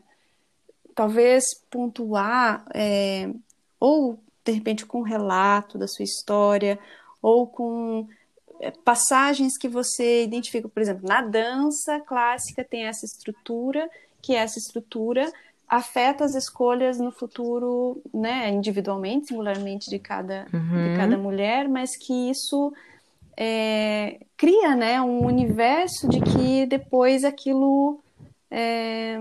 talvez 0.94 1.44
pontuar, 1.70 2.64
é, 2.74 3.30
ou 3.78 4.18
de 4.44 4.52
repente 4.52 4.86
com 4.86 5.00
um 5.00 5.04
relato 5.04 5.78
da 5.78 5.86
sua 5.86 6.04
história, 6.04 6.78
ou 7.22 7.46
com 7.46 8.08
é, 8.60 8.70
passagens 8.70 9.56
que 9.56 9.68
você 9.68 10.24
identifica, 10.24 10.68
por 10.68 10.80
exemplo, 10.80 11.06
na 11.06 11.22
dança 11.22 12.00
clássica 12.00 12.64
tem 12.64 12.86
essa 12.86 13.04
estrutura, 13.04 13.88
que 14.22 14.34
essa 14.34 14.58
estrutura 14.58 15.30
afeta 15.70 16.24
as 16.24 16.34
escolhas 16.34 16.98
no 16.98 17.12
futuro, 17.12 18.02
né, 18.12 18.50
individualmente, 18.50 19.28
singularmente 19.28 19.88
de 19.88 20.00
cada, 20.00 20.48
uhum. 20.52 20.90
de 20.90 20.96
cada 20.96 21.16
mulher, 21.16 21.68
mas 21.68 21.96
que 21.96 22.28
isso 22.28 22.72
é, 23.36 24.18
cria, 24.36 24.74
né, 24.74 25.00
um 25.00 25.24
universo 25.24 26.08
de 26.08 26.20
que 26.20 26.66
depois 26.66 27.22
aquilo 27.22 28.00
é, 28.50 29.16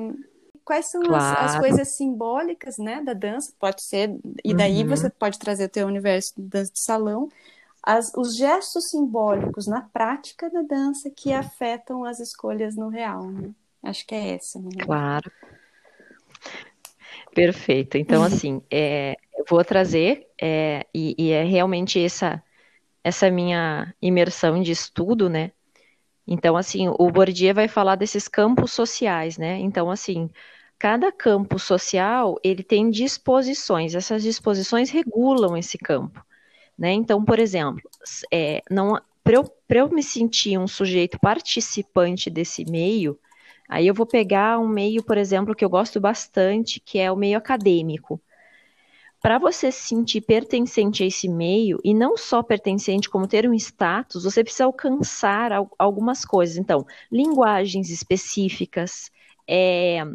quais 0.66 0.90
são 0.90 1.04
claro. 1.04 1.40
as, 1.40 1.54
as, 1.54 1.60
coisas 1.60 1.96
simbólicas, 1.96 2.80
né, 2.80 3.00
da 3.04 3.14
dança, 3.14 3.54
pode 3.60 3.84
ser, 3.84 4.18
e 4.44 4.52
daí 4.52 4.82
uhum. 4.82 4.90
você 4.90 5.08
pode 5.08 5.38
trazer 5.38 5.66
o 5.66 5.70
teu 5.70 5.86
universo 5.86 6.34
de 6.36 6.42
dança 6.42 6.74
de 6.74 6.82
salão, 6.82 7.30
as, 7.84 8.12
os 8.18 8.36
gestos 8.36 8.90
simbólicos 8.90 9.68
na 9.68 9.82
prática 9.82 10.50
da 10.50 10.64
dança 10.64 11.12
que 11.12 11.32
afetam 11.32 12.04
as 12.04 12.20
escolhas 12.20 12.76
no 12.76 12.90
real, 12.90 13.30
né? 13.30 13.52
Acho 13.84 14.06
que 14.06 14.14
é 14.14 14.36
essa. 14.36 14.60
Né? 14.60 14.72
Claro. 14.82 15.32
Perfeito. 17.40 17.98
Então, 17.98 18.24
assim, 18.24 18.62
é, 18.70 19.16
eu 19.38 19.46
vou 19.50 19.64
trazer, 19.64 20.28
é, 20.42 20.86
e, 20.94 21.16
e, 21.18 21.32
é 21.32 21.44
realmente 21.44 22.04
essa, 22.04 22.44
essa 23.04 23.30
minha 23.32 23.94
imersão 24.02 24.62
de 24.62 24.72
estudo, 24.72 25.30
né? 25.30 25.52
Então, 26.28 26.56
assim, 26.56 26.88
o 26.88 27.12
Bourdieu 27.12 27.56
vai 27.56 27.68
falar 27.68 27.96
desses 27.96 28.28
campos 28.28 28.72
sociais, 28.72 29.38
né? 29.38 29.58
Então, 29.60 29.90
assim, 29.90 30.30
Cada 30.80 31.12
campo 31.12 31.60
social 31.60 32.40
ele 32.42 32.64
tem 32.64 32.90
disposições. 32.90 33.94
Essas 33.94 34.24
disposições 34.24 34.90
regulam 34.90 35.58
esse 35.58 35.78
campo, 35.78 36.26
né? 36.78 36.94
Então, 36.94 37.24
por 37.24 37.38
exemplo, 37.38 37.82
é, 38.32 38.62
não 38.72 38.98
para 39.22 39.36
eu, 39.36 39.54
eu 39.70 39.90
me 39.90 40.02
sentir 40.02 40.58
um 40.58 40.68
sujeito 40.68 41.20
participante 41.20 42.30
desse 42.30 42.64
meio, 42.64 43.20
aí 43.70 43.88
eu 43.88 43.94
vou 43.94 44.06
pegar 44.06 44.60
um 44.60 44.68
meio, 44.68 45.04
por 45.04 45.18
exemplo, 45.18 45.56
que 45.56 45.64
eu 45.64 45.70
gosto 45.70 46.00
bastante, 46.00 46.80
que 46.80 47.00
é 47.00 47.12
o 47.12 47.16
meio 47.16 47.38
acadêmico. 47.38 48.20
Para 49.22 49.38
você 49.38 49.72
se 49.72 49.90
sentir 49.90 50.22
pertencente 50.22 51.04
a 51.04 51.06
esse 51.06 51.28
meio, 51.28 51.80
e 51.84 51.94
não 51.94 52.18
só 52.18 52.42
pertencente, 52.42 53.10
como 53.10 53.28
ter 53.28 53.48
um 53.48 53.54
status, 53.54 54.24
você 54.24 54.44
precisa 54.44 54.66
alcançar 54.66 55.52
algumas 55.78 56.26
coisas. 56.26 56.58
Então, 56.58 56.86
linguagens 57.12 57.90
específicas, 57.90 59.12
é, 59.48 60.06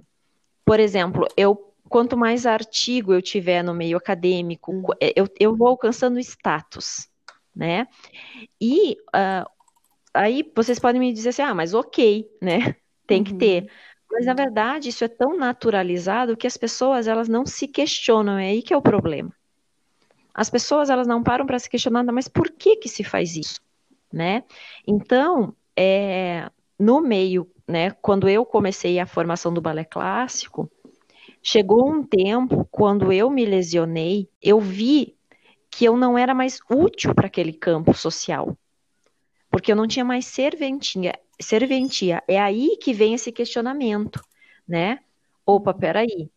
por 0.65 0.81
exemplo, 0.81 1.29
eu 1.37 1.71
quanto 1.89 2.17
mais 2.17 2.47
artigo 2.47 3.13
eu 3.13 3.23
tiver 3.23 3.63
no 3.63 3.75
meio 3.75 3.97
acadêmico, 3.97 4.73
hum. 4.73 4.85
é, 5.01 5.13
eu, 5.15 5.29
eu 5.39 5.55
vou 5.55 5.69
alcançando 5.69 6.19
status, 6.19 7.09
né? 7.55 7.87
E 8.61 8.97
uh, 9.15 9.49
aí 10.13 10.51
vocês 10.57 10.79
podem 10.79 11.01
me 11.01 11.13
dizer 11.13 11.29
assim, 11.29 11.43
ah, 11.43 11.55
mas 11.55 11.75
ok, 11.75 12.27
né? 12.41 12.75
Tem 13.07 13.19
uhum. 13.19 13.25
que 13.25 13.35
ter. 13.35 13.71
Mas 14.11 14.27
na 14.27 14.35
verdade 14.35 14.89
isso 14.89 15.05
é 15.05 15.09
tão 15.09 15.37
naturalizado 15.37 16.37
que 16.37 16.47
as 16.47 16.57
pessoas 16.57 17.09
elas 17.09 17.29
não 17.29 17.45
se 17.45 17.67
questionam, 17.67 18.39
é 18.39 18.49
aí 18.49 18.63
que 18.63 18.73
é 18.73 18.77
o 18.77 18.83
problema. 18.83 19.33
As 20.33 20.51
pessoas 20.51 20.91
elas 20.91 21.07
não 21.07 21.23
param 21.23 21.47
para 21.47 21.59
se 21.59 21.69
questionar, 21.71 22.05
mas 22.05 22.29
por 22.29 22.51
que 22.51 22.77
que 22.77 22.89
se 22.89 23.05
faz 23.05 23.37
isso, 23.37 23.61
né? 24.13 24.45
Então, 24.87 25.55
é, 25.77 26.51
no 26.79 27.01
meio, 27.01 27.49
né, 27.67 27.91
quando 27.91 28.29
eu 28.29 28.45
comecei 28.45 28.99
a 28.99 29.07
formação 29.07 29.53
do 29.53 29.61
balé 29.61 29.85
clássico, 29.85 30.71
chegou 31.43 31.89
um 31.89 32.03
tempo 32.03 32.67
quando 32.71 33.13
eu 33.13 33.31
me 33.31 33.45
lesionei, 33.45 34.29
eu 34.43 34.61
vi 34.61 35.17
que 35.71 35.85
eu 35.85 35.97
não 35.97 36.17
era 36.17 36.35
mais 36.35 36.61
útil 36.71 37.15
para 37.15 37.27
aquele 37.27 37.53
campo 37.53 37.93
social. 37.95 38.57
Porque 39.55 39.71
eu 39.71 39.77
não 39.77 39.87
tinha 39.87 40.05
mais 40.05 40.27
serventia, 40.27 41.17
serventia. 41.41 42.21
É 42.27 42.41
aí 42.41 42.77
que 42.77 42.93
vem 42.93 43.15
esse 43.15 43.31
questionamento, 43.31 44.21
né? 44.67 44.99
Opa, 45.47 45.73
peraí. 45.73 46.29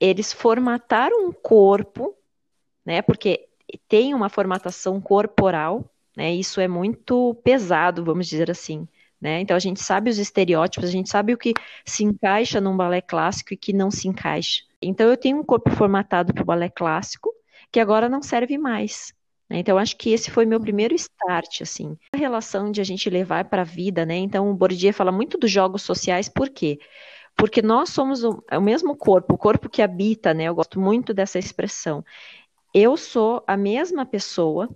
Eles 0.00 0.32
formataram 0.32 1.28
um 1.28 1.30
corpo, 1.30 2.16
né? 2.82 3.02
Porque 3.02 3.46
tem 3.86 4.14
uma 4.14 4.30
formatação 4.30 4.98
corporal, 4.98 5.84
né? 6.16 6.34
Isso 6.34 6.58
é 6.58 6.66
muito 6.66 7.34
pesado, 7.44 8.02
vamos 8.02 8.28
dizer 8.28 8.50
assim. 8.50 8.88
Né? 9.20 9.40
Então 9.40 9.54
a 9.54 9.60
gente 9.60 9.82
sabe 9.82 10.08
os 10.08 10.16
estereótipos, 10.16 10.88
a 10.88 10.92
gente 10.92 11.10
sabe 11.10 11.34
o 11.34 11.38
que 11.38 11.52
se 11.84 12.02
encaixa 12.02 12.62
num 12.62 12.74
balé 12.74 13.02
clássico 13.02 13.52
e 13.52 13.58
que 13.58 13.74
não 13.74 13.90
se 13.90 14.08
encaixa. 14.08 14.62
Então 14.80 15.06
eu 15.10 15.18
tenho 15.18 15.38
um 15.38 15.44
corpo 15.44 15.70
formatado 15.70 16.32
para 16.32 16.42
o 16.42 16.46
balé 16.46 16.70
clássico 16.70 17.30
que 17.70 17.78
agora 17.78 18.08
não 18.08 18.22
serve 18.22 18.56
mais. 18.56 19.12
Né? 19.48 19.58
Então 19.58 19.78
acho 19.78 19.96
que 19.96 20.10
esse 20.10 20.30
foi 20.30 20.46
meu 20.46 20.60
primeiro 20.60 20.94
start, 20.94 21.62
assim, 21.62 21.96
a 22.14 22.16
relação 22.16 22.70
de 22.70 22.80
a 22.80 22.84
gente 22.84 23.10
levar 23.10 23.44
para 23.46 23.62
a 23.62 23.64
vida, 23.64 24.06
né? 24.06 24.16
Então 24.16 24.50
o 24.50 24.54
Bourdieu 24.54 24.92
fala 24.92 25.12
muito 25.12 25.38
dos 25.38 25.50
jogos 25.50 25.82
sociais, 25.82 26.28
por 26.28 26.48
quê? 26.48 26.78
Porque 27.36 27.60
nós 27.60 27.90
somos 27.90 28.24
o, 28.24 28.42
é 28.50 28.56
o 28.56 28.62
mesmo 28.62 28.96
corpo, 28.96 29.34
o 29.34 29.38
corpo 29.38 29.68
que 29.68 29.82
habita, 29.82 30.32
né? 30.32 30.44
Eu 30.44 30.54
gosto 30.54 30.80
muito 30.80 31.12
dessa 31.12 31.38
expressão. 31.38 32.04
Eu 32.72 32.96
sou 32.96 33.42
a 33.46 33.56
mesma 33.56 34.06
pessoa 34.06 34.68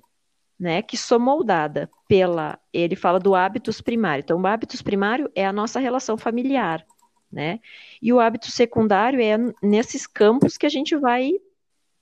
né, 0.58 0.82
que 0.82 0.96
sou 0.96 1.20
moldada 1.20 1.88
pela, 2.08 2.58
ele 2.72 2.96
fala 2.96 3.20
do 3.20 3.34
hábitos 3.34 3.80
primário. 3.80 4.22
Então, 4.22 4.40
o 4.40 4.46
hábitos 4.46 4.82
primário 4.82 5.30
é 5.34 5.46
a 5.46 5.52
nossa 5.52 5.78
relação 5.78 6.18
familiar, 6.18 6.84
né? 7.30 7.60
E 8.02 8.12
o 8.12 8.18
hábito 8.18 8.50
secundário 8.50 9.20
é 9.20 9.36
nesses 9.62 10.06
campos 10.06 10.56
que 10.56 10.66
a 10.66 10.68
gente 10.68 10.96
vai 10.96 11.32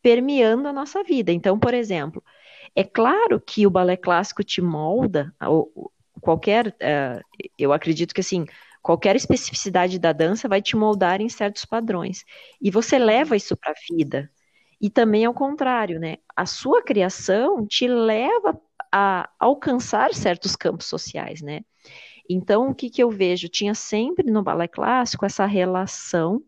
permeando 0.00 0.68
a 0.68 0.72
nossa 0.72 1.02
vida. 1.02 1.32
Então, 1.32 1.58
por 1.58 1.74
exemplo, 1.74 2.22
é 2.76 2.84
claro 2.84 3.40
que 3.40 3.66
o 3.66 3.70
balé 3.70 3.96
clássico 3.96 4.44
te 4.44 4.60
molda, 4.60 5.34
qualquer, 6.20 6.68
uh, 6.68 7.40
eu 7.58 7.72
acredito 7.72 8.14
que 8.14 8.20
assim, 8.20 8.44
qualquer 8.82 9.16
especificidade 9.16 9.98
da 9.98 10.12
dança 10.12 10.46
vai 10.46 10.60
te 10.60 10.76
moldar 10.76 11.22
em 11.22 11.28
certos 11.30 11.64
padrões. 11.64 12.22
E 12.60 12.70
você 12.70 12.98
leva 12.98 13.34
isso 13.34 13.56
para 13.56 13.70
a 13.70 13.74
vida, 13.90 14.30
e 14.78 14.90
também 14.90 15.24
ao 15.24 15.32
contrário, 15.32 15.98
né? 15.98 16.18
A 16.36 16.44
sua 16.44 16.82
criação 16.82 17.66
te 17.66 17.88
leva 17.88 18.60
a 18.92 19.28
alcançar 19.38 20.12
certos 20.12 20.54
campos 20.54 20.86
sociais, 20.86 21.40
né? 21.40 21.62
Então, 22.28 22.68
o 22.68 22.74
que, 22.74 22.90
que 22.90 23.02
eu 23.02 23.10
vejo? 23.10 23.48
Tinha 23.48 23.74
sempre 23.74 24.30
no 24.30 24.42
balé 24.42 24.68
clássico 24.68 25.24
essa 25.24 25.46
relação 25.46 26.42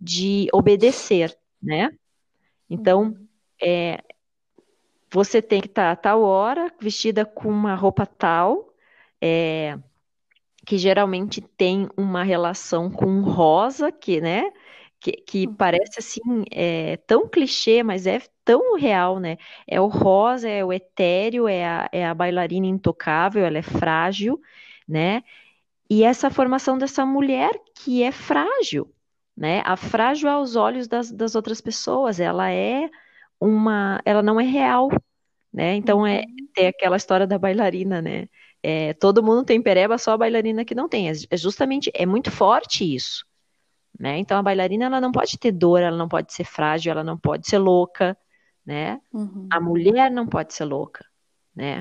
de 0.00 0.48
obedecer, 0.52 1.36
né? 1.62 1.90
Então, 2.68 3.16
é, 3.62 4.02
você 5.12 5.42
tem 5.42 5.60
que 5.60 5.68
estar 5.68 5.92
a 5.92 5.96
tal 5.96 6.22
hora, 6.22 6.72
vestida 6.80 7.24
com 7.24 7.48
uma 7.48 7.74
roupa 7.74 8.06
tal, 8.06 8.72
é, 9.20 9.78
que 10.66 10.78
geralmente 10.78 11.40
tem 11.40 11.88
uma 11.96 12.22
relação 12.22 12.90
com 12.90 13.22
rosa, 13.22 13.92
que, 13.92 14.20
né? 14.20 14.50
que, 15.02 15.12
que 15.12 15.46
uhum. 15.46 15.54
parece 15.54 15.98
assim 15.98 16.20
é, 16.50 16.96
tão 16.98 17.28
clichê, 17.28 17.82
mas 17.82 18.06
é 18.06 18.20
tão 18.44 18.76
real, 18.76 19.18
né? 19.18 19.36
É 19.66 19.80
o 19.80 19.88
rosa, 19.88 20.48
é 20.48 20.64
o 20.64 20.72
etéreo, 20.72 21.48
é 21.48 21.64
a, 21.66 21.88
é 21.92 22.06
a 22.06 22.14
bailarina 22.14 22.66
intocável, 22.66 23.44
ela 23.44 23.58
é 23.58 23.62
frágil, 23.62 24.40
né? 24.88 25.22
E 25.90 26.04
essa 26.04 26.30
formação 26.30 26.78
dessa 26.78 27.04
mulher 27.04 27.52
que 27.74 28.02
é 28.02 28.12
frágil, 28.12 28.94
né? 29.36 29.62
A 29.66 29.76
frágil 29.76 30.30
aos 30.30 30.56
olhos 30.56 30.88
das, 30.88 31.10
das 31.10 31.34
outras 31.34 31.60
pessoas, 31.60 32.20
ela 32.20 32.50
é 32.50 32.88
uma, 33.42 34.00
ela 34.04 34.22
não 34.22 34.40
é 34.40 34.44
real, 34.44 34.88
né? 35.52 35.74
Então 35.74 36.06
é 36.06 36.20
uhum. 36.20 36.48
tem 36.54 36.68
aquela 36.68 36.96
história 36.96 37.26
da 37.26 37.38
bailarina, 37.38 38.00
né? 38.00 38.28
É, 38.62 38.92
todo 38.94 39.22
mundo 39.22 39.44
tem 39.44 39.60
pereba, 39.60 39.98
só 39.98 40.12
a 40.12 40.16
bailarina 40.16 40.64
que 40.64 40.74
não 40.74 40.88
tem. 40.88 41.08
É, 41.10 41.12
é 41.30 41.36
justamente, 41.36 41.90
é 41.94 42.06
muito 42.06 42.30
forte 42.30 42.94
isso. 42.94 43.26
Né? 43.98 44.18
Então 44.18 44.38
a 44.38 44.42
bailarina 44.42 44.86
ela 44.86 45.00
não 45.00 45.12
pode 45.12 45.38
ter 45.38 45.52
dor, 45.52 45.80
ela 45.80 45.96
não 45.96 46.08
pode 46.08 46.32
ser 46.32 46.44
frágil, 46.44 46.92
ela 46.92 47.04
não 47.04 47.18
pode 47.18 47.46
ser 47.46 47.58
louca, 47.58 48.16
né? 48.64 49.00
Uhum. 49.12 49.48
A 49.50 49.60
mulher 49.60 50.10
não 50.10 50.26
pode 50.26 50.54
ser 50.54 50.64
louca, 50.64 51.04
né? 51.54 51.80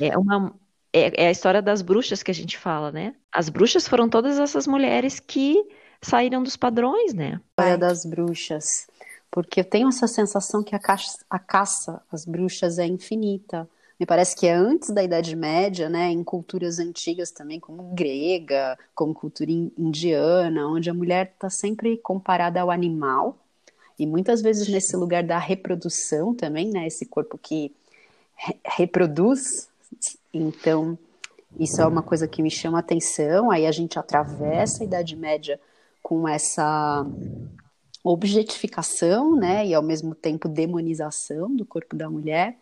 É 0.00 0.18
uma 0.18 0.54
é, 0.92 1.24
é, 1.24 1.28
a 1.28 1.30
história 1.30 1.62
das 1.62 1.82
bruxas 1.82 2.22
que 2.22 2.30
a 2.30 2.34
gente 2.34 2.56
fala, 2.56 2.90
né? 2.90 3.14
As 3.30 3.48
bruxas 3.48 3.86
foram 3.86 4.08
todas 4.08 4.38
essas 4.38 4.66
mulheres 4.66 5.20
que 5.20 5.62
saíram 6.00 6.42
dos 6.42 6.56
padrões, 6.56 7.12
né? 7.12 7.34
A 7.34 7.62
história 7.62 7.78
das 7.78 8.04
bruxas, 8.04 8.86
porque 9.30 9.60
eu 9.60 9.64
tenho 9.64 9.88
essa 9.88 10.06
sensação 10.06 10.62
que 10.62 10.74
a, 10.74 10.78
caça, 10.78 11.18
a 11.28 11.38
caça 11.38 12.02
às 12.10 12.24
bruxas 12.24 12.78
é 12.78 12.86
infinita. 12.86 13.68
Me 13.98 14.04
parece 14.04 14.36
que 14.36 14.46
é 14.46 14.52
antes 14.54 14.90
da 14.90 15.02
Idade 15.02 15.34
Média, 15.34 15.88
né, 15.88 16.10
em 16.10 16.22
culturas 16.22 16.78
antigas 16.78 17.30
também, 17.30 17.58
como 17.58 17.94
grega, 17.94 18.78
como 18.94 19.14
cultura 19.14 19.50
indiana, 19.50 20.68
onde 20.68 20.90
a 20.90 20.94
mulher 20.94 21.32
está 21.34 21.48
sempre 21.48 21.96
comparada 21.96 22.60
ao 22.60 22.70
animal, 22.70 23.38
e 23.98 24.06
muitas 24.06 24.42
vezes 24.42 24.68
nesse 24.68 24.94
lugar 24.96 25.22
da 25.22 25.38
reprodução 25.38 26.34
também, 26.34 26.70
né, 26.70 26.86
esse 26.86 27.06
corpo 27.06 27.38
que 27.38 27.72
re 28.34 28.54
reproduz, 28.64 29.68
então 30.32 30.98
isso 31.58 31.80
é 31.80 31.86
uma 31.86 32.02
coisa 32.02 32.28
que 32.28 32.42
me 32.42 32.50
chama 32.50 32.78
atenção, 32.78 33.50
aí 33.50 33.66
a 33.66 33.72
gente 33.72 33.98
atravessa 33.98 34.82
a 34.82 34.86
Idade 34.86 35.16
Média 35.16 35.58
com 36.02 36.28
essa 36.28 37.06
objetificação, 38.10 39.36
né, 39.36 39.66
e 39.66 39.74
ao 39.74 39.82
mesmo 39.82 40.14
tempo 40.14 40.48
demonização 40.48 41.54
do 41.54 41.64
corpo 41.64 41.96
da 41.96 42.08
mulher, 42.08 42.56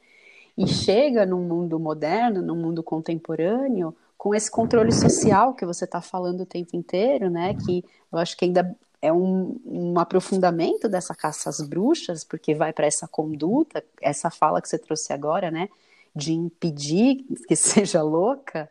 e 0.56 0.66
chega 0.66 1.26
num 1.26 1.42
mundo 1.42 1.78
moderno, 1.78 2.40
num 2.40 2.56
mundo 2.56 2.82
contemporâneo, 2.82 3.94
com 4.16 4.34
esse 4.34 4.50
controle 4.50 4.92
social 4.92 5.52
que 5.54 5.66
você 5.66 5.84
está 5.84 6.00
falando 6.00 6.42
o 6.42 6.46
tempo 6.46 6.74
inteiro, 6.74 7.28
né? 7.28 7.54
Que 7.54 7.84
eu 8.10 8.18
acho 8.18 8.36
que 8.36 8.46
ainda 8.46 8.74
é 9.02 9.12
um, 9.12 9.60
um 9.66 9.98
aprofundamento 9.98 10.88
dessa 10.88 11.14
caça 11.14 11.50
às 11.50 11.60
bruxas, 11.60 12.24
porque 12.24 12.54
vai 12.54 12.72
para 12.72 12.86
essa 12.86 13.06
conduta, 13.06 13.84
essa 14.00 14.30
fala 14.30 14.62
que 14.62 14.68
você 14.68 14.78
trouxe 14.78 15.12
agora, 15.12 15.50
né? 15.50 15.68
De 16.16 16.32
impedir 16.32 17.26
que 17.46 17.54
seja 17.56 18.02
louca. 18.02 18.70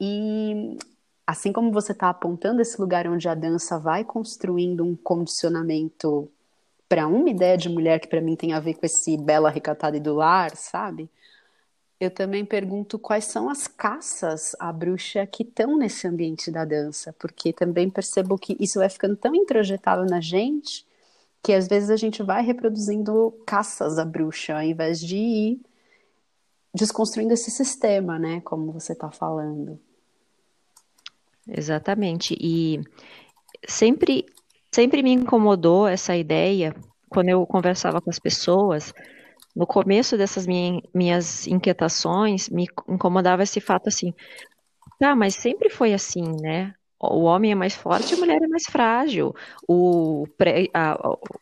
E 0.00 0.76
assim 1.26 1.52
como 1.52 1.72
você 1.72 1.92
está 1.92 2.08
apontando 2.08 2.62
esse 2.62 2.80
lugar 2.80 3.08
onde 3.08 3.28
a 3.28 3.34
dança 3.34 3.78
vai 3.78 4.04
construindo 4.04 4.84
um 4.84 4.94
condicionamento 4.94 6.30
para 6.88 7.06
uma 7.08 7.28
ideia 7.28 7.58
de 7.58 7.68
mulher 7.68 7.98
que 8.00 8.08
para 8.08 8.20
mim 8.20 8.36
tem 8.36 8.52
a 8.52 8.60
ver 8.60 8.74
com 8.74 8.86
esse 8.86 9.16
bela 9.16 9.50
recatada 9.50 9.96
e 9.96 10.00
do 10.00 10.14
lar, 10.14 10.54
sabe? 10.56 11.10
Eu 11.98 12.10
também 12.10 12.44
pergunto 12.44 12.98
quais 12.98 13.24
são 13.24 13.48
as 13.48 13.66
caças 13.66 14.54
à 14.60 14.72
bruxa 14.72 15.26
que 15.26 15.42
estão 15.42 15.76
nesse 15.76 16.06
ambiente 16.06 16.50
da 16.50 16.64
dança, 16.64 17.14
porque 17.18 17.52
também 17.52 17.90
percebo 17.90 18.38
que 18.38 18.56
isso 18.60 18.78
vai 18.78 18.88
ficando 18.88 19.16
tão 19.16 19.34
introjetado 19.34 20.04
na 20.04 20.20
gente 20.20 20.86
que 21.42 21.52
às 21.52 21.68
vezes 21.68 21.90
a 21.90 21.96
gente 21.96 22.22
vai 22.22 22.42
reproduzindo 22.42 23.32
caças 23.46 23.98
à 23.98 24.04
bruxa 24.04 24.56
ao 24.56 24.62
invés 24.62 25.00
de 25.00 25.16
ir 25.16 25.60
desconstruindo 26.74 27.32
esse 27.32 27.50
sistema, 27.50 28.18
né? 28.18 28.40
Como 28.42 28.72
você 28.72 28.92
está 28.92 29.10
falando. 29.10 29.80
Exatamente. 31.48 32.36
E 32.40 32.80
sempre 33.66 34.26
Sempre 34.76 35.02
me 35.02 35.10
incomodou 35.10 35.88
essa 35.88 36.14
ideia 36.14 36.74
quando 37.08 37.30
eu 37.30 37.46
conversava 37.46 37.98
com 37.98 38.10
as 38.10 38.18
pessoas. 38.18 38.92
No 39.54 39.66
começo 39.66 40.18
dessas 40.18 40.46
minha, 40.46 40.82
minhas 40.94 41.46
inquietações, 41.46 42.50
me 42.50 42.66
incomodava 42.86 43.42
esse 43.42 43.58
fato 43.58 43.88
assim: 43.88 44.12
tá, 45.00 45.16
mas 45.16 45.34
sempre 45.34 45.70
foi 45.70 45.94
assim, 45.94 46.24
né? 46.42 46.74
O 47.00 47.22
homem 47.22 47.52
é 47.52 47.54
mais 47.54 47.74
forte, 47.74 48.14
a 48.14 48.18
mulher 48.18 48.42
é 48.42 48.48
mais 48.48 48.64
frágil. 48.64 49.34
Pré, 50.36 50.68
a, 50.74 50.98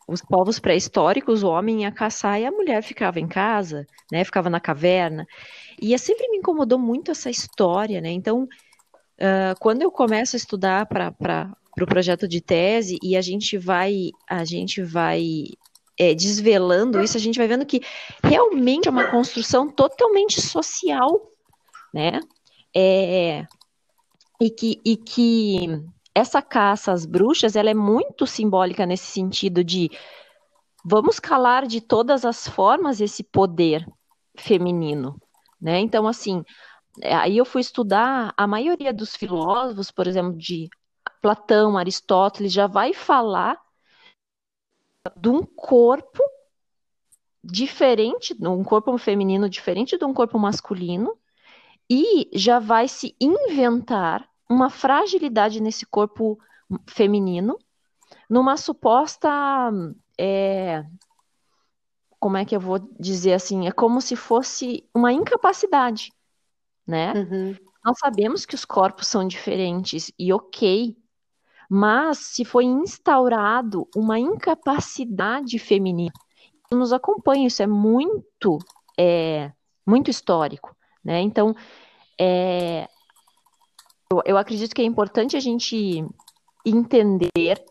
os 0.07 0.23
povos 0.23 0.61
pré-históricos, 0.61 1.43
o 1.43 1.49
homem 1.49 1.83
ia 1.83 1.93
caçar 1.93 2.41
e 2.41 2.47
a 2.47 2.53
mulher 2.53 2.83
ficava 2.83 3.19
em 3.19 3.27
casa, 3.27 3.85
né? 4.13 4.23
Ficava 4.25 4.49
na 4.49 4.61
caverna. 4.61 5.27
E 5.81 5.99
sempre 5.99 6.29
me 6.29 6.39
incomodou 6.39 6.79
muito 6.79 7.11
essa 7.11 7.31
história, 7.31 8.01
né? 8.01 8.11
Então, 8.11 8.47
uh, 9.21 9.59
quando 9.61 9.83
eu 9.83 9.91
começo 9.91 10.37
a 10.37 10.39
estudar 10.39 10.87
para 10.87 11.11
para 11.75 11.83
o 11.83 11.89
projeto 11.89 12.29
de 12.29 12.41
tese 12.41 12.99
e 13.03 13.17
a 13.17 13.21
gente 13.21 13.59
vai 13.59 14.11
a 14.29 14.45
gente 14.45 14.81
vai 14.81 15.47
é, 15.99 16.15
desvelando 16.15 17.01
isso, 17.01 17.17
a 17.17 17.21
gente 17.21 17.39
vai 17.39 17.47
vendo 17.47 17.67
que 17.67 17.81
realmente 18.23 18.89
é 18.89 18.91
uma 18.91 19.11
construção 19.11 19.69
totalmente 19.69 20.41
social, 20.41 21.31
né? 21.93 22.21
É, 22.77 23.47
e, 24.41 24.51
que, 24.51 24.81
e 24.85 24.97
que 24.97 25.81
essa 26.15 26.43
caça 26.43 26.93
às 26.93 27.07
bruxas 27.07 27.55
ela 27.55 27.71
é 27.71 27.75
muito 27.75 28.27
simbólica 28.27 28.85
nesse 28.85 29.07
sentido 29.07 29.63
de 29.63 29.89
vamos 30.85 31.21
calar 31.21 31.67
de 31.67 31.81
todas 31.81 32.25
as 32.25 32.49
formas 32.49 33.01
esse 33.01 33.23
poder 33.23 33.87
feminino, 34.37 35.17
né? 35.61 35.79
Então, 35.79 36.09
assim, 36.09 36.45
aí 37.03 37.37
eu 37.37 37.45
fui 37.45 37.61
estudar 37.61 38.33
a 38.37 38.47
maioria 38.47 38.93
dos 38.93 39.17
filósofos, 39.17 39.91
por 39.91 40.07
exemplo, 40.07 40.37
de 40.37 40.69
Platão, 41.21 41.77
Aristóteles, 41.77 42.53
já 42.53 42.67
vai 42.67 42.93
falar 42.93 43.59
de 45.17 45.29
um 45.29 45.43
corpo 45.43 46.23
diferente, 47.43 48.35
um 48.41 48.65
corpo 48.65 48.97
feminino 48.97 49.49
diferente 49.49 49.99
de 49.99 50.05
um 50.05 50.15
corpo 50.15 50.39
masculino, 50.39 51.19
e 51.91 52.31
já 52.33 52.59
vai 52.59 52.89
se 52.89 53.15
inventar 53.21 54.29
uma 54.49 54.71
fragilidade 54.71 55.61
nesse 55.61 55.85
corpo 55.85 56.39
feminino, 56.87 57.59
numa 58.29 58.57
suposta. 58.57 59.31
É, 60.19 60.85
como 62.19 62.37
é 62.39 62.45
que 62.45 62.57
eu 62.57 62.61
vou 62.61 62.79
dizer 62.99 63.35
assim? 63.35 63.67
É 63.67 63.73
como 63.73 64.01
se 64.01 64.17
fosse 64.17 64.89
uma 64.95 65.13
incapacidade, 65.13 66.11
né? 66.87 67.13
Uhum. 67.13 67.57
Nós 67.85 67.99
sabemos 67.99 68.47
que 68.47 68.55
os 68.55 68.65
corpos 68.65 69.07
são 69.07 69.27
diferentes 69.27 70.11
e 70.19 70.33
ok, 70.33 70.97
mas 71.69 72.19
se 72.19 72.45
foi 72.45 72.65
instaurado 72.65 73.89
uma 73.95 74.19
incapacidade 74.19 75.59
feminina, 75.59 76.13
nos 76.71 76.93
acompanha, 76.93 77.47
isso 77.47 77.63
é 77.63 77.67
muito, 77.67 78.59
é, 78.99 79.53
muito 79.87 80.11
histórico, 80.11 80.75
né? 81.05 81.21
Então, 81.21 81.55
é, 82.21 82.89
eu, 84.11 84.23
eu 84.25 84.39
acredito 84.39 84.75
que 84.75 84.83
é 84.83 84.85
importante 84.85 85.37
a 85.37 85.41
gente 85.41 86.05
entender 86.65 87.65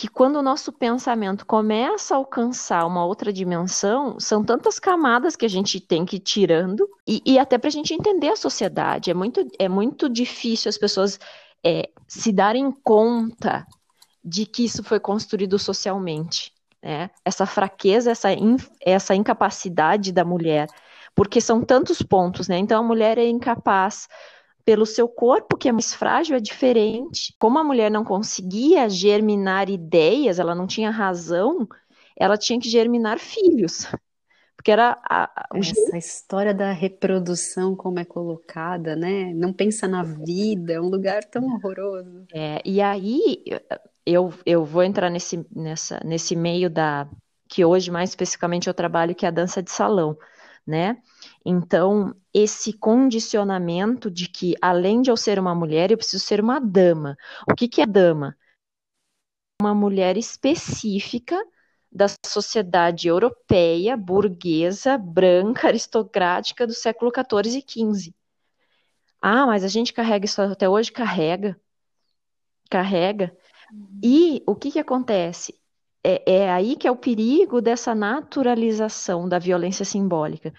que 0.00 0.08
quando 0.08 0.36
o 0.36 0.42
nosso 0.42 0.72
pensamento 0.72 1.44
começa 1.44 2.14
a 2.14 2.16
alcançar 2.16 2.86
uma 2.86 3.04
outra 3.04 3.30
dimensão, 3.30 4.18
são 4.18 4.42
tantas 4.42 4.78
camadas 4.78 5.36
que 5.36 5.44
a 5.44 5.48
gente 5.48 5.78
tem 5.78 6.06
que 6.06 6.16
ir 6.16 6.20
tirando, 6.20 6.88
e, 7.06 7.20
e 7.26 7.38
até 7.38 7.58
para 7.58 7.68
a 7.68 7.70
gente 7.70 7.92
entender 7.92 8.30
a 8.30 8.36
sociedade. 8.36 9.10
É 9.10 9.14
muito, 9.14 9.46
é 9.58 9.68
muito 9.68 10.08
difícil 10.08 10.70
as 10.70 10.78
pessoas 10.78 11.20
é, 11.62 11.90
se 12.08 12.32
darem 12.32 12.72
conta 12.82 13.66
de 14.24 14.46
que 14.46 14.64
isso 14.64 14.82
foi 14.82 14.98
construído 14.98 15.58
socialmente. 15.58 16.50
Né? 16.82 17.10
Essa 17.22 17.44
fraqueza, 17.44 18.10
essa, 18.10 18.32
in, 18.32 18.56
essa 18.80 19.14
incapacidade 19.14 20.12
da 20.12 20.24
mulher, 20.24 20.66
porque 21.14 21.42
são 21.42 21.60
tantos 21.60 22.00
pontos, 22.00 22.48
né? 22.48 22.56
Então 22.56 22.82
a 22.82 22.86
mulher 22.86 23.18
é 23.18 23.28
incapaz 23.28 24.08
pelo 24.64 24.86
seu 24.86 25.08
corpo, 25.08 25.56
que 25.56 25.68
é 25.68 25.72
mais 25.72 25.94
frágil, 25.94 26.36
é 26.36 26.40
diferente. 26.40 27.34
Como 27.38 27.58
a 27.58 27.64
mulher 27.64 27.90
não 27.90 28.04
conseguia 28.04 28.88
germinar 28.88 29.68
ideias, 29.68 30.38
ela 30.38 30.54
não 30.54 30.66
tinha 30.66 30.90
razão, 30.90 31.66
ela 32.16 32.36
tinha 32.36 32.60
que 32.60 32.68
germinar 32.68 33.18
filhos. 33.18 33.86
Porque 34.60 34.70
era 34.70 34.98
a, 35.08 35.24
a, 35.24 35.48
Essa 35.54 35.96
história 35.96 36.52
da 36.52 36.70
reprodução, 36.70 37.74
como 37.74 37.98
é 37.98 38.04
colocada, 38.04 38.94
né? 38.94 39.32
Não 39.34 39.54
pensa 39.54 39.88
na 39.88 40.02
vida, 40.02 40.74
é 40.74 40.80
um 40.80 40.90
lugar 40.90 41.24
tão 41.24 41.46
horroroso. 41.46 42.26
É, 42.34 42.60
e 42.62 42.82
aí 42.82 43.42
eu, 44.04 44.30
eu 44.44 44.62
vou 44.62 44.82
entrar 44.82 45.08
nesse, 45.08 45.46
nessa, 45.50 46.00
nesse 46.04 46.36
meio 46.36 46.68
da 46.68 47.08
que 47.48 47.64
hoje 47.64 47.90
mais 47.90 48.10
especificamente 48.10 48.68
eu 48.68 48.74
trabalho, 48.74 49.14
que 49.14 49.24
é 49.24 49.28
a 49.28 49.32
dança 49.32 49.62
de 49.62 49.70
salão, 49.70 50.16
né? 50.70 51.02
Então, 51.44 52.14
esse 52.32 52.72
condicionamento 52.72 54.10
de 54.10 54.28
que, 54.28 54.54
além 54.62 55.02
de 55.02 55.10
eu 55.10 55.16
ser 55.16 55.38
uma 55.38 55.54
mulher, 55.54 55.90
eu 55.90 55.98
preciso 55.98 56.24
ser 56.24 56.40
uma 56.40 56.60
dama. 56.60 57.16
O 57.50 57.54
que, 57.54 57.68
que 57.68 57.82
é 57.82 57.86
dama? 57.86 58.36
Uma 59.60 59.74
mulher 59.74 60.16
específica 60.16 61.36
da 61.92 62.06
sociedade 62.24 63.08
europeia, 63.08 63.96
burguesa, 63.96 64.96
branca, 64.96 65.66
aristocrática 65.66 66.66
do 66.66 66.72
século 66.72 67.10
XIV 67.10 67.58
e 67.58 67.64
XV. 67.68 68.14
Ah, 69.20 69.44
mas 69.46 69.64
a 69.64 69.68
gente 69.68 69.92
carrega 69.92 70.24
isso 70.24 70.40
até 70.40 70.68
hoje? 70.68 70.92
Carrega. 70.92 71.60
Carrega. 72.70 73.36
E 74.02 74.42
o 74.46 74.54
que, 74.54 74.70
que 74.70 74.78
acontece? 74.78 75.59
É, 76.02 76.32
é 76.32 76.50
aí 76.50 76.76
que 76.76 76.88
é 76.88 76.90
o 76.90 76.96
perigo 76.96 77.60
dessa 77.60 77.94
naturalização 77.94 79.28
da 79.28 79.38
violência 79.38 79.84
simbólica 79.84 80.52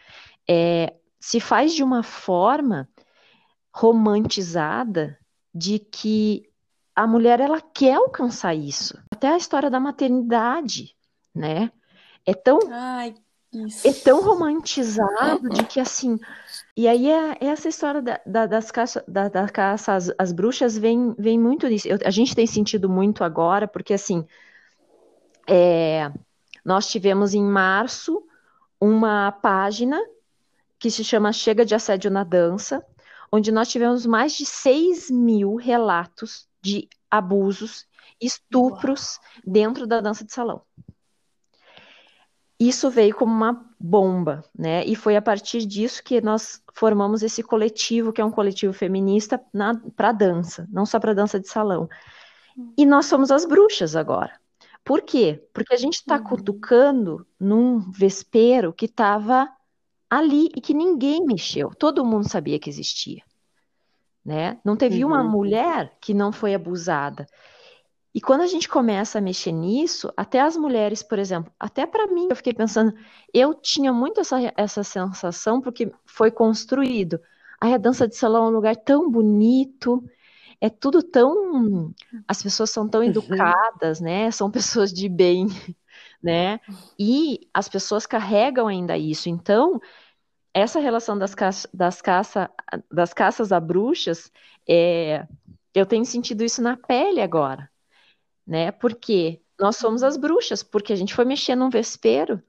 é, 0.48 0.94
se 1.20 1.40
faz 1.40 1.74
de 1.74 1.84
uma 1.84 2.04
forma 2.04 2.88
romantizada 3.74 5.18
de 5.54 5.80
que 5.80 6.50
a 6.96 7.08
mulher 7.08 7.40
ela 7.40 7.62
quer 7.62 7.96
alcançar 7.96 8.54
isso. 8.54 8.98
Até 9.12 9.30
a 9.30 9.38
história 9.38 9.70
da 9.70 9.80
maternidade, 9.80 10.96
né? 11.34 11.72
É 12.26 12.34
tão 12.34 12.60
Ai, 12.70 13.16
é 13.84 13.94
tão 13.94 14.22
romantizado 14.22 15.50
de 15.50 15.64
que 15.66 15.80
assim. 15.80 16.20
E 16.76 16.88
aí 16.88 17.10
é, 17.10 17.38
é 17.40 17.46
essa 17.48 17.68
história 17.68 18.02
da, 18.02 18.20
da, 18.26 18.46
das 18.46 18.72
caça, 18.72 19.04
da, 19.08 19.28
da 19.28 19.48
caça 19.50 19.94
às, 19.94 20.12
às, 20.18 20.32
bruxas 20.32 20.78
vem, 20.78 21.14
vem 21.18 21.40
muito 21.40 21.68
disso. 21.68 21.88
Eu, 21.88 21.98
a 22.06 22.10
gente 22.10 22.36
tem 22.36 22.48
sentido 22.48 22.90
muito 22.90 23.24
agora, 23.24 23.68
porque 23.68 23.94
assim 23.94 24.26
é, 25.54 26.10
nós 26.64 26.88
tivemos 26.88 27.34
em 27.34 27.44
março 27.44 28.26
uma 28.80 29.34
página 29.34 30.00
que 30.80 30.90
se 30.90 31.04
chama 31.04 31.34
Chega 31.34 31.66
de 31.66 31.76
Assédio 31.76 32.10
na 32.10 32.24
Dança, 32.24 32.84
onde 33.30 33.52
nós 33.52 33.68
tivemos 33.68 34.06
mais 34.06 34.32
de 34.34 34.46
6 34.46 35.12
mil 35.12 35.56
relatos 35.56 36.48
de 36.62 36.88
abusos, 37.10 37.86
estupros 38.20 39.18
Uau. 39.18 39.42
dentro 39.46 39.86
da 39.86 40.00
dança 40.00 40.24
de 40.24 40.32
salão. 40.32 40.62
Isso 42.58 42.90
veio 42.90 43.14
como 43.14 43.34
uma 43.34 43.66
bomba, 43.78 44.46
né? 44.58 44.86
E 44.86 44.96
foi 44.96 45.18
a 45.18 45.22
partir 45.22 45.66
disso 45.66 46.02
que 46.04 46.22
nós 46.22 46.64
formamos 46.74 47.24
esse 47.24 47.44
coletivo, 47.44 48.14
que 48.14 48.22
é 48.22 48.26
um 48.26 48.32
coletivo 48.32 48.72
feminista 48.72 49.42
para 49.98 50.12
dança, 50.12 50.68
não 50.72 50.86
só 50.86 51.00
para 51.00 51.14
dança 51.14 51.40
de 51.40 51.50
salão. 51.50 51.90
E 52.78 52.86
nós 52.86 53.08
somos 53.08 53.32
as 53.32 53.46
bruxas 53.46 53.96
agora. 53.96 54.41
Por 54.84 55.02
quê? 55.02 55.48
Porque 55.54 55.74
a 55.74 55.78
gente 55.78 55.96
está 55.96 56.18
uhum. 56.18 56.24
cutucando 56.24 57.26
num 57.40 57.80
vespeiro 57.92 58.74
que 58.74 58.86
estava 58.86 59.48
ali 60.10 60.50
e 60.56 60.62
que 60.62 60.74
ninguém 60.74 61.26
mexeu. 61.26 61.70
Todo 61.70 62.06
mundo 62.06 62.30
sabia 62.30 62.60
que 62.60 62.70
existia. 62.70 63.24
Né? 64.24 64.60
Não 64.64 64.76
teve 64.76 65.04
uhum. 65.04 65.12
uma 65.12 65.24
mulher 65.24 65.98
que 66.02 66.14
não 66.14 66.32
foi 66.32 66.54
abusada. 66.54 67.26
E 68.14 68.20
quando 68.20 68.42
a 68.42 68.48
gente 68.48 68.68
começa 68.68 69.20
a 69.20 69.22
mexer 69.22 69.54
nisso, 69.54 70.12
até 70.18 70.42
as 70.42 70.58
mulheres, 70.58 71.02
por 71.02 71.18
exemplo, 71.18 71.52
até 71.58 71.86
para 71.86 72.08
mim, 72.08 72.28
eu 72.30 72.36
fiquei 72.36 72.54
pensando, 72.54 72.94
eu 73.34 73.54
tinha 73.54 73.94
muito 73.94 74.20
essa, 74.20 74.38
essa 74.58 74.84
sensação 74.84 75.62
porque 75.62 75.92
foi 76.06 76.30
construído. 76.30 77.20
Aí 77.60 77.74
a 77.74 77.78
dança 77.78 78.08
de 78.08 78.16
salão 78.16 78.46
é 78.46 78.50
um 78.50 78.54
lugar 78.54 78.76
tão 78.76 79.10
bonito, 79.10 80.04
é 80.62 80.70
tudo 80.70 81.02
tão. 81.02 81.94
As 82.28 82.42
pessoas 82.42 82.70
são 82.70 82.88
tão 82.88 83.02
uhum. 83.02 83.08
educadas, 83.08 84.00
né? 84.00 84.30
São 84.30 84.52
pessoas 84.52 84.94
de 84.94 85.10
bem, 85.10 85.48
né? 86.24 86.60
E 86.98 87.50
as 87.52 87.68
pessoas 87.68 88.06
carregam 88.06 88.68
ainda 88.68 88.96
isso. 88.96 89.28
Então, 89.28 89.82
essa 90.54 90.80
relação 90.80 91.18
das, 91.18 91.34
caça, 91.34 91.68
das, 91.74 92.02
caça, 92.02 92.50
das 92.92 93.12
caças 93.14 93.52
a 93.52 93.60
bruxas, 93.60 94.32
é, 94.70 95.26
eu 95.74 95.86
tenho 95.86 96.06
sentido 96.06 96.44
isso 96.44 96.62
na 96.62 96.78
pele 96.78 97.22
agora, 97.22 97.68
né? 98.46 98.72
Porque 98.72 99.42
nós 99.60 99.78
somos 99.78 100.04
as 100.04 100.16
bruxas, 100.16 100.62
porque 100.62 100.94
a 100.94 100.96
gente 100.96 101.14
foi 101.14 101.26
mexer 101.26 101.56
num 101.56 101.70
vespeiro 101.70 102.42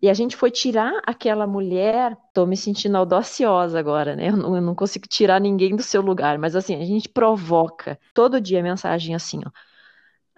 e 0.00 0.08
a 0.08 0.14
gente 0.14 0.36
foi 0.36 0.50
tirar 0.50 1.00
aquela 1.06 1.46
mulher. 1.46 2.16
Tô 2.32 2.46
me 2.46 2.56
sentindo 2.56 2.96
audaciosa 2.96 3.78
agora, 3.78 4.14
né? 4.16 4.28
Eu 4.28 4.36
não, 4.36 4.56
eu 4.56 4.62
não 4.62 4.74
consigo 4.74 5.06
tirar 5.08 5.40
ninguém 5.40 5.74
do 5.76 5.82
seu 5.82 6.00
lugar, 6.02 6.38
mas 6.38 6.54
assim, 6.56 6.76
a 6.76 6.84
gente 6.84 7.08
provoca 7.08 7.98
todo 8.14 8.40
dia 8.40 8.62
mensagem 8.62 9.14
assim, 9.14 9.40
ó. 9.44 9.50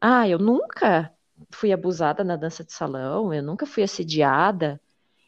Ah, 0.00 0.28
eu 0.28 0.38
nunca 0.38 1.12
fui 1.50 1.72
abusada 1.72 2.24
na 2.24 2.36
dança 2.36 2.64
de 2.64 2.72
salão, 2.72 3.32
eu 3.32 3.42
nunca 3.42 3.66
fui 3.66 3.82
assediada. 3.82 4.80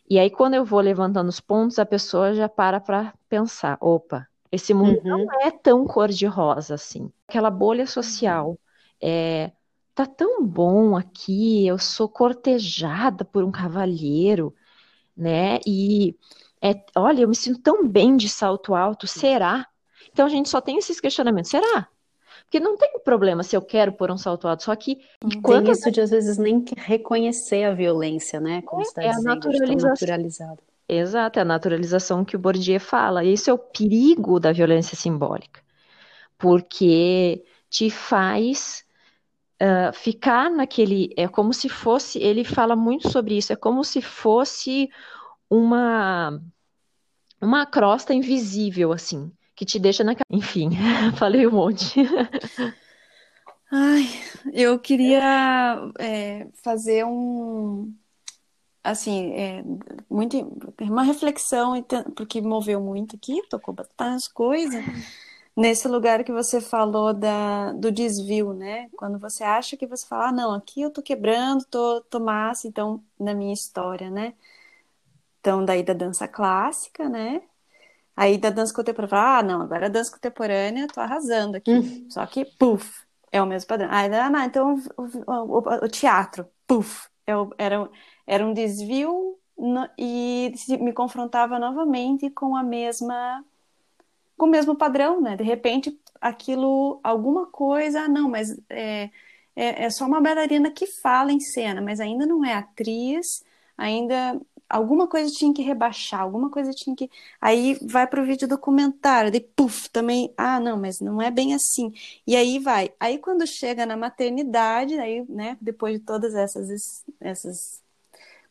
E 0.09 0.19
aí, 0.19 0.31
quando 0.31 0.55
eu 0.55 0.65
vou 0.65 0.81
levantando 0.81 1.29
os 1.29 1.41
pontos, 1.41 1.79
a 1.79 1.87
pessoa 1.87 2.35
já 2.35 2.49
para 2.49 2.81
para 2.81 3.15
pensar: 3.29 3.79
opa, 3.81 4.27
esse 4.51 4.75
mundo 4.75 5.01
uhum. 5.05 5.27
não 5.27 5.41
é 5.43 5.51
tão 5.51 5.87
cor-de-rosa 5.87 6.75
assim. 6.75 7.11
Aquela 7.29 7.51
bolha 7.51 7.87
social 7.87 8.59
é. 9.03 9.53
Tá 9.95 10.07
tão 10.07 10.45
bom 10.47 10.97
aqui, 10.97 11.67
eu 11.67 11.79
sou 11.79 12.09
cortejada 12.09 13.25
por 13.25 13.45
um 13.45 13.53
cavalheiro, 13.53 14.55
né? 15.15 15.59
E 15.67 16.17
é, 16.63 16.83
olha, 16.97 17.23
eu 17.23 17.29
me 17.29 17.37
sinto 17.37 17.61
tão 17.61 17.87
bem 17.87 18.17
de 18.17 18.29
salto 18.29 18.75
alto, 18.75 19.07
será? 19.07 19.67
Então 20.11 20.25
a 20.25 20.29
gente 20.29 20.49
só 20.49 20.61
tem 20.61 20.79
esses 20.79 20.99
questionamentos, 20.99 21.51
será? 21.51 21.89
Porque 22.45 22.61
não 22.61 22.77
tem 22.77 23.01
problema 23.01 23.43
se 23.43 23.57
eu 23.57 23.63
quero 23.63 23.93
pôr 23.93 24.11
um 24.11 24.17
salto 24.17 24.49
alto, 24.49 24.63
só 24.63 24.75
que 24.77 25.01
enquanto 25.25 25.65
tem 25.65 25.73
isso 25.73 25.91
de 25.91 26.01
às 26.01 26.11
vezes 26.11 26.39
nem 26.39 26.65
reconhecer 26.77 27.65
a 27.65 27.75
violência, 27.75 28.41
né? 28.41 28.63
Como 28.63 28.81
é, 28.81 28.85
está 28.85 29.03
é 29.03 29.09
dizendo, 29.09 29.31
a 29.31 29.35
naturalização. 29.35 30.59
Exato, 30.89 31.39
é 31.39 31.43
a 31.43 31.45
naturalização 31.45 32.25
que 32.25 32.37
o 32.37 32.39
Bourdieu 32.39 32.81
fala. 32.81 33.25
Isso 33.25 33.51
é 33.51 33.53
o 33.53 33.59
perigo 33.59 34.39
da 34.41 34.53
violência 34.53 34.97
simbólica, 34.97 35.63
porque 36.39 37.45
te 37.71 37.91
faz 37.91 38.85
ficar 39.93 40.51
naquele. 40.51 41.13
É 41.17 41.29
como 41.29 41.53
se 41.53 41.69
fosse. 41.69 42.19
Ele 42.19 42.45
fala 42.45 42.75
muito 42.75 43.11
sobre 43.11 43.37
isso. 43.37 43.53
É 43.53 43.57
como 43.57 43.85
se 43.85 44.01
fosse 44.03 44.89
uma 45.49 46.41
uma 47.43 47.67
crosta 47.67 48.15
invisível, 48.15 48.93
assim, 48.93 49.31
que 49.57 49.65
te 49.65 49.79
deixa 49.79 50.05
na. 50.05 50.15
Enfim, 50.31 50.71
falei 51.19 51.47
um 51.47 51.51
monte. 51.51 52.01
Ai, 53.71 54.05
eu 54.53 54.79
queria 54.79 55.93
é, 55.99 56.47
fazer 56.63 57.05
um. 57.05 57.93
Assim, 58.85 59.33
é, 59.35 59.63
muito, 60.11 60.37
uma 60.81 61.03
reflexão, 61.03 61.75
porque 62.17 62.41
moveu 62.41 62.81
muito 62.81 63.17
aqui, 63.17 63.41
tocou 63.49 63.73
bastante 63.73 64.33
coisas. 64.33 64.85
Nesse 65.57 65.87
lugar 65.87 66.25
que 66.25 66.33
você 66.33 66.61
falou 66.61 67.13
da, 67.13 67.73
do 67.73 67.93
desvio, 67.93 68.55
né? 68.55 68.89
Quando 68.97 69.19
você 69.19 69.45
acha 69.45 69.77
que 69.77 69.87
você 69.87 70.07
fala, 70.07 70.29
ah, 70.29 70.33
não, 70.33 70.55
aqui 70.55 70.81
eu 70.81 70.91
tô 70.91 71.03
quebrando, 71.03 71.65
tô, 71.67 72.01
tô 72.03 72.19
massa, 72.21 72.67
então, 72.67 73.05
na 73.21 73.35
minha 73.35 73.53
história, 73.53 74.11
né? 74.11 74.35
Então, 75.41 75.65
daí 75.65 75.83
da 75.83 75.93
dança 75.93 76.27
clássica, 76.29 77.09
né? 77.09 77.43
Aí 78.17 78.39
da 78.39 78.51
dança 78.51 78.75
contemporânea, 78.75 79.19
ah, 79.39 79.43
não, 79.43 79.63
agora 79.63 79.87
a 79.87 79.89
dança 79.89 80.13
contemporânea, 80.13 80.87
tô 80.87 81.01
arrasando 81.01 81.57
aqui. 81.57 81.71
Hum. 81.73 82.07
Só 82.09 82.25
que, 82.27 82.45
puf, 82.45 83.05
é 83.31 83.43
o 83.43 83.47
mesmo 83.47 83.69
padrão. 83.69 83.89
Aí, 83.91 84.13
ah, 84.15 84.31
não, 84.31 84.45
então 84.45 84.75
o, 84.97 85.03
o, 85.03 85.59
o, 85.59 85.85
o 85.85 85.89
teatro, 85.89 86.47
puf, 86.67 87.09
é 87.27 87.33
era, 87.59 87.91
era 88.27 88.47
um 88.47 88.53
desvio 88.53 89.39
no, 89.59 89.89
e 89.99 90.53
me 90.81 90.93
confrontava 90.93 91.59
novamente 91.59 92.31
com 92.31 92.55
a 92.57 92.63
mesma, 92.63 93.45
com 94.43 94.47
o 94.47 94.51
mesmo 94.51 94.75
padrão, 94.77 95.21
né? 95.21 95.37
De 95.37 95.45
repente, 95.45 95.97
aquilo, 96.21 96.99
alguma 97.05 97.47
coisa, 97.47 98.03
ah, 98.03 98.09
não, 98.09 98.29
mas 98.29 98.51
é, 98.69 99.05
é, 99.55 99.85
é 99.85 99.91
só 99.91 100.05
uma 100.05 100.21
bailarina 100.21 100.69
que 100.69 100.85
fala 100.85 101.31
em 101.31 101.39
cena, 101.39 101.81
mas 101.81 102.01
ainda 102.01 102.27
não 102.27 102.45
é 102.45 102.53
atriz, 102.55 103.45
ainda 103.79 104.41
alguma 104.69 105.07
coisa 105.07 105.31
tinha 105.31 105.55
que 105.55 105.63
rebaixar, 105.63 106.23
alguma 106.23 106.51
coisa 106.51 106.73
tinha 106.73 106.97
que. 106.97 107.09
Aí 107.41 107.79
vai 107.83 108.05
para 108.05 108.21
o 108.21 108.27
vídeo 108.27 108.49
documentário, 108.49 109.31
de 109.31 109.39
puf, 109.41 109.89
também. 109.91 110.35
Ah, 110.37 110.59
não, 110.59 110.77
mas 110.77 110.99
não 111.01 111.23
é 111.23 111.31
bem 111.31 111.55
assim. 111.55 111.93
E 112.27 112.35
aí 112.35 112.59
vai. 112.59 112.93
Aí 112.99 113.19
quando 113.19 113.47
chega 113.47 113.87
na 113.87 113.97
maternidade, 113.97 114.99
aí, 114.99 115.25
né, 115.29 115.57
depois 115.61 116.01
de 116.01 116.05
todas 116.05 116.35
essas, 116.35 117.05
essas 117.21 117.81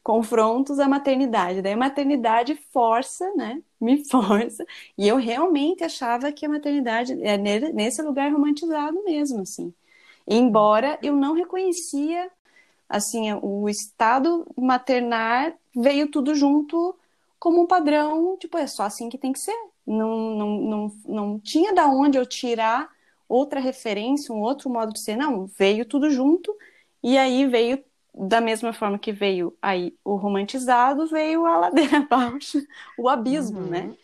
confrontos, 0.04 0.80
a 0.80 0.88
maternidade. 0.88 1.62
Daí 1.62 1.74
a 1.74 1.78
maternidade 1.78 2.56
força, 2.74 3.32
né? 3.36 3.62
Me 3.80 4.04
força. 4.10 4.66
E 4.98 5.08
eu 5.08 5.18
realmente 5.18 5.84
achava 5.84 6.32
que 6.32 6.46
a 6.46 6.50
maternidade 6.50 7.14
é 7.24 7.38
nesse 7.38 8.02
lugar 8.02 8.32
romantizado 8.32 9.04
mesmo, 9.04 9.42
assim. 9.42 9.74
Embora 10.28 11.00
eu 11.02 11.16
não 11.16 11.34
reconhecia 11.34 12.32
assim, 12.90 13.34
o 13.42 13.70
estado 13.70 14.46
maternar 14.58 15.56
veio 15.76 16.10
tudo 16.12 16.36
junto 16.36 16.96
como 17.40 17.62
um 17.62 17.68
padrão, 17.68 18.38
tipo, 18.38 18.58
é 18.58 18.68
só 18.68 18.84
assim 18.84 19.10
que 19.10 19.18
tem 19.18 19.34
que 19.34 19.40
ser. 19.40 19.56
Não, 19.86 20.36
não, 20.36 20.50
não, 20.62 20.92
não 21.08 21.40
tinha 21.40 21.74
da 21.74 21.88
onde 21.88 22.18
eu 22.18 22.26
tirar 22.26 22.90
outra 23.28 23.60
referência, 23.60 24.34
um 24.34 24.42
outro 24.42 24.70
modo 24.70 24.94
de 24.94 25.02
ser, 25.02 25.16
não, 25.16 25.48
veio 25.48 25.86
tudo 25.86 26.10
junto, 26.12 26.56
e 27.02 27.18
aí 27.18 27.48
veio, 27.48 27.84
da 28.14 28.42
mesma 28.42 28.74
forma 28.74 29.00
que 29.00 29.12
veio 29.12 29.56
aí 29.62 29.94
o 30.04 30.16
romantizado, 30.16 31.08
veio 31.08 31.46
a 31.46 31.58
ladeira 31.58 31.98
abaixo, 32.10 32.62
o 32.98 33.10
abismo, 33.10 33.62
né? 33.62 33.82
uhum. 33.82 33.88
né? 33.90 33.96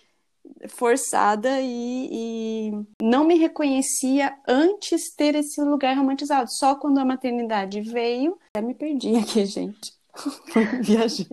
forçada 0.70 1.60
e, 1.62 2.10
e, 2.12 2.72
não 3.02 3.26
me 3.26 3.38
reconhecia 3.38 4.34
antes 4.48 5.14
ter 5.14 5.36
esse 5.36 5.62
lugar 5.62 5.96
romantizado. 5.98 6.50
Só 6.50 6.76
quando 6.76 7.00
a 7.00 7.06
maternidade 7.06 7.82
veio, 7.82 8.38
eu 8.56 8.64
me 8.64 8.74
perdi 8.74 9.16
aqui, 9.16 9.44
gente. 9.46 9.94
Viajei. 10.82 11.28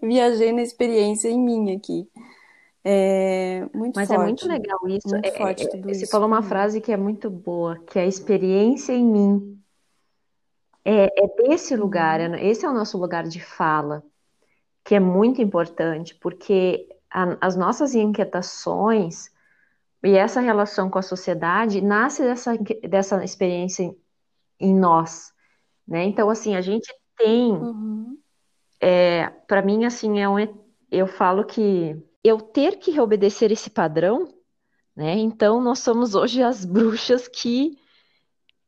Viajei 0.00 0.52
na 0.52 0.62
experiência 0.62 1.28
em 1.28 1.38
mim 1.38 1.74
aqui. 1.74 2.08
É 2.84 3.64
muito 3.72 3.94
Mas 3.94 4.08
forte. 4.08 4.20
é 4.20 4.24
muito 4.24 4.48
legal 4.48 4.78
isso. 4.88 5.08
Muito 5.08 5.26
é, 5.26 5.30
forte 5.32 5.64
é, 5.64 5.68
tudo 5.68 5.88
você 5.88 6.02
isso. 6.02 6.10
falou 6.10 6.26
uma 6.26 6.42
frase 6.42 6.80
que 6.80 6.90
é 6.90 6.96
muito 6.96 7.30
boa, 7.30 7.78
que 7.86 7.98
é 7.98 8.02
a 8.02 8.06
experiência 8.06 8.92
em 8.92 9.04
mim. 9.04 9.61
É, 10.84 11.04
é 11.24 11.26
desse 11.36 11.76
lugar, 11.76 12.20
é, 12.20 12.44
esse 12.44 12.64
é 12.64 12.68
o 12.68 12.74
nosso 12.74 12.98
lugar 12.98 13.24
de 13.24 13.40
fala, 13.40 14.02
que 14.84 14.94
é 14.94 15.00
muito 15.00 15.40
importante, 15.40 16.14
porque 16.14 16.88
a, 17.10 17.36
as 17.40 17.56
nossas 17.56 17.94
inquietações 17.94 19.30
e 20.04 20.16
essa 20.16 20.40
relação 20.40 20.90
com 20.90 20.98
a 20.98 21.02
sociedade 21.02 21.80
nasce 21.80 22.22
dessa, 22.22 22.58
dessa 22.88 23.22
experiência 23.22 23.94
em 24.58 24.74
nós, 24.74 25.32
né? 25.86 26.04
Então, 26.04 26.28
assim, 26.28 26.56
a 26.56 26.60
gente 26.60 26.92
tem, 27.16 27.52
uhum. 27.52 28.18
é, 28.80 29.28
para 29.46 29.62
mim, 29.62 29.84
assim, 29.84 30.20
é 30.20 30.28
um, 30.28 30.38
eu 30.90 31.06
falo 31.06 31.44
que 31.44 31.96
eu 32.24 32.40
ter 32.40 32.78
que 32.78 32.98
obedecer 33.00 33.52
esse 33.52 33.70
padrão, 33.70 34.26
né? 34.96 35.14
Então, 35.14 35.60
nós 35.62 35.78
somos 35.78 36.14
hoje 36.16 36.42
as 36.42 36.64
bruxas 36.64 37.28
que 37.28 37.78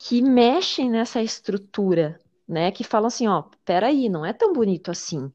que 0.07 0.21
mexem 0.21 0.91
nessa 0.91 1.23
estrutura, 1.23 2.21
né? 2.47 2.71
Que 2.71 2.85
falam 2.85 3.07
assim, 3.07 3.27
ó, 3.27 3.45
peraí, 3.65 4.11
não 4.11 4.25
é 4.25 4.35
tão 4.35 4.53
bonito 4.53 4.91
assim. 4.91 5.33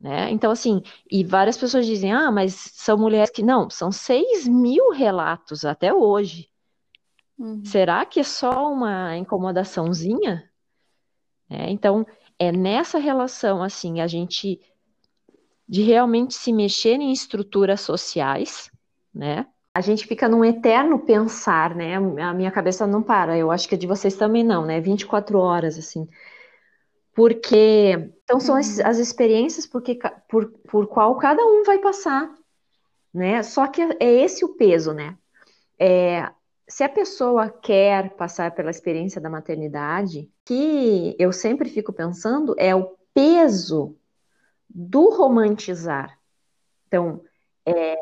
Né? 0.00 0.28
Então, 0.32 0.50
assim, 0.50 0.82
e 1.08 1.22
várias 1.22 1.56
pessoas 1.56 1.86
dizem, 1.86 2.12
ah, 2.12 2.32
mas 2.32 2.52
são 2.52 2.98
mulheres 2.98 3.30
que. 3.30 3.44
Não, 3.44 3.70
são 3.70 3.92
6 3.92 4.48
mil 4.48 4.90
relatos 4.90 5.64
até 5.64 5.94
hoje. 5.94 6.48
Uhum. 7.38 7.64
Será 7.64 8.04
que 8.04 8.18
é 8.18 8.24
só 8.24 8.72
uma 8.72 9.16
incomodaçãozinha? 9.16 10.50
É, 11.48 11.70
então, 11.70 12.04
é 12.40 12.50
nessa 12.50 12.98
relação, 12.98 13.62
assim, 13.62 14.00
a 14.00 14.08
gente 14.08 14.60
de 15.68 15.82
realmente 15.82 16.34
se 16.34 16.52
mexer 16.52 16.94
em 16.94 17.12
estruturas 17.12 17.82
sociais, 17.82 18.68
né? 19.14 19.46
A 19.74 19.80
gente 19.80 20.06
fica 20.06 20.28
num 20.28 20.44
eterno 20.44 20.98
pensar, 20.98 21.74
né? 21.74 21.94
A 21.94 22.34
minha 22.34 22.50
cabeça 22.50 22.86
não 22.86 23.02
para, 23.02 23.38
eu 23.38 23.50
acho 23.50 23.68
que 23.68 23.74
a 23.74 23.78
de 23.78 23.86
vocês 23.86 24.16
também 24.16 24.42
não, 24.42 24.66
né? 24.66 24.80
24 24.80 25.38
horas, 25.38 25.78
assim 25.78 26.08
porque 27.20 28.12
então 28.24 28.40
são 28.40 28.56
as, 28.56 28.78
uhum. 28.78 28.86
as 28.86 28.98
experiências 28.98 29.66
porque, 29.66 29.98
por, 30.28 30.48
por 30.70 30.86
qual 30.86 31.16
cada 31.18 31.44
um 31.44 31.62
vai 31.64 31.78
passar, 31.78 32.34
né? 33.12 33.42
Só 33.42 33.66
que 33.66 33.82
é 33.82 34.12
esse 34.22 34.44
o 34.44 34.54
peso, 34.54 34.92
né? 34.92 35.18
É, 35.78 36.30
se 36.68 36.84
a 36.84 36.88
pessoa 36.88 37.50
quer 37.50 38.16
passar 38.16 38.54
pela 38.54 38.70
experiência 38.70 39.20
da 39.20 39.28
maternidade, 39.28 40.30
que 40.46 41.16
eu 41.18 41.32
sempre 41.32 41.68
fico 41.68 41.92
pensando 41.92 42.54
é 42.56 42.74
o 42.74 42.96
peso 43.12 43.96
do 44.68 45.10
romantizar. 45.10 46.16
Então, 46.86 47.22
é, 47.66 47.96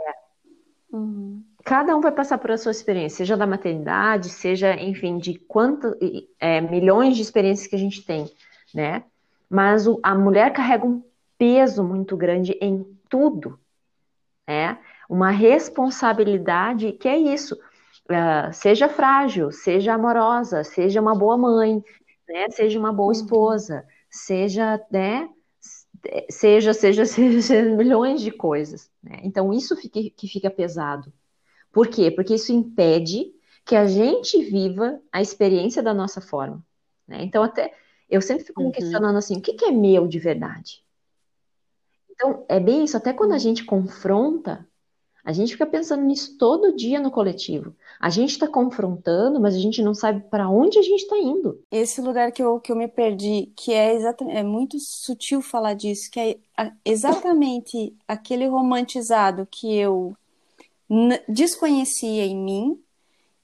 uhum. 0.92 1.42
Cada 1.68 1.96
um 1.96 2.00
vai 2.00 2.12
passar 2.12 2.38
por 2.38 2.50
a 2.50 2.56
sua 2.56 2.72
experiência, 2.72 3.18
seja 3.18 3.36
da 3.36 3.46
maternidade, 3.46 4.30
seja, 4.30 4.74
enfim, 4.74 5.18
de 5.18 5.38
quantos 5.38 5.94
é, 6.40 6.60
milhões 6.60 7.14
de 7.16 7.22
experiências 7.22 7.66
que 7.68 7.76
a 7.76 7.78
gente 7.78 8.04
tem 8.04 8.26
né? 8.74 9.04
Mas 9.48 9.86
o, 9.86 9.98
a 10.02 10.14
mulher 10.14 10.52
carrega 10.52 10.86
um 10.86 11.02
peso 11.36 11.82
muito 11.82 12.16
grande 12.16 12.52
em 12.60 12.84
tudo, 13.08 13.58
né? 14.46 14.78
Uma 15.08 15.30
responsabilidade 15.30 16.92
que 16.92 17.08
é 17.08 17.16
isso. 17.16 17.54
Uh, 18.10 18.52
seja 18.52 18.88
frágil, 18.88 19.50
seja 19.50 19.94
amorosa, 19.94 20.64
seja 20.64 21.00
uma 21.00 21.14
boa 21.14 21.36
mãe, 21.36 21.82
né? 22.28 22.48
Seja 22.50 22.78
uma 22.78 22.92
boa 22.92 23.08
uhum. 23.08 23.12
esposa, 23.12 23.86
seja, 24.10 24.82
né? 24.90 25.28
Seja, 26.30 26.72
seja, 26.72 27.04
seja, 27.06 27.62
milhões 27.62 28.20
de 28.20 28.30
coisas. 28.30 28.90
Né? 29.02 29.20
Então, 29.22 29.52
isso 29.52 29.76
fica, 29.76 30.00
que 30.16 30.28
fica 30.28 30.50
pesado. 30.50 31.12
Por 31.72 31.88
quê? 31.88 32.10
Porque 32.10 32.34
isso 32.34 32.52
impede 32.52 33.32
que 33.64 33.76
a 33.76 33.86
gente 33.86 34.42
viva 34.42 35.00
a 35.12 35.20
experiência 35.20 35.82
da 35.82 35.92
nossa 35.92 36.20
forma. 36.20 36.64
Né? 37.06 37.22
Então, 37.22 37.42
até 37.42 37.74
eu 38.08 38.22
sempre 38.22 38.44
fico 38.44 38.60
me 38.60 38.66
uhum. 38.66 38.72
questionando 38.72 39.16
assim, 39.16 39.36
o 39.36 39.40
que, 39.40 39.52
que 39.52 39.66
é 39.66 39.70
meu 39.70 40.08
de 40.08 40.18
verdade? 40.18 40.82
Então, 42.10 42.44
é 42.48 42.58
bem 42.58 42.84
isso, 42.84 42.96
até 42.96 43.12
quando 43.12 43.32
a 43.32 43.38
gente 43.38 43.64
confronta, 43.64 44.66
a 45.22 45.32
gente 45.32 45.52
fica 45.52 45.66
pensando 45.66 46.02
nisso 46.02 46.38
todo 46.38 46.74
dia 46.74 46.98
no 46.98 47.10
coletivo. 47.10 47.76
A 48.00 48.08
gente 48.08 48.30
está 48.30 48.48
confrontando, 48.48 49.38
mas 49.38 49.54
a 49.54 49.58
gente 49.58 49.82
não 49.82 49.92
sabe 49.92 50.24
para 50.30 50.48
onde 50.48 50.78
a 50.78 50.82
gente 50.82 51.02
está 51.02 51.18
indo. 51.18 51.62
Esse 51.70 52.00
lugar 52.00 52.32
que 52.32 52.42
eu, 52.42 52.58
que 52.58 52.72
eu 52.72 52.76
me 52.76 52.88
perdi, 52.88 53.52
que 53.54 53.72
é 53.72 53.94
exatamente, 53.94 54.38
é 54.38 54.42
muito 54.42 54.78
sutil 54.80 55.42
falar 55.42 55.74
disso, 55.74 56.10
que 56.10 56.18
é 56.18 56.36
exatamente 56.82 57.94
aquele 58.08 58.46
romantizado 58.46 59.46
que 59.50 59.76
eu 59.76 60.16
desconhecia 61.28 62.24
em 62.24 62.36
mim 62.36 62.82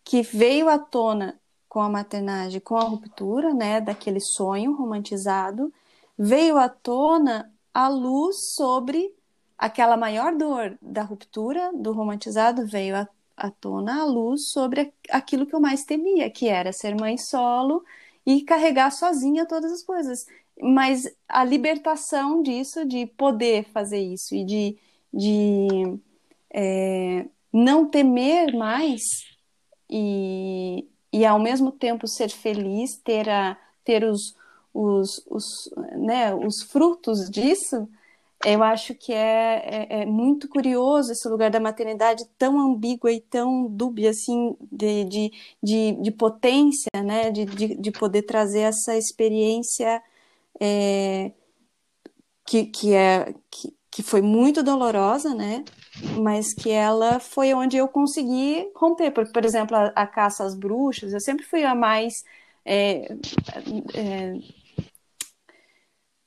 que 0.02 0.22
veio 0.22 0.68
à 0.68 0.78
tona 0.78 1.38
com 1.68 1.80
a 1.80 1.88
maternagem, 1.88 2.60
com 2.60 2.76
a 2.76 2.84
ruptura, 2.84 3.52
né, 3.52 3.80
daquele 3.80 4.20
sonho 4.20 4.74
romantizado, 4.74 5.72
veio 6.16 6.56
à 6.56 6.68
tona 6.68 7.52
a 7.72 7.88
luz 7.88 8.54
sobre 8.54 9.12
aquela 9.58 9.96
maior 9.96 10.36
dor 10.36 10.78
da 10.80 11.02
ruptura, 11.02 11.72
do 11.74 11.92
romantizado, 11.92 12.66
veio 12.66 12.96
à, 12.96 13.08
à 13.36 13.50
tona 13.50 14.02
a 14.02 14.04
luz 14.04 14.50
sobre 14.50 14.92
aquilo 15.10 15.46
que 15.46 15.54
eu 15.54 15.60
mais 15.60 15.84
temia, 15.84 16.30
que 16.30 16.48
era 16.48 16.72
ser 16.72 16.94
mãe 16.94 17.18
solo 17.18 17.84
e 18.24 18.42
carregar 18.42 18.92
sozinha 18.92 19.46
todas 19.46 19.72
as 19.72 19.82
coisas. 19.82 20.26
Mas 20.60 21.12
a 21.28 21.42
libertação 21.44 22.42
disso, 22.42 22.84
de 22.84 23.06
poder 23.06 23.64
fazer 23.72 23.98
isso 23.98 24.34
e 24.34 24.44
de, 24.44 24.78
de 25.12 25.98
é, 26.50 27.26
não 27.54 27.88
temer 27.88 28.52
mais 28.52 29.00
e, 29.88 30.88
e 31.12 31.24
ao 31.24 31.38
mesmo 31.38 31.70
tempo 31.70 32.08
ser 32.08 32.28
feliz, 32.28 32.96
ter, 32.96 33.28
a, 33.28 33.56
ter 33.84 34.02
os, 34.02 34.36
os, 34.72 35.24
os, 35.30 35.70
né, 35.96 36.34
os 36.34 36.62
frutos 36.62 37.30
disso, 37.30 37.88
eu 38.44 38.62
acho 38.62 38.92
que 38.94 39.12
é, 39.12 39.86
é, 39.88 40.02
é, 40.02 40.06
muito 40.06 40.48
curioso 40.48 41.12
esse 41.12 41.28
lugar 41.28 41.48
da 41.48 41.60
maternidade 41.60 42.24
tão 42.36 42.58
ambígua 42.58 43.12
e 43.12 43.20
tão 43.20 43.68
dúbia, 43.68 44.10
assim, 44.10 44.56
de, 44.72 45.04
de, 45.04 45.32
de, 45.62 45.92
de 45.92 46.10
potência, 46.10 46.90
né, 47.04 47.30
de, 47.30 47.44
de, 47.44 47.76
de, 47.76 47.90
poder 47.92 48.22
trazer 48.22 48.60
essa 48.62 48.96
experiência 48.96 50.02
é, 50.60 51.30
que, 52.44 52.66
que, 52.66 52.92
é, 52.92 53.34
que, 53.50 53.74
que 53.94 54.02
foi 54.02 54.20
muito 54.20 54.60
dolorosa, 54.60 55.32
né, 55.36 55.64
mas 56.20 56.52
que 56.52 56.68
ela 56.68 57.20
foi 57.20 57.54
onde 57.54 57.76
eu 57.76 57.86
consegui 57.86 58.68
romper, 58.74 59.12
porque, 59.12 59.30
por 59.32 59.44
exemplo, 59.44 59.76
a, 59.76 59.86
a 59.94 60.04
caça 60.04 60.42
às 60.42 60.56
bruxas, 60.56 61.12
eu 61.12 61.20
sempre 61.20 61.44
fui 61.46 61.62
a 61.62 61.76
mais... 61.76 62.24
É, 62.64 63.06
é, 63.94 64.34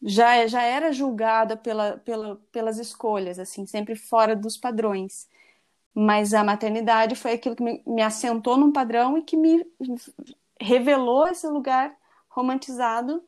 já, 0.01 0.47
já 0.47 0.61
era 0.61 0.93
julgada 0.93 1.57
pela, 1.57 1.97
pela, 1.97 2.37
pelas 2.53 2.77
escolhas, 2.79 3.37
assim, 3.37 3.65
sempre 3.65 3.97
fora 3.97 4.33
dos 4.33 4.55
padrões. 4.55 5.27
Mas 5.93 6.33
a 6.33 6.45
maternidade 6.45 7.15
foi 7.15 7.33
aquilo 7.33 7.55
que 7.55 7.63
me, 7.63 7.83
me 7.85 8.01
assentou 8.01 8.55
num 8.55 8.71
padrão 8.71 9.17
e 9.17 9.23
que 9.23 9.35
me 9.35 9.65
revelou 10.61 11.27
esse 11.27 11.47
lugar 11.47 11.93
romantizado 12.29 13.21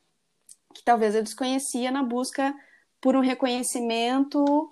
que 0.74 0.82
talvez 0.82 1.14
eu 1.14 1.22
desconhecia 1.22 1.90
na 1.90 2.02
busca 2.02 2.54
por 3.00 3.16
um 3.16 3.20
reconhecimento 3.20 4.70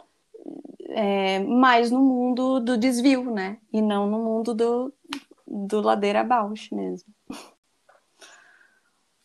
é, 0.90 1.40
mais 1.40 1.90
no 1.90 2.00
mundo 2.00 2.60
do 2.60 2.76
desvio, 2.76 3.30
né? 3.32 3.58
E 3.72 3.80
não 3.80 4.08
no 4.08 4.18
mundo 4.18 4.54
do, 4.54 4.92
do 5.46 5.80
ladeira 5.80 6.20
abaixo 6.20 6.74
mesmo. 6.74 7.12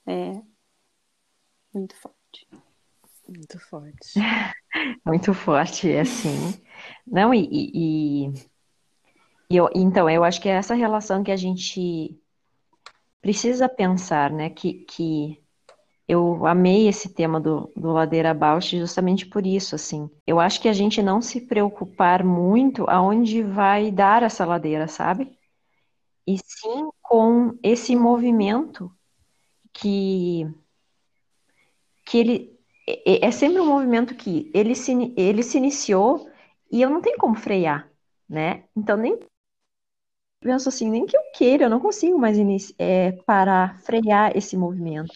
É 0.06 0.34
muito 1.74 1.96
forte. 1.96 2.48
Muito 3.28 3.60
forte. 3.60 4.20
Muito 5.06 5.34
forte, 5.34 5.90
é 5.90 6.02
assim. 6.02 6.62
Não, 7.08 7.34
e, 7.34 7.48
e, 7.52 8.28
e 9.50 9.56
eu, 9.56 9.70
então, 9.74 10.10
eu 10.10 10.24
acho 10.24 10.42
que 10.42 10.50
é 10.50 10.54
essa 10.54 10.76
relação 10.76 11.24
que 11.24 11.32
a 11.32 11.36
gente 11.38 12.20
precisa 13.22 13.70
pensar, 13.70 14.32
né? 14.32 14.50
Que, 14.50 14.86
que 14.86 15.43
eu 16.08 16.46
amei 16.46 16.88
esse 16.88 17.14
tema 17.14 17.40
do, 17.40 17.72
do 17.76 17.92
Ladeira 17.92 18.32
Abaixo 18.32 18.78
justamente 18.78 19.26
por 19.26 19.46
isso, 19.46 19.76
assim. 19.76 20.10
Eu 20.28 20.40
acho 20.40 20.62
que 20.62 20.68
a 20.68 20.74
gente 20.74 21.02
não 21.02 21.22
se 21.22 21.42
preocupar 21.42 22.24
muito 22.24 22.90
aonde 22.90 23.42
vai 23.42 23.92
dar 23.92 24.24
essa 24.24 24.46
ladeira, 24.46 24.88
sabe? 24.88 25.38
E 26.28 26.38
sim 26.38 26.90
com 27.02 27.58
esse 27.64 27.96
movimento 27.96 28.92
que, 29.74 30.48
que 32.06 32.18
ele 32.18 32.60
é, 32.88 33.26
é, 33.28 33.32
sempre 33.32 33.62
um 33.62 33.66
movimento 33.66 34.16
que 34.16 34.52
ele 34.54 34.76
se, 34.76 35.14
ele 35.16 35.44
se 35.44 35.58
iniciou 35.58 36.30
e 36.72 36.82
eu 36.82 36.90
não 36.90 37.02
tenho 37.02 37.18
como 37.18 37.36
frear, 37.36 37.90
né? 38.28 38.66
Então, 38.76 38.98
nem 38.98 39.20
penso 40.42 40.68
assim, 40.68 40.90
nem 40.90 41.06
que 41.06 41.16
eu 41.16 41.22
queira, 41.34 41.66
eu 41.66 41.70
não 41.70 41.80
consigo 41.80 42.18
mais 42.20 42.38
é, 42.78 43.14
parar, 43.26 43.80
frear 43.82 44.36
esse 44.36 44.58
movimento. 44.58 45.14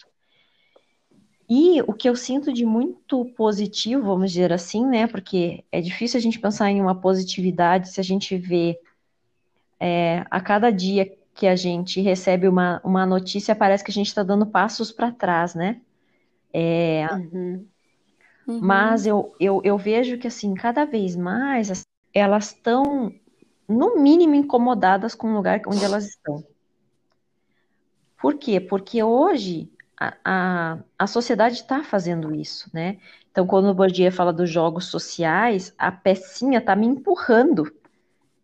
E 1.48 1.80
o 1.82 1.94
que 1.94 2.08
eu 2.08 2.14
sinto 2.14 2.52
de 2.52 2.64
muito 2.64 3.24
positivo, 3.36 4.02
vamos 4.04 4.32
dizer 4.32 4.52
assim, 4.52 4.86
né? 4.86 5.06
Porque 5.06 5.64
é 5.72 5.80
difícil 5.80 6.18
a 6.18 6.20
gente 6.20 6.38
pensar 6.38 6.70
em 6.70 6.80
uma 6.80 6.94
positividade 6.94 7.90
se 7.90 7.98
a 7.98 8.04
gente 8.04 8.36
vê 8.36 8.78
é, 9.80 10.26
a 10.30 10.40
cada 10.40 10.70
dia 10.70 11.10
que 11.34 11.46
a 11.46 11.56
gente 11.56 12.00
recebe 12.00 12.48
uma, 12.48 12.80
uma 12.84 13.06
notícia, 13.06 13.56
parece 13.56 13.82
que 13.82 13.90
a 13.90 13.94
gente 13.94 14.08
está 14.08 14.22
dando 14.22 14.44
passos 14.44 14.92
para 14.92 15.10
trás, 15.10 15.54
né? 15.54 15.80
É, 16.52 17.06
uhum. 17.12 17.66
Uhum. 18.46 18.60
Mas 18.60 19.06
eu, 19.06 19.34
eu, 19.38 19.60
eu 19.62 19.78
vejo 19.78 20.18
que, 20.18 20.26
assim, 20.26 20.54
cada 20.54 20.84
vez 20.84 21.14
mais 21.14 21.84
elas 22.14 22.46
estão, 22.46 23.12
no 23.68 24.00
mínimo, 24.00 24.34
incomodadas 24.34 25.14
com 25.14 25.30
o 25.30 25.34
lugar 25.34 25.60
onde 25.66 25.84
elas 25.84 26.06
estão. 26.06 26.42
Por 28.20 28.34
quê? 28.34 28.58
Porque 28.58 29.02
hoje 29.02 29.70
a, 30.00 30.14
a, 30.24 30.78
a 30.98 31.06
sociedade 31.06 31.56
está 31.56 31.82
fazendo 31.82 32.34
isso, 32.34 32.70
né? 32.72 32.98
Então, 33.30 33.46
quando 33.46 33.68
o 33.68 33.74
Bourdieu 33.74 34.10
fala 34.10 34.32
dos 34.32 34.50
jogos 34.50 34.86
sociais, 34.86 35.74
a 35.78 35.92
pecinha 35.92 36.58
está 36.58 36.74
me 36.74 36.86
empurrando. 36.86 37.72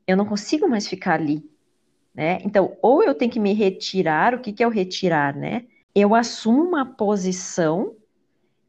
Eu 0.07 0.17
não 0.17 0.27
consigo 0.27 0.69
mais 0.69 0.87
ficar 0.87 1.15
ali, 1.15 1.49
né? 2.15 2.39
Então, 2.45 2.77
ou 2.83 3.03
eu 3.03 3.15
tenho 3.15 3.31
que 3.31 3.41
me 3.41 3.53
retirar, 3.53 4.35
o 4.35 4.41
que, 4.41 4.53
que 4.53 4.63
é 4.63 4.67
o 4.67 4.71
retirar, 4.71 5.35
né? 5.35 5.65
eu 5.95 6.15
assumo 6.15 6.63
uma 6.63 6.85
posição. 6.85 7.95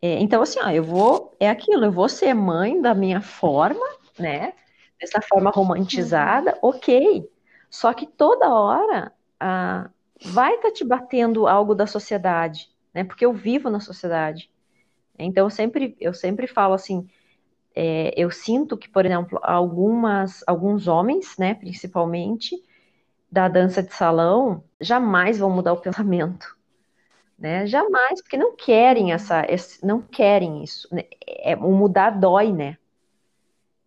É, 0.02 0.20
então, 0.20 0.42
assim, 0.42 0.60
ó, 0.62 0.70
eu 0.70 0.84
vou, 0.84 1.36
é 1.40 1.50
aquilo, 1.50 1.86
eu 1.86 1.92
vou 1.92 2.08
ser 2.08 2.34
mãe 2.34 2.80
da 2.80 2.94
minha 2.94 3.22
forma, 3.22 3.86
né? 4.20 4.54
Dessa 5.00 5.22
forma 5.22 5.50
romantizada, 5.50 6.52
uhum. 6.62 6.70
ok. 6.70 7.30
Só 7.70 7.94
que 7.94 8.06
toda 8.06 8.54
hora 8.54 9.12
ah, 9.40 9.90
vai 10.24 10.56
estar 10.56 10.70
tá 10.70 10.74
te 10.74 10.84
batendo 10.86 11.48
algo 11.48 11.74
da 11.74 11.88
sociedade, 11.88 12.70
né? 12.96 13.04
Porque 13.04 13.26
eu 13.26 13.34
vivo 13.34 13.70
na 13.70 13.80
sociedade. 13.80 14.50
Então, 15.20 15.46
eu 15.46 15.50
sempre, 15.50 15.96
eu 16.00 16.14
sempre 16.14 16.48
falo 16.48 16.74
assim, 16.74 17.08
é, 17.76 18.14
eu 18.18 18.32
sinto 18.32 18.78
que, 18.78 18.90
por 18.90 19.06
exemplo, 19.06 19.40
algumas, 19.44 20.44
alguns 20.48 20.88
homens, 20.88 21.38
né, 21.38 21.54
principalmente, 21.54 22.56
da 23.32 23.48
dança 23.48 23.84
de 23.84 23.94
salão, 23.94 24.64
jamais 24.82 25.38
vão 25.38 25.50
mudar 25.52 25.74
o 25.74 25.82
pensamento 25.82 26.56
né? 27.38 27.68
Jamais, 27.68 28.22
porque 28.22 28.38
não 28.38 28.56
querem 28.56 29.12
essa, 29.12 29.46
esse, 29.50 29.86
não 29.86 30.02
querem 30.02 30.64
isso. 30.64 30.88
Né? 30.94 31.04
É, 31.28 31.56
o 31.56 31.72
mudar 31.72 32.12
dói, 32.12 32.52
né? 32.52 32.78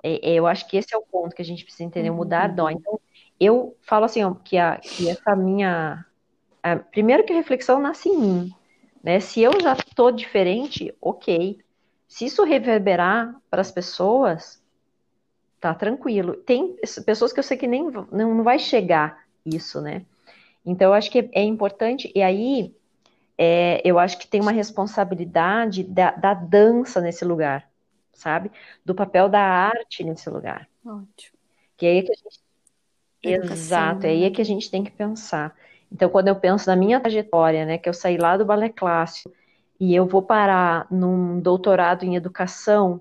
É, 0.02 0.30
é, 0.30 0.34
eu 0.34 0.46
acho 0.46 0.68
que 0.68 0.76
esse 0.76 0.94
é 0.94 0.98
o 0.98 1.02
ponto 1.02 1.34
que 1.34 1.42
a 1.42 1.44
gente 1.44 1.64
precisa 1.64 1.84
entender. 1.84 2.10
O 2.10 2.14
mudar 2.14 2.50
uhum. 2.50 2.54
dói. 2.54 2.72
Então, 2.74 3.00
eu 3.40 3.76
falo 3.82 4.04
assim, 4.04 4.22
ó, 4.22 4.34
que, 4.34 4.58
a, 4.58 4.76
que 4.76 5.08
essa 5.08 5.34
minha, 5.34 6.04
a, 6.62 6.76
primeiro 6.76 7.24
que 7.24 7.32
a 7.32 7.36
reflexão 7.36 7.80
nasce 7.80 8.08
em 8.08 8.18
mim, 8.18 8.54
né? 9.08 9.20
Se 9.20 9.40
eu 9.40 9.58
já 9.58 9.72
estou 9.72 10.12
diferente, 10.12 10.94
ok. 11.00 11.58
Se 12.06 12.26
isso 12.26 12.44
reverberar 12.44 13.34
para 13.48 13.62
as 13.62 13.72
pessoas, 13.72 14.62
tá 15.58 15.74
tranquilo. 15.74 16.34
Tem 16.34 16.76
pessoas 17.06 17.32
que 17.32 17.38
eu 17.38 17.42
sei 17.42 17.56
que 17.56 17.66
nem 17.66 17.90
não, 18.12 18.42
vai 18.42 18.58
chegar 18.58 19.24
isso, 19.46 19.80
né? 19.80 20.04
Então, 20.62 20.88
eu 20.88 20.92
acho 20.92 21.10
que 21.10 21.26
é 21.32 21.42
importante, 21.42 22.12
e 22.14 22.20
aí 22.20 22.76
é, 23.38 23.80
eu 23.82 23.98
acho 23.98 24.18
que 24.18 24.28
tem 24.28 24.42
uma 24.42 24.52
responsabilidade 24.52 25.84
da, 25.84 26.10
da, 26.10 26.34
dança 26.34 27.00
nesse 27.00 27.24
lugar, 27.24 27.66
sabe? 28.12 28.52
Do 28.84 28.94
papel 28.94 29.26
da 29.26 29.40
arte 29.40 30.04
nesse 30.04 30.28
lugar. 30.28 30.68
Ótimo. 30.84 31.38
Que 31.78 31.86
é 31.86 31.90
aí 31.92 32.02
que 32.02 32.12
a 32.12 32.14
gente. 32.14 32.40
Educação, 33.22 33.56
Exato, 33.56 34.06
é 34.06 34.10
aí 34.10 34.20
né? 34.20 34.30
que 34.30 34.42
a 34.42 34.44
gente 34.44 34.70
tem 34.70 34.84
que 34.84 34.90
pensar. 34.90 35.56
Então, 35.90 36.08
quando 36.08 36.28
eu 36.28 36.36
penso 36.36 36.68
na 36.68 36.76
minha 36.76 37.00
trajetória, 37.00 37.64
né, 37.64 37.78
que 37.78 37.88
eu 37.88 37.94
saí 37.94 38.16
lá 38.18 38.36
do 38.36 38.44
balé 38.44 38.68
clássico 38.68 39.32
e 39.80 39.94
eu 39.94 40.06
vou 40.06 40.22
parar 40.22 40.86
num 40.90 41.40
doutorado 41.40 42.04
em 42.04 42.16
educação, 42.16 43.00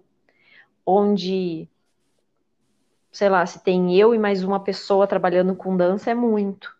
onde, 0.85 1.67
sei 3.11 3.29
lá, 3.29 3.45
se 3.45 3.63
tem 3.63 3.95
eu 3.97 4.15
e 4.15 4.19
mais 4.19 4.43
uma 4.43 4.59
pessoa 4.59 5.07
trabalhando 5.07 5.55
com 5.55 5.75
dança, 5.75 6.11
é 6.11 6.15
muito, 6.15 6.75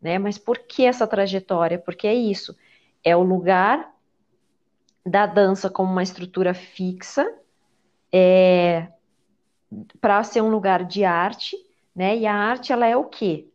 né? 0.00 0.18
Mas 0.18 0.38
por 0.38 0.58
que 0.58 0.84
essa 0.84 1.06
trajetória? 1.06 1.78
Porque 1.78 2.06
é 2.06 2.14
isso 2.14 2.54
é 3.04 3.16
o 3.16 3.22
lugar 3.22 3.92
da 5.04 5.26
dança 5.26 5.70
como 5.70 5.90
uma 5.90 6.02
estrutura 6.02 6.52
fixa, 6.52 7.26
é, 8.12 8.88
para 10.00 10.22
ser 10.22 10.42
um 10.42 10.50
lugar 10.50 10.84
de 10.84 11.04
arte, 11.04 11.56
né? 11.94 12.16
E 12.16 12.26
a 12.26 12.34
arte 12.34 12.72
ela 12.72 12.86
é 12.86 12.96
o 12.96 13.04
quê? 13.04 13.49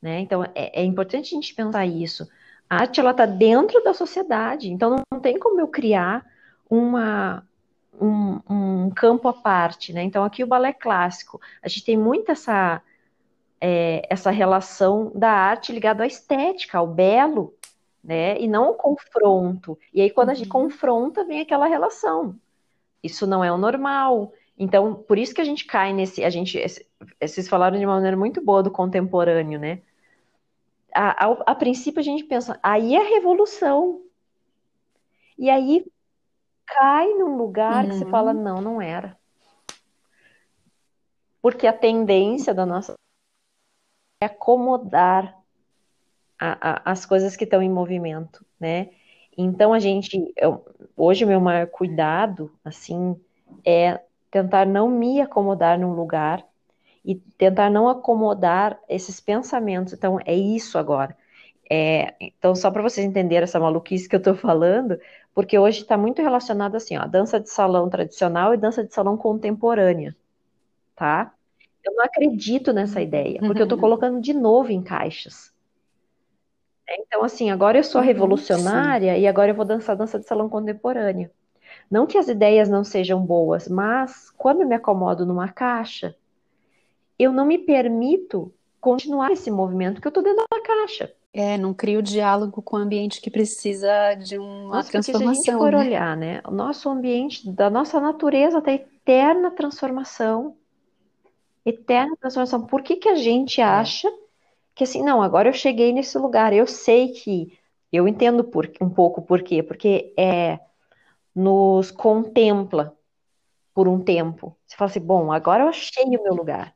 Né? 0.00 0.20
Então 0.20 0.44
é, 0.54 0.80
é 0.80 0.84
importante 0.84 1.34
a 1.34 1.36
gente 1.36 1.54
pensar 1.54 1.86
isso. 1.86 2.28
A 2.68 2.80
arte 2.82 3.00
ela 3.00 3.12
está 3.12 3.26
dentro 3.26 3.82
da 3.82 3.94
sociedade, 3.94 4.70
então 4.70 4.90
não, 4.90 5.02
não 5.12 5.20
tem 5.20 5.38
como 5.38 5.60
eu 5.60 5.68
criar 5.68 6.24
uma, 6.68 7.46
um, 8.00 8.40
um, 8.50 8.90
campo 8.90 9.28
à 9.28 9.32
parte, 9.32 9.92
né? 9.92 10.02
Então 10.02 10.24
aqui 10.24 10.42
o 10.42 10.46
balé 10.46 10.72
clássico, 10.72 11.40
a 11.62 11.68
gente 11.68 11.84
tem 11.84 11.96
muito 11.96 12.32
essa 12.32 12.82
é, 13.60 14.06
essa 14.10 14.30
relação 14.30 15.10
da 15.14 15.30
arte 15.30 15.72
ligada 15.72 16.04
à 16.04 16.06
estética, 16.06 16.78
ao 16.78 16.86
belo, 16.86 17.54
né? 18.02 18.38
E 18.40 18.46
não 18.46 18.66
ao 18.66 18.74
confronto. 18.74 19.78
E 19.92 20.00
aí, 20.00 20.10
quando 20.10 20.30
a 20.30 20.34
gente 20.34 20.46
uhum. 20.46 20.64
confronta, 20.64 21.24
vem 21.24 21.40
aquela 21.40 21.66
relação. 21.66 22.36
Isso 23.02 23.26
não 23.26 23.42
é 23.42 23.50
o 23.52 23.58
normal. 23.58 24.32
Então, 24.58 24.94
por 24.94 25.18
isso 25.18 25.34
que 25.34 25.40
a 25.40 25.44
gente 25.44 25.66
cai 25.66 25.92
nesse. 25.92 26.24
A 26.24 26.30
gente, 26.30 26.58
vocês 27.20 27.48
falaram 27.48 27.78
de 27.78 27.84
uma 27.84 27.94
maneira 27.94 28.16
muito 28.16 28.42
boa 28.42 28.62
do 28.62 28.70
contemporâneo, 28.70 29.58
né? 29.58 29.82
A, 30.94 31.26
a, 31.26 31.32
a 31.46 31.54
princípio 31.54 32.00
a 32.00 32.02
gente 32.02 32.24
pensa, 32.24 32.58
aí 32.62 32.94
é 32.96 33.02
revolução. 33.02 34.02
E 35.38 35.50
aí 35.50 35.84
cai 36.64 37.12
num 37.14 37.36
lugar 37.36 37.84
uhum. 37.84 37.90
que 37.90 37.96
você 37.98 38.06
fala, 38.06 38.32
uhum. 38.32 38.42
não, 38.42 38.60
não 38.62 38.82
era. 38.82 39.16
Porque 41.42 41.66
a 41.66 41.72
tendência 41.72 42.54
da 42.54 42.64
nossa 42.64 42.94
é 44.22 44.26
acomodar 44.26 45.38
a, 46.38 46.70
a, 46.70 46.92
as 46.92 47.04
coisas 47.04 47.36
que 47.36 47.44
estão 47.44 47.62
em 47.62 47.70
movimento, 47.70 48.44
né? 48.58 48.90
Então 49.36 49.74
a 49.74 49.78
gente, 49.78 50.32
eu, 50.34 50.64
hoje 50.96 51.24
o 51.24 51.28
meu 51.28 51.40
maior 51.40 51.66
cuidado, 51.66 52.50
assim, 52.64 53.20
é 53.64 54.00
tentar 54.30 54.66
não 54.66 54.88
me 54.88 55.20
acomodar 55.20 55.78
num 55.78 55.92
lugar 55.92 56.44
e 57.04 57.14
tentar 57.14 57.70
não 57.70 57.88
acomodar 57.88 58.78
esses 58.88 59.20
pensamentos. 59.20 59.92
Então 59.92 60.18
é 60.24 60.34
isso 60.34 60.78
agora. 60.78 61.16
É, 61.70 62.14
então 62.20 62.54
só 62.54 62.70
para 62.70 62.82
vocês 62.82 63.06
entenderem 63.06 63.44
essa 63.44 63.58
maluquice 63.58 64.08
que 64.08 64.14
eu 64.14 64.18
estou 64.18 64.34
falando, 64.34 64.98
porque 65.34 65.58
hoje 65.58 65.82
está 65.82 65.96
muito 65.96 66.22
relacionado 66.22 66.76
assim, 66.76 66.96
ó, 66.96 67.06
dança 67.06 67.40
de 67.40 67.50
salão 67.50 67.88
tradicional 67.90 68.54
e 68.54 68.56
dança 68.56 68.84
de 68.84 68.94
salão 68.94 69.16
contemporânea, 69.16 70.16
tá? 70.94 71.32
Eu 71.84 71.94
não 71.94 72.04
acredito 72.04 72.72
nessa 72.72 73.00
ideia, 73.00 73.40
porque 73.40 73.62
eu 73.62 73.64
estou 73.64 73.78
colocando 73.78 74.20
de 74.20 74.32
novo 74.32 74.72
em 74.72 74.82
caixas. 74.82 75.52
É, 76.88 77.00
então, 77.00 77.24
assim, 77.24 77.50
agora 77.50 77.78
eu 77.78 77.84
sou 77.84 78.00
uhum, 78.00 78.06
revolucionária 78.06 79.14
Sim. 79.14 79.20
e 79.20 79.26
agora 79.26 79.50
eu 79.50 79.54
vou 79.54 79.64
dançar 79.64 79.96
dança 79.96 80.18
de 80.18 80.26
salão 80.26 80.48
contemporânea. 80.48 81.30
Não 81.90 82.06
que 82.06 82.18
as 82.18 82.28
ideias 82.28 82.68
não 82.68 82.82
sejam 82.82 83.20
boas, 83.24 83.68
mas 83.68 84.30
quando 84.36 84.62
eu 84.62 84.68
me 84.68 84.74
acomodo 84.74 85.24
numa 85.24 85.48
caixa, 85.48 86.16
eu 87.18 87.32
não 87.32 87.46
me 87.46 87.58
permito 87.58 88.52
continuar 88.80 89.32
esse 89.32 89.50
movimento 89.50 90.00
que 90.00 90.06
eu 90.06 90.10
estou 90.10 90.22
dentro 90.22 90.44
da 90.50 90.60
caixa. 90.60 91.12
É, 91.32 91.58
não 91.58 91.74
crio 91.74 92.00
diálogo 92.00 92.62
com 92.62 92.76
o 92.76 92.78
ambiente 92.78 93.20
que 93.20 93.30
precisa 93.30 94.14
de 94.14 94.38
uma 94.38 94.76
Nossa, 94.76 94.90
transformação. 94.90 95.34
se 95.34 95.50
a 95.50 95.52
gente 95.52 95.58
for 95.58 95.72
né? 95.72 95.78
olhar, 95.78 96.16
né, 96.16 96.40
o 96.46 96.50
nosso 96.50 96.88
ambiente, 96.88 97.50
da 97.50 97.68
nossa 97.68 98.00
natureza, 98.00 98.58
está 98.58 98.72
eterna 98.72 99.50
transformação. 99.50 100.56
Eterna 101.64 102.16
transformação. 102.18 102.64
Por 102.64 102.82
que, 102.82 102.96
que 102.96 103.08
a 103.08 103.16
gente 103.16 103.60
é. 103.60 103.64
acha 103.64 104.08
que 104.74 104.84
assim, 104.84 105.02
não, 105.02 105.22
agora 105.22 105.48
eu 105.48 105.52
cheguei 105.52 105.92
nesse 105.92 106.16
lugar, 106.18 106.52
eu 106.52 106.66
sei 106.66 107.08
que 107.08 107.58
eu 107.92 108.06
entendo 108.06 108.44
por, 108.44 108.70
um 108.80 108.90
pouco 108.90 109.22
por 109.22 109.42
quê, 109.42 109.62
porque 109.62 110.12
é 110.16 110.58
nos 111.36 111.90
contempla 111.90 112.96
por 113.74 113.86
um 113.86 114.02
tempo. 114.02 114.56
Você 114.66 114.74
fala 114.74 114.90
assim, 114.90 115.00
bom, 115.00 115.30
agora 115.30 115.64
eu 115.64 115.68
achei 115.68 116.04
o 116.04 116.22
meu 116.22 116.34
lugar. 116.34 116.74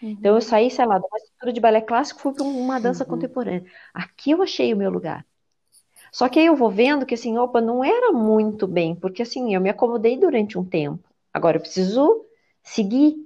Uhum. 0.00 0.10
Então 0.10 0.36
eu 0.36 0.40
saí, 0.40 0.70
sei 0.70 0.86
lá, 0.86 0.98
de 0.98 1.04
uma 1.04 1.18
estrutura 1.18 1.52
de 1.52 1.60
balé 1.60 1.80
clássico, 1.80 2.20
fui 2.20 2.32
para 2.32 2.44
uma 2.44 2.80
dança 2.80 3.02
uhum. 3.02 3.10
contemporânea. 3.10 3.64
Aqui 3.92 4.30
eu 4.30 4.40
achei 4.40 4.72
o 4.72 4.76
meu 4.76 4.90
lugar. 4.90 5.26
Só 6.12 6.28
que 6.28 6.38
aí 6.38 6.46
eu 6.46 6.56
vou 6.56 6.70
vendo 6.70 7.04
que 7.04 7.14
assim, 7.14 7.36
opa, 7.36 7.60
não 7.60 7.84
era 7.84 8.12
muito 8.12 8.66
bem, 8.66 8.94
porque 8.94 9.22
assim, 9.22 9.52
eu 9.54 9.60
me 9.60 9.68
acomodei 9.68 10.16
durante 10.16 10.56
um 10.56 10.64
tempo. 10.64 11.02
Agora 11.34 11.56
eu 11.56 11.60
preciso 11.60 12.24
seguir. 12.62 13.16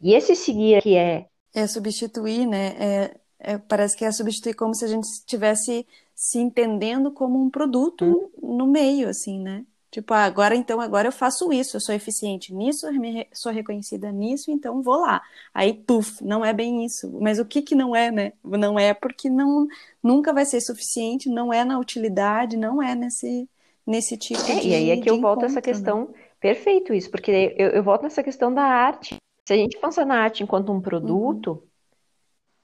E 0.00 0.14
esse 0.14 0.36
seguir 0.36 0.76
aqui 0.76 0.96
é 0.96 1.26
é 1.52 1.66
substituir, 1.66 2.46
né? 2.46 2.76
É, 2.78 3.20
é, 3.40 3.58
parece 3.58 3.96
que 3.96 4.04
é 4.04 4.12
substituir 4.12 4.54
como 4.54 4.74
se 4.74 4.84
a 4.84 4.88
gente 4.88 5.04
estivesse 5.04 5.86
se 6.14 6.38
entendendo 6.38 7.10
como 7.10 7.42
um 7.42 7.50
produto 7.50 8.30
hum. 8.40 8.56
no 8.56 8.66
meio, 8.66 9.08
assim, 9.08 9.40
né? 9.40 9.64
Tipo, 9.90 10.14
ah, 10.14 10.24
agora 10.24 10.54
então, 10.54 10.80
agora 10.80 11.08
eu 11.08 11.12
faço 11.12 11.52
isso, 11.52 11.76
eu 11.76 11.80
sou 11.80 11.94
eficiente 11.94 12.54
nisso, 12.54 12.86
sou 13.32 13.50
reconhecida 13.50 14.12
nisso, 14.12 14.50
então 14.50 14.80
vou 14.82 15.00
lá. 15.00 15.20
Aí, 15.52 15.74
puf, 15.74 16.22
não 16.24 16.44
é 16.44 16.52
bem 16.52 16.84
isso. 16.84 17.10
Mas 17.20 17.38
o 17.40 17.44
que 17.44 17.60
que 17.60 17.74
não 17.74 17.94
é, 17.94 18.10
né? 18.10 18.32
Não 18.44 18.78
é 18.78 18.94
porque 18.94 19.28
não, 19.28 19.66
nunca 20.02 20.32
vai 20.32 20.44
ser 20.44 20.60
suficiente, 20.60 21.28
não 21.28 21.52
é 21.52 21.64
na 21.64 21.78
utilidade, 21.78 22.56
não 22.56 22.80
é 22.80 22.94
nesse, 22.94 23.48
nesse 23.84 24.16
tipo 24.16 24.40
é, 24.42 24.60
de 24.60 24.68
E 24.68 24.74
aí 24.74 24.90
é 24.90 24.96
que 24.96 25.10
eu 25.10 25.20
volto 25.20 25.42
a 25.42 25.46
essa 25.46 25.56
né? 25.56 25.62
questão, 25.62 26.06
né? 26.06 26.14
perfeito 26.38 26.94
isso, 26.94 27.10
porque 27.10 27.54
eu, 27.58 27.70
eu 27.70 27.82
volto 27.82 28.02
nessa 28.02 28.22
questão 28.22 28.54
da 28.54 28.62
arte. 28.62 29.16
Se 29.44 29.52
a 29.52 29.56
gente 29.56 29.76
pensa 29.78 30.04
na 30.04 30.20
arte 30.22 30.44
enquanto 30.44 30.72
um 30.72 30.80
produto, 30.80 31.50
uhum 31.50 31.70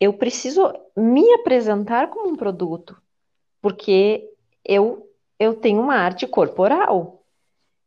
eu 0.01 0.13
preciso 0.13 0.73
me 0.97 1.33
apresentar 1.35 2.11
como 2.11 2.31
um 2.31 2.37
produto, 2.37 2.97
porque 3.61 4.31
eu, 4.65 5.09
eu 5.39 5.55
tenho 5.55 5.81
uma 5.81 5.97
arte 5.97 6.27
corporal, 6.27 7.16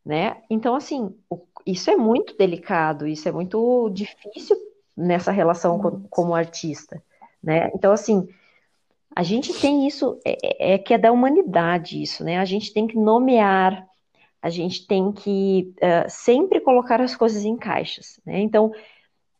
né? 0.09 0.37
Então, 0.49 0.73
assim, 0.73 1.15
isso 1.63 1.91
é 1.91 1.95
muito 1.95 2.35
delicado, 2.35 3.05
isso 3.05 3.29
é 3.29 3.31
muito 3.31 3.91
difícil 3.91 4.57
nessa 4.97 5.31
relação 5.31 5.77
com, 5.77 6.01
como 6.09 6.33
artista, 6.33 6.99
né? 7.43 7.69
Então, 7.75 7.91
assim, 7.91 8.27
a 9.15 9.21
gente 9.21 9.53
tem 9.53 9.85
isso, 9.85 10.19
é, 10.25 10.31
é, 10.41 10.73
é 10.73 10.77
que 10.79 10.95
é 10.95 10.97
da 10.97 11.11
humanidade 11.11 12.01
isso, 12.01 12.23
né? 12.23 12.39
A 12.39 12.45
gente 12.45 12.73
tem 12.73 12.87
que 12.87 12.97
nomear, 12.97 13.87
a 14.41 14.49
gente 14.49 14.87
tem 14.87 15.11
que 15.11 15.75
uh, 15.77 16.09
sempre 16.09 16.59
colocar 16.59 16.99
as 16.99 17.15
coisas 17.15 17.45
em 17.45 17.55
caixas, 17.55 18.19
né? 18.25 18.39
Então, 18.39 18.71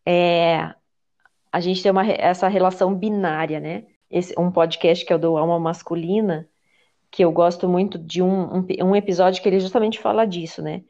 é, 0.05 0.71
a 1.51 1.59
gente 1.59 1.81
tem 1.81 1.91
uma, 1.91 2.05
essa 2.05 2.47
relação 2.47 2.93
binária, 2.93 3.59
né? 3.59 3.85
Esse, 4.07 4.35
um 4.37 4.51
podcast 4.51 5.03
que 5.03 5.11
é 5.11 5.15
o 5.15 5.19
do 5.19 5.35
Alma 5.35 5.59
Masculina, 5.59 6.47
que 7.11 7.23
eu 7.23 7.31
gosto 7.31 7.67
muito 7.67 7.97
de 7.97 8.21
um, 8.21 8.57
um, 8.57 8.67
um, 8.83 8.95
episódio 8.95 9.41
que 9.41 9.49
ele 9.49 9.59
justamente 9.59 9.99
fala 9.99 10.25
disso, 10.25 10.61
né? 10.61 10.83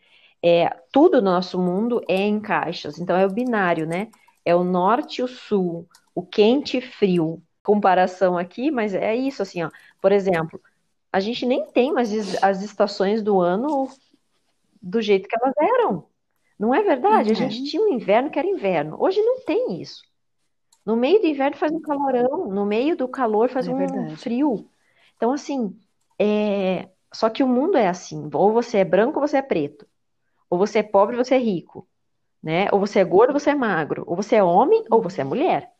É, 0.43 0.70
tudo 0.91 1.22
no 1.22 1.32
nosso 1.32 1.59
mundo 1.59 2.01
é 2.07 2.22
em 2.22 2.39
caixas, 2.39 2.99
então 2.99 3.15
é 3.15 3.26
o 3.26 3.32
binário, 3.32 3.86
né? 3.86 4.09
É 4.45 4.55
o 4.55 4.63
norte 4.63 5.20
e 5.20 5.24
o 5.24 5.28
sul, 5.28 5.88
o 6.13 6.22
quente 6.22 6.78
e 6.78 6.82
frio. 6.82 7.41
Comparação 7.63 8.38
aqui, 8.38 8.72
mas 8.72 8.93
é 8.93 9.15
isso, 9.15 9.41
assim, 9.41 9.63
ó. 9.63 9.70
Por 10.01 10.11
exemplo, 10.11 10.59
a 11.11 11.20
gente 11.20 11.45
nem 11.45 11.65
tem 11.72 11.93
mais 11.93 12.11
as 12.41 12.61
estações 12.61 13.22
do 13.22 13.39
ano 13.39 13.89
do 14.82 15.01
jeito 15.01 15.28
que 15.28 15.36
elas 15.36 15.53
eram. 15.57 16.05
Não 16.57 16.74
é 16.74 16.82
verdade? 16.82 17.30
Uhum. 17.30 17.36
A 17.36 17.49
gente 17.49 17.70
tinha 17.70 17.82
um 17.82 17.93
inverno 17.93 18.30
que 18.30 18.39
era 18.39 18.47
inverno. 18.47 18.97
Hoje 18.99 19.22
não 19.22 19.39
tem 19.41 19.82
isso. 19.82 20.03
No 20.86 20.95
meio 20.95 21.20
do 21.20 21.28
inverno 21.28 21.57
faz 21.57 21.72
um 21.72 21.82
calorão, 21.82 22.47
no 22.47 22.65
meio 22.65 22.95
do 22.95 23.07
calor 23.07 23.49
faz 23.49 23.67
é 23.67 23.72
um 23.72 23.78
verdade. 23.78 24.15
frio. 24.15 24.67
Então, 25.15 25.32
assim, 25.32 25.78
é... 26.20 26.89
só 27.13 27.30
que 27.30 27.43
o 27.43 27.47
mundo 27.47 27.78
é 27.78 27.88
assim: 27.88 28.30
ou 28.34 28.53
você 28.53 28.80
é 28.80 28.86
branco 28.86 29.20
ou 29.20 29.28
você 29.28 29.38
é 29.38 29.41
preto, 29.41 29.88
ou 30.49 30.57
você 30.57 30.80
é 30.80 30.84
pobre 30.84 31.17
ou 31.17 31.24
você 31.24 31.36
é 31.36 31.39
rico, 31.39 31.88
né? 32.41 32.67
Ou 32.72 32.80
você 32.80 32.99
é 32.99 33.03
gordo 33.05 33.34
ou 33.34 33.39
você 33.39 33.51
é 33.51 33.55
magro, 33.55 34.03
ou 34.07 34.15
você 34.15 34.36
é 34.38 34.43
homem 34.43 34.84
ou 34.91 35.01
você 35.01 35.22
é 35.22 35.24
mulher. 35.24 35.72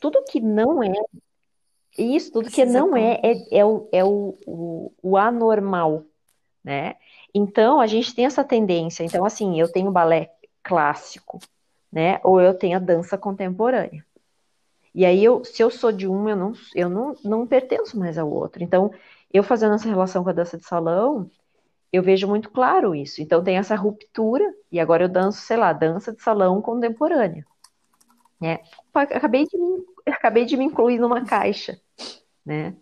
Tudo 0.00 0.24
que 0.24 0.40
não 0.40 0.82
é 0.82 0.92
isso, 1.98 2.32
tudo 2.32 2.50
que 2.50 2.64
não 2.64 2.96
é, 2.96 3.20
é, 3.22 3.58
é, 3.58 3.64
o, 3.64 3.88
é 3.92 4.04
o, 4.04 4.36
o, 4.46 4.92
o 5.02 5.16
anormal, 5.16 6.04
né? 6.64 6.96
Então, 7.34 7.80
a 7.80 7.86
gente 7.86 8.14
tem 8.14 8.24
essa 8.24 8.42
tendência. 8.44 9.04
Então, 9.04 9.24
assim, 9.24 9.60
eu 9.60 9.70
tenho 9.70 9.90
balé 9.90 10.32
clássico, 10.62 11.38
né? 11.90 12.18
Ou 12.24 12.40
eu 12.40 12.54
tenho 12.54 12.76
a 12.76 12.80
dança 12.80 13.18
contemporânea. 13.18 14.04
E 14.94 15.04
aí, 15.04 15.22
eu, 15.22 15.44
se 15.44 15.62
eu 15.62 15.70
sou 15.70 15.92
de 15.92 16.06
um, 16.08 16.28
eu 16.28 16.36
não, 16.36 16.52
eu 16.74 16.88
não, 16.88 17.14
não 17.24 17.46
pertenço 17.46 17.98
mais 17.98 18.18
ao 18.18 18.30
outro. 18.30 18.62
Então, 18.62 18.90
eu 19.32 19.42
fazendo 19.42 19.74
essa 19.74 19.88
relação 19.88 20.22
com 20.22 20.30
a 20.30 20.34
dança 20.34 20.58
de 20.58 20.64
salão, 20.64 21.30
eu 21.92 22.02
vejo 22.02 22.26
muito 22.26 22.50
claro 22.50 22.94
isso. 22.94 23.20
Então, 23.20 23.42
tem 23.42 23.56
essa 23.56 23.76
ruptura, 23.76 24.44
e 24.70 24.80
agora 24.80 25.04
eu 25.04 25.08
danço, 25.08 25.42
sei 25.42 25.56
lá, 25.56 25.72
dança 25.72 26.12
de 26.12 26.22
salão 26.22 26.60
contemporânea. 26.62 27.44
Né? 28.40 28.60
Acabei, 28.94 29.46
de 29.46 29.56
me, 29.56 29.84
acabei 30.08 30.44
de 30.44 30.56
me 30.56 30.64
incluir 30.64 30.98
numa 30.98 31.24
caixa, 31.24 31.80
né? 32.44 32.74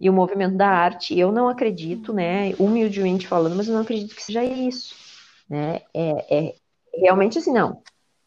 E 0.00 0.10
o 0.10 0.12
movimento 0.12 0.56
da 0.56 0.68
arte, 0.68 1.16
eu 1.16 1.30
não 1.30 1.48
acredito, 1.48 2.12
né? 2.12 2.54
Humildemente 2.58 3.28
falando, 3.28 3.54
mas 3.54 3.68
eu 3.68 3.74
não 3.74 3.82
acredito 3.82 4.16
que 4.16 4.22
seja 4.22 4.42
isso, 4.42 4.96
né? 5.48 5.82
É, 5.94 6.38
é 6.38 6.54
realmente 6.94 7.38
assim, 7.38 7.52
não. 7.52 7.82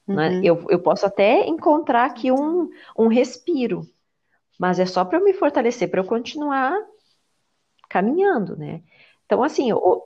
Né? 0.08 0.30
Uhum. 0.30 0.44
Eu, 0.44 0.66
eu 0.70 0.80
posso 0.80 1.06
até 1.06 1.46
encontrar 1.48 2.06
aqui 2.06 2.32
um, 2.32 2.70
um 2.98 3.08
respiro, 3.08 3.86
mas 4.60 4.80
é 4.80 4.86
só 4.86 5.04
para 5.04 5.18
eu 5.18 5.24
me 5.24 5.34
fortalecer, 5.34 5.90
para 5.90 6.00
eu 6.00 6.06
continuar 6.06 6.78
caminhando, 7.96 8.58
né? 8.58 8.82
Então, 9.26 9.42
assim, 9.42 9.72
o, 9.72 10.04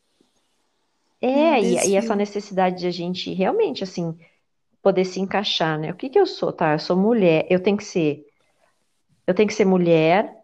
é, 1.20 1.60
e, 1.60 1.90
e, 1.90 1.96
essa 1.96 2.16
necessidade 2.16 2.78
de 2.78 2.86
a 2.86 2.92
gente 2.92 3.34
realmente, 3.34 3.84
assim, 3.84 4.16
poder 4.80 5.06
se 5.06 5.20
encaixar, 5.20 5.80
né? 5.80 5.92
O 5.92 5.96
que 5.96 6.08
que 6.08 6.20
eu 6.20 6.28
sou, 6.28 6.54
tá? 6.54 6.74
Eu 6.74 6.80
sou 6.80 6.96
mulher, 6.96 7.48
eu 7.50 7.60
tenho 7.60 7.76
que 7.76 7.84
ser, 7.84 8.24
eu 9.26 9.34
tenho 9.34 9.48
que 9.48 9.56
ser 9.56 9.66
mulher, 9.66 10.38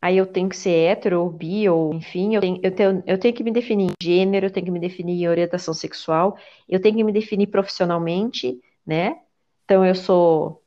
aí 0.00 0.16
eu 0.16 0.24
tenho 0.24 0.48
que 0.48 0.56
ser 0.56 0.70
hétero 0.70 1.20
ou 1.20 1.28
bi, 1.28 1.68
ou 1.68 1.92
enfim, 1.92 2.34
eu 2.34 2.40
tenho, 2.40 2.60
eu 2.62 2.74
tenho, 2.74 3.02
eu 3.06 3.18
tenho 3.18 3.34
que 3.34 3.44
me 3.44 3.52
definir 3.52 3.90
em 3.90 3.94
gênero, 4.02 4.46
eu 4.46 4.50
tenho 4.50 4.64
que 4.64 4.72
me 4.72 4.80
definir 4.80 5.22
em 5.22 5.28
orientação 5.28 5.74
sexual, 5.74 6.38
eu 6.66 6.80
tenho 6.80 6.96
que 6.96 7.04
me 7.04 7.12
definir 7.12 7.48
profissionalmente, 7.48 8.58
né? 8.86 9.20
Então 9.66 9.84
eu 9.84 9.94
sou 9.94 10.62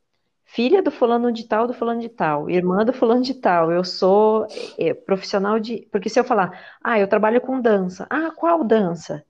filha 0.53 0.83
do 0.83 0.91
fulano 0.91 1.31
de 1.31 1.47
tal, 1.47 1.65
do 1.65 1.73
fulano 1.73 1.99
de 1.99 2.09
tal, 2.09 2.47
irmã 2.47 2.85
do 2.85 2.93
fulano 2.93 3.23
de 3.23 3.33
tal, 3.33 3.71
eu 3.71 3.83
sou 3.83 4.45
é, 4.77 4.93
profissional 4.93 5.59
de. 5.59 5.87
Porque 5.91 6.09
se 6.09 6.19
eu 6.19 6.23
falar, 6.23 6.77
ah, 6.83 6.99
eu 6.99 7.07
trabalho 7.07 7.41
com 7.41 7.59
dança, 7.59 8.05
ah, 8.07 8.31
qual 8.31 8.63
dança? 8.63 9.25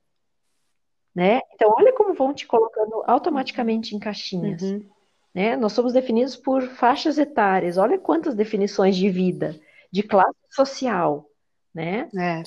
Né? 1.16 1.40
Então, 1.54 1.74
olha 1.78 1.94
como 1.94 2.14
vão 2.14 2.34
te 2.34 2.46
colocando 2.46 3.04
automaticamente 3.08 3.96
em 3.96 4.00
caixinhas. 4.00 4.62
Uhum. 4.62 4.86
Né? 5.34 5.56
Nós 5.56 5.72
somos 5.72 5.94
definidos 5.94 6.36
por 6.36 6.62
faixas 6.64 7.18
etárias, 7.18 7.78
olha 7.78 7.98
quantas 7.98 8.36
definições 8.36 8.96
de 8.96 9.10
vida, 9.10 9.58
de 9.92 10.04
classe 10.04 10.38
social, 10.50 11.30
né? 11.74 12.10
É. 12.20 12.44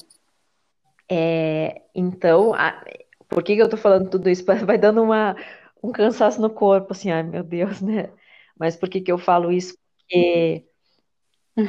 É, 1.09 1.83
então, 1.95 2.53
a, 2.53 2.85
por 3.29 3.43
que, 3.43 3.55
que 3.55 3.63
eu 3.63 3.71
tô 3.71 3.77
falando 3.77 4.11
tudo 4.11 4.29
isso? 4.29 4.45
Vai 4.67 4.77
dando 4.77 5.03
uma, 5.03 5.35
um 5.83 5.93
cansaço 5.93 6.43
no 6.43 6.51
corpo, 6.51 6.93
assim, 6.93 7.11
ai 7.11 7.23
meu 7.23 7.43
Deus, 7.43 7.81
né? 7.81 8.11
Mas 8.59 8.77
por 8.77 8.89
que, 8.89 9.01
que 9.01 9.13
eu 9.13 9.19
falo 9.19 9.53
isso? 9.53 9.77
Porque, 9.99 10.65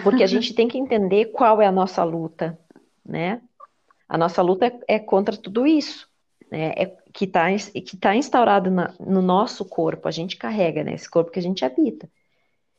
porque 0.04 0.24
a 0.24 0.28
gente 0.28 0.54
tem 0.54 0.68
que 0.68 0.78
entender 0.78 1.26
qual 1.28 1.62
é 1.62 1.66
a 1.66 1.72
nossa 1.72 2.04
luta, 2.04 2.58
né? 3.06 3.42
A 4.08 4.18
nossa 4.18 4.42
luta 4.42 4.68
é, 4.68 4.80
é 4.88 5.00
contra 5.00 5.36
tudo 5.36 5.68
isso, 5.68 6.08
né? 6.52 6.74
É, 6.78 6.86
que 7.14 7.26
está 7.26 7.48
que 7.84 7.98
tá 7.98 8.16
instaurado 8.16 8.70
na, 8.70 8.94
no 9.00 9.22
nosso 9.22 9.66
corpo, 9.66 10.08
a 10.08 10.12
gente 10.12 10.38
carrega, 10.38 10.84
né? 10.84 10.94
Esse 10.94 11.10
corpo 11.10 11.32
que 11.32 11.40
a 11.40 11.42
gente 11.42 11.66
habita. 11.66 12.10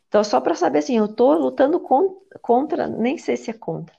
Então, 0.08 0.24
só 0.24 0.40
para 0.40 0.54
saber 0.54 0.78
assim, 0.78 0.96
eu 0.96 1.04
estou 1.04 1.34
lutando 1.34 1.78
con 1.80 2.16
contra, 2.40 2.86
nem 2.86 3.18
sei 3.18 3.36
se 3.36 3.50
é 3.50 3.54
contra, 3.54 3.94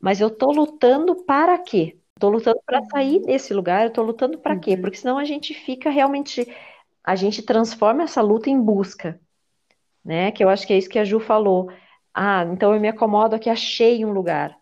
mas 0.00 0.20
eu 0.20 0.28
estou 0.28 0.52
lutando 0.52 1.14
para 1.24 1.56
quê? 1.58 1.96
Estou 2.16 2.30
lutando 2.30 2.60
para 2.64 2.84
sair 2.84 3.20
desse 3.20 3.52
lugar, 3.52 3.82
eu 3.82 3.88
estou 3.88 4.04
lutando 4.04 4.38
para 4.38 4.56
quê? 4.56 4.74
Uhum. 4.74 4.80
Porque 4.80 4.96
senão 4.96 5.18
a 5.18 5.24
gente 5.24 5.54
fica 5.54 5.90
realmente, 5.90 6.46
a 7.04 7.14
gente 7.16 7.42
transforma 7.42 8.04
essa 8.04 8.20
luta 8.20 8.48
em 8.48 8.60
busca, 8.60 9.20
né? 10.04 10.30
Que 10.30 10.44
eu 10.44 10.48
acho 10.48 10.66
que 10.66 10.72
é 10.72 10.78
isso 10.78 10.88
que 10.88 10.98
a 10.98 11.04
Ju 11.04 11.20
falou. 11.20 11.70
Ah, 12.14 12.44
então 12.44 12.74
eu 12.74 12.80
me 12.80 12.88
acomodo 12.88 13.34
aqui, 13.34 13.48
achei 13.48 14.04
um 14.04 14.12
lugar. 14.12 14.56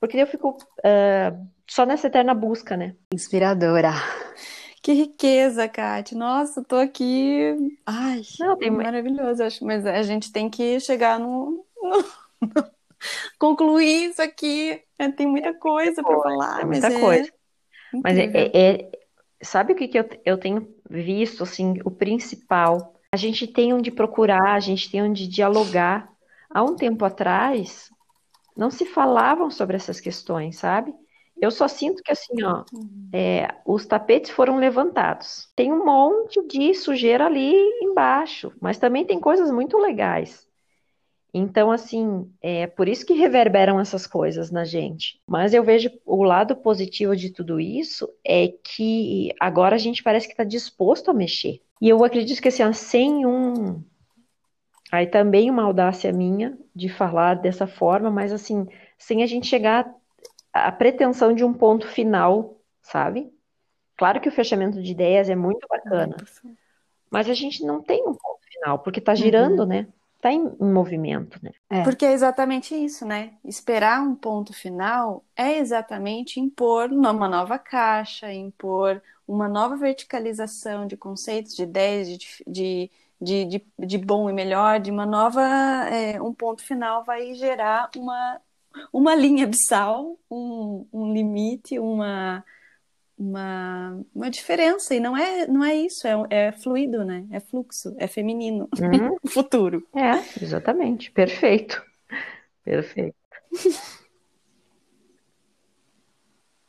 Porque 0.00 0.16
eu 0.16 0.26
fico 0.26 0.50
uh, 0.50 1.46
só 1.68 1.84
nessa 1.84 2.06
eterna 2.06 2.34
busca, 2.34 2.76
né? 2.76 2.94
Inspiradora. 3.12 3.92
Que 4.82 4.92
riqueza, 4.92 5.68
Kate. 5.68 6.14
Nossa, 6.14 6.62
tô 6.62 6.76
aqui. 6.76 7.76
Ai, 7.84 8.22
Não, 8.38 8.56
tem... 8.56 8.70
maravilhoso, 8.70 9.42
acho. 9.42 9.64
Mas 9.64 9.84
a 9.84 10.02
gente 10.02 10.30
tem 10.30 10.48
que 10.48 10.78
chegar 10.78 11.18
no... 11.18 11.66
no 11.82 12.04
concluir 13.38 14.10
isso 14.10 14.22
aqui. 14.22 14.80
É, 14.98 15.10
tem 15.10 15.26
muita 15.26 15.52
coisa 15.54 16.02
para 16.02 16.20
falar. 16.20 16.56
Tem 16.58 16.66
muita 16.66 16.90
mas 16.90 17.00
coisa. 17.00 17.28
É 17.28 18.00
mas 18.02 18.18
é, 18.18 18.50
é, 18.54 18.90
sabe 19.42 19.72
o 19.72 19.76
que, 19.76 19.88
que 19.88 19.98
eu, 19.98 20.08
eu 20.24 20.38
tenho 20.38 20.75
visto, 20.88 21.42
assim, 21.42 21.74
o 21.84 21.90
principal? 21.90 22.94
A 23.12 23.16
gente 23.16 23.46
tem 23.46 23.72
onde 23.72 23.90
procurar, 23.90 24.54
a 24.54 24.60
gente 24.60 24.90
tem 24.90 25.02
onde 25.02 25.26
dialogar. 25.26 26.10
Há 26.50 26.62
um 26.62 26.76
tempo 26.76 27.04
atrás, 27.04 27.90
não 28.56 28.70
se 28.70 28.86
falavam 28.86 29.50
sobre 29.50 29.76
essas 29.76 30.00
questões, 30.00 30.56
sabe? 30.56 30.94
Eu 31.40 31.50
só 31.50 31.68
sinto 31.68 32.02
que 32.02 32.10
assim, 32.10 32.42
ó, 32.42 32.64
é, 33.12 33.54
os 33.66 33.84
tapetes 33.84 34.30
foram 34.30 34.56
levantados. 34.56 35.50
Tem 35.54 35.70
um 35.70 35.84
monte 35.84 36.42
de 36.46 36.74
sujeira 36.74 37.26
ali 37.26 37.54
embaixo, 37.82 38.52
mas 38.60 38.78
também 38.78 39.04
tem 39.04 39.20
coisas 39.20 39.50
muito 39.50 39.76
legais. 39.76 40.45
Então, 41.38 41.70
assim, 41.70 42.32
é 42.40 42.66
por 42.66 42.88
isso 42.88 43.04
que 43.04 43.12
reverberam 43.12 43.78
essas 43.78 44.06
coisas 44.06 44.50
na 44.50 44.64
gente. 44.64 45.20
Mas 45.26 45.52
eu 45.52 45.62
vejo 45.62 45.90
o 46.06 46.22
lado 46.22 46.56
positivo 46.56 47.14
de 47.14 47.28
tudo 47.28 47.60
isso 47.60 48.08
é 48.24 48.48
que 48.48 49.34
agora 49.38 49.74
a 49.74 49.78
gente 49.78 50.02
parece 50.02 50.26
que 50.26 50.32
está 50.32 50.44
disposto 50.44 51.10
a 51.10 51.14
mexer. 51.14 51.60
E 51.78 51.90
eu 51.90 52.02
acredito 52.02 52.40
que, 52.40 52.48
assim, 52.48 52.72
sem 52.72 53.26
um. 53.26 53.84
Aí 54.90 55.06
também 55.06 55.50
uma 55.50 55.64
audácia 55.64 56.10
minha 56.10 56.56
de 56.74 56.88
falar 56.88 57.34
dessa 57.34 57.66
forma, 57.66 58.10
mas, 58.10 58.32
assim, 58.32 58.66
sem 58.96 59.22
a 59.22 59.26
gente 59.26 59.46
chegar 59.46 59.94
à 60.54 60.72
pretensão 60.72 61.34
de 61.34 61.44
um 61.44 61.52
ponto 61.52 61.86
final, 61.86 62.56
sabe? 62.80 63.30
Claro 63.94 64.22
que 64.22 64.28
o 64.30 64.32
fechamento 64.32 64.82
de 64.82 64.90
ideias 64.90 65.28
é 65.28 65.36
muito 65.36 65.68
bacana, 65.68 66.16
mas 67.10 67.28
a 67.28 67.34
gente 67.34 67.62
não 67.62 67.82
tem 67.82 68.00
um 68.04 68.14
ponto 68.14 68.40
final, 68.50 68.78
porque 68.78 69.00
está 69.00 69.14
girando, 69.14 69.60
uhum. 69.60 69.66
né? 69.66 69.86
Está 70.26 70.32
em, 70.32 70.56
em, 70.60 70.72
movimento, 70.72 71.38
né? 71.42 71.52
É. 71.70 71.82
Porque 71.82 72.04
é 72.04 72.12
exatamente 72.12 72.74
isso, 72.74 73.06
né? 73.06 73.34
Esperar 73.44 74.02
um 74.02 74.14
ponto 74.14 74.52
final 74.52 75.24
é 75.36 75.58
exatamente 75.58 76.40
impor 76.40 76.90
uma 76.90 77.28
nova 77.28 77.58
caixa, 77.58 78.32
impor 78.32 79.00
uma 79.26 79.48
nova 79.48 79.76
verticalização 79.76 80.86
de 80.86 80.96
conceitos, 80.96 81.54
de 81.54 81.62
ideias, 81.62 82.08
de, 82.08 82.18
de, 82.46 82.90
de, 83.20 83.44
de, 83.44 83.66
de 83.78 83.98
bom 83.98 84.28
e 84.28 84.32
melhor, 84.32 84.80
de 84.80 84.90
uma 84.90 85.06
nova. 85.06 85.42
É, 85.90 86.20
um 86.20 86.34
ponto 86.34 86.62
final 86.62 87.04
vai 87.04 87.34
gerar 87.34 87.90
uma, 87.96 88.40
uma 88.92 89.14
linha 89.14 89.44
abissal, 89.44 90.18
um, 90.30 90.86
um 90.92 91.12
limite, 91.12 91.78
uma 91.78 92.44
uma, 93.18 93.98
uma 94.14 94.30
diferença, 94.30 94.94
e 94.94 95.00
não 95.00 95.16
é, 95.16 95.46
não 95.46 95.64
é 95.64 95.74
isso, 95.74 96.06
é, 96.06 96.14
é 96.30 96.52
fluido, 96.52 97.04
né? 97.04 97.26
É 97.30 97.40
fluxo, 97.40 97.94
é 97.98 98.06
feminino, 98.06 98.68
uhum. 98.78 99.16
futuro. 99.28 99.86
É, 99.94 100.42
exatamente, 100.42 101.10
perfeito, 101.10 101.82
perfeito. 102.64 103.16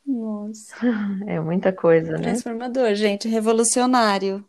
Nossa. 0.05 0.75
É 1.27 1.39
muita 1.39 1.73
coisa, 1.73 2.13
né? 2.13 2.23
Transformador, 2.23 2.95
gente, 2.95 3.27
revolucionário. 3.27 4.43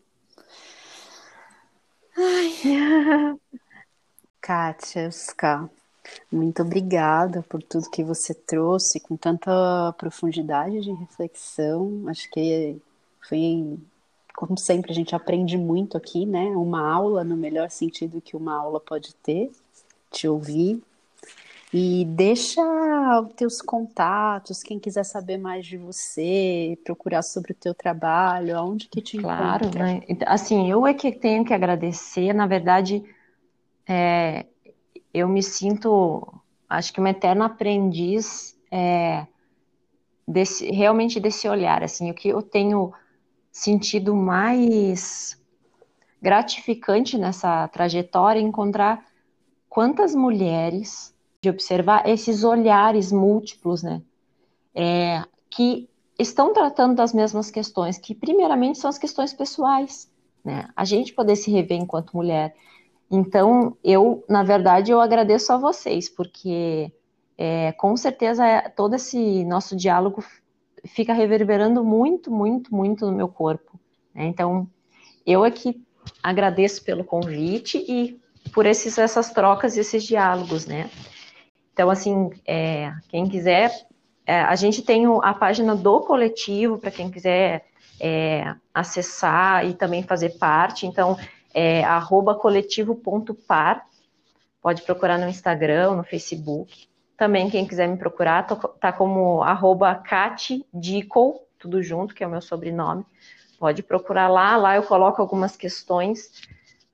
Ai. 2.17 3.39
Kátia, 4.41 5.11
muito 6.31 6.63
obrigada 6.63 7.43
por 7.49 7.63
tudo 7.63 7.91
que 7.91 8.05
você 8.05 8.35
trouxe, 8.35 9.01
com 9.01 9.17
tanta 9.17 9.95
profundidade 9.97 10.81
de 10.81 10.93
reflexão. 10.93 12.05
Acho 12.07 12.31
que 12.31 12.77
foi, 13.29 13.79
como 14.37 14.59
sempre, 14.59 14.93
a 14.93 14.95
gente 14.95 15.15
aprende 15.15 15.57
muito 15.57 15.97
aqui, 15.97 16.27
né? 16.27 16.47
Uma 16.49 16.91
aula 16.91 17.25
no 17.25 17.37
melhor 17.37 17.71
sentido 17.71 18.21
que 18.21 18.37
uma 18.37 18.55
aula 18.55 18.81
pode 18.81 19.15
ter, 19.17 19.51
te 20.11 20.29
ouvir. 20.29 20.83
E 21.73 22.07
deixa 22.07 22.63
os 23.21 23.35
teus 23.35 23.61
contatos, 23.61 24.63
quem 24.63 24.79
quiser 24.79 25.05
saber 25.05 25.37
mais 25.37 25.67
de 25.67 25.77
você, 25.77 26.79
procurar 26.83 27.23
sobre 27.23 27.53
o 27.53 27.55
teu 27.55 27.75
trabalho, 27.75 28.57
aonde 28.57 28.89
que 28.89 29.03
te 29.03 29.19
claro, 29.19 29.67
encontra. 29.67 29.81
Claro, 29.81 30.07
né? 30.09 30.17
Assim, 30.27 30.71
eu 30.71 30.87
é 30.87 30.95
que 30.95 31.13
tenho 31.13 31.45
que 31.45 31.53
agradecer, 31.53 32.33
na 32.33 32.47
verdade, 32.47 33.05
é, 33.87 34.47
eu 35.19 35.29
me 35.29 35.43
sinto, 35.43 36.27
acho 36.69 36.93
que 36.93 37.01
uma 37.01 37.11
eterna 37.11 37.47
aprendiz 37.47 38.59
é, 38.71 39.27
desse, 40.27 40.71
realmente 40.71 41.19
desse 41.19 41.49
olhar, 41.49 41.83
assim, 41.83 42.11
o 42.11 42.15
que 42.15 42.29
eu 42.29 42.43
tenho 42.43 42.93
sentido 43.51 44.15
mais 44.15 45.41
gratificante 46.21 47.17
nessa 47.17 47.67
trajetória 47.69 48.41
é 48.41 48.43
encontrar 48.43 49.05
quantas 49.69 50.15
mulheres, 50.15 51.15
de 51.41 51.49
observar 51.49 52.09
esses 52.09 52.43
olhares 52.43 53.13
múltiplos, 53.13 53.83
né, 53.83 54.03
é, 54.75 55.23
que 55.49 55.89
estão 56.19 56.53
tratando 56.53 56.97
das 56.97 57.13
mesmas 57.13 57.51
questões, 57.51 57.97
que 57.97 58.15
primeiramente 58.15 58.79
são 58.79 58.91
as 58.91 58.99
questões 58.99 59.33
pessoais, 59.33 60.11
né, 60.45 60.69
a 60.75 60.85
gente 60.85 61.13
poder 61.13 61.37
se 61.37 61.51
rever 61.51 61.79
enquanto 61.79 62.17
mulher, 62.17 62.55
então, 63.11 63.77
eu, 63.83 64.25
na 64.29 64.43
verdade, 64.43 64.93
eu 64.93 65.01
agradeço 65.01 65.53
a 65.53 65.57
vocês, 65.57 66.09
porque 66.09 66.93
é, 67.37 67.73
com 67.73 67.97
certeza 67.97 68.47
é, 68.47 68.69
todo 68.69 68.95
esse 68.97 69.45
nosso 69.45 69.75
diálogo 69.75 70.23
fica 70.85 71.13
reverberando 71.13 71.85
muito, 71.85 72.31
muito, 72.31 72.75
muito 72.75 73.07
no 73.07 73.13
meu 73.13 73.29
corpo. 73.29 73.79
Né? 74.15 74.27
Então, 74.27 74.69
eu 75.27 75.45
aqui 75.45 75.83
agradeço 76.23 76.85
pelo 76.85 77.05
convite 77.05 77.85
e 77.89 78.21
por 78.53 78.67
esses, 78.67 78.99
essas 78.99 79.31
trocas 79.31 79.77
e 79.77 79.81
esses 79.81 80.03
diálogos, 80.03 80.67
né? 80.67 80.91
Então, 81.73 81.91
assim, 81.91 82.31
é, 82.47 82.93
quem 83.09 83.29
quiser, 83.29 83.71
é, 84.27 84.41
a 84.41 84.57
gente 84.57 84.83
tem 84.83 85.05
a 85.23 85.35
página 85.35 85.77
do 85.77 86.01
coletivo 86.01 86.79
para 86.79 86.91
quem 86.91 87.11
quiser 87.11 87.67
é, 88.01 88.55
acessar 88.73 89.67
e 89.67 89.75
também 89.75 90.03
fazer 90.03 90.39
parte. 90.39 90.87
Então, 90.87 91.17
é 91.55 91.83
coletivo.par. 92.41 93.87
Pode 94.61 94.83
procurar 94.83 95.19
no 95.19 95.29
Instagram, 95.29 95.97
no 95.97 96.05
Facebook. 96.05 96.89
Também, 97.17 97.51
quem 97.51 97.67
quiser 97.67 97.89
me 97.89 97.97
procurar, 97.97 98.45
tá 98.45 98.93
como 98.93 99.43
arroba 99.43 100.03
Dico, 100.73 101.41
tudo 101.59 101.83
junto, 101.83 102.15
que 102.15 102.23
é 102.23 102.27
o 102.27 102.31
meu 102.31 102.41
sobrenome. 102.41 103.05
Pode 103.59 103.83
procurar 103.83 104.29
lá, 104.29 104.57
lá 104.57 104.77
eu 104.77 104.85
coloco 104.85 105.21
algumas 105.21 105.57
questões, 105.57 106.31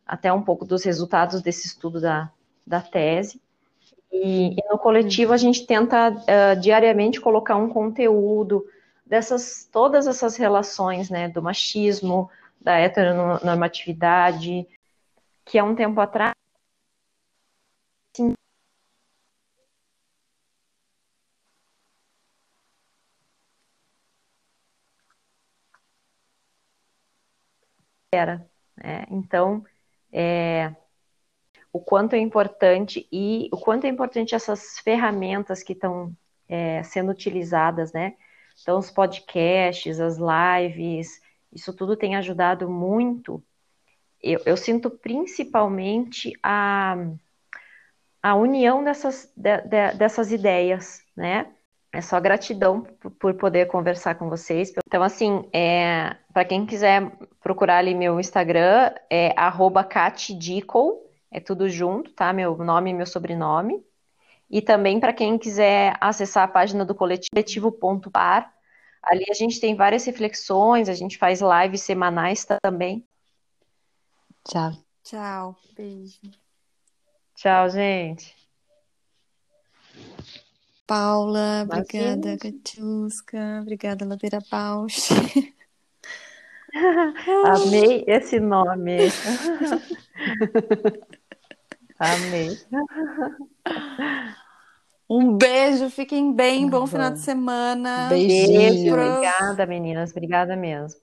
até 0.07 0.33
um 0.33 0.41
pouco 0.41 0.65
dos 0.65 0.83
resultados 0.83 1.43
desse 1.43 1.67
estudo 1.67 2.01
da, 2.01 2.31
da 2.67 2.81
tese. 2.81 3.41
E, 4.11 4.53
e 4.53 4.69
no 4.71 4.79
coletivo 4.79 5.33
a 5.33 5.37
gente 5.37 5.67
tenta 5.67 6.11
uh, 6.11 6.61
diariamente 6.61 7.21
colocar 7.21 7.57
um 7.57 7.69
conteúdo 7.69 8.65
dessas 9.05 9.69
todas 9.71 10.07
essas 10.07 10.37
relações, 10.37 11.11
né, 11.11 11.29
do 11.29 11.43
machismo, 11.43 12.31
da 12.65 12.79
heteronormatividade, 12.79 14.67
que 15.45 15.59
há 15.59 15.65
um 15.65 15.75
tempo 15.75 16.01
atrás 16.01 16.35
era. 28.13 28.49
Né? 28.77 29.05
Então, 29.11 29.65
é, 30.13 30.75
o 31.73 31.81
quanto 31.81 32.15
é 32.15 32.19
importante 32.19 33.09
e 33.13 33.49
o 33.53 33.59
quanto 33.59 33.85
é 33.87 33.89
importante 33.89 34.35
essas 34.35 34.79
ferramentas 34.79 35.63
que 35.63 35.73
estão 35.73 36.17
é, 36.49 36.83
sendo 36.85 37.11
utilizadas, 37.11 37.93
né? 37.93 38.17
Então, 38.63 38.79
os 38.79 38.91
podcasts, 38.91 39.99
as 40.01 40.17
lives, 40.19 41.21
isso 41.55 41.73
tudo 41.73 41.97
tem 41.97 42.17
ajudado 42.17 42.69
muito. 42.69 43.43
Eu, 44.23 44.41
eu 44.47 44.57
sinto 44.57 44.91
principalmente 44.91 46.33
a, 46.43 46.97
a 48.23 48.35
união 48.35 48.83
dessas, 48.83 49.31
de, 49.37 49.59
de, 49.63 49.93
dessas 49.95 50.33
ideias, 50.33 51.03
né? 51.17 51.53
É 51.93 52.01
só 52.01 52.19
gratidão 52.19 52.83
por 53.21 53.35
poder 53.35 53.67
conversar 53.67 54.17
com 54.17 54.29
vocês. 54.29 54.73
Então, 54.85 55.01
assim, 55.03 55.49
é, 55.53 56.17
para 56.33 56.45
quem 56.45 56.67
quiser 56.67 57.13
procurar 57.41 57.79
ali 57.79 57.95
meu 57.95 58.19
Instagram, 58.19 58.93
é 59.09 59.33
@catdico, 59.89 61.01
é 61.31 61.39
tudo 61.39 61.69
junto, 61.69 62.13
tá? 62.13 62.33
Meu 62.33 62.57
nome 62.57 62.91
e 62.91 62.95
meu 62.95 63.07
sobrenome. 63.07 63.81
E 64.51 64.61
também 64.61 64.99
para 64.99 65.13
quem 65.13 65.39
quiser 65.39 65.97
acessar 66.01 66.45
a 66.45 66.49
página 66.49 66.85
do 66.85 66.95
coletivo.par, 66.95 68.54
ali 69.07 69.25
a 69.31 69.35
gente 69.35 69.61
tem 69.61 69.75
várias 69.75 70.05
reflexões, 70.05 70.89
a 70.89 70.95
gente 70.95 71.19
faz 71.19 71.41
lives 71.41 71.83
semanais 71.83 72.47
também. 72.63 73.07
Tchau. 74.49 74.73
Tchau. 75.03 75.57
Beijo. 75.77 76.21
Tchau, 77.35 77.69
gente. 77.71 78.35
Paula, 80.87 81.63
obrigada, 81.63 82.37
Katiuska, 82.37 83.61
obrigada, 83.63 84.05
Ladeira 84.07 84.39
Bausch. 84.51 85.09
Amei 87.47 88.05
esse 88.07 88.39
nome. 88.39 88.99
Amei. 91.99 92.59
Um 95.09 95.37
beijo, 95.37 95.91
fiquem 95.91 96.33
bem, 96.33 96.69
bom 96.69 96.87
final 96.87 97.11
de 97.11 97.21
semana. 97.21 98.09
Beijo, 98.09 98.93
obrigada, 98.95 99.67
meninas, 99.67 100.11
obrigada 100.13 100.57
mesmo. 100.57 100.99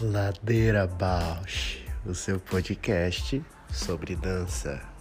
Ladeira 0.00 0.86
Bausch, 0.86 1.84
o 2.06 2.14
seu 2.14 2.38
podcast 2.40 3.44
sobre 3.70 4.16
dança. 4.16 4.97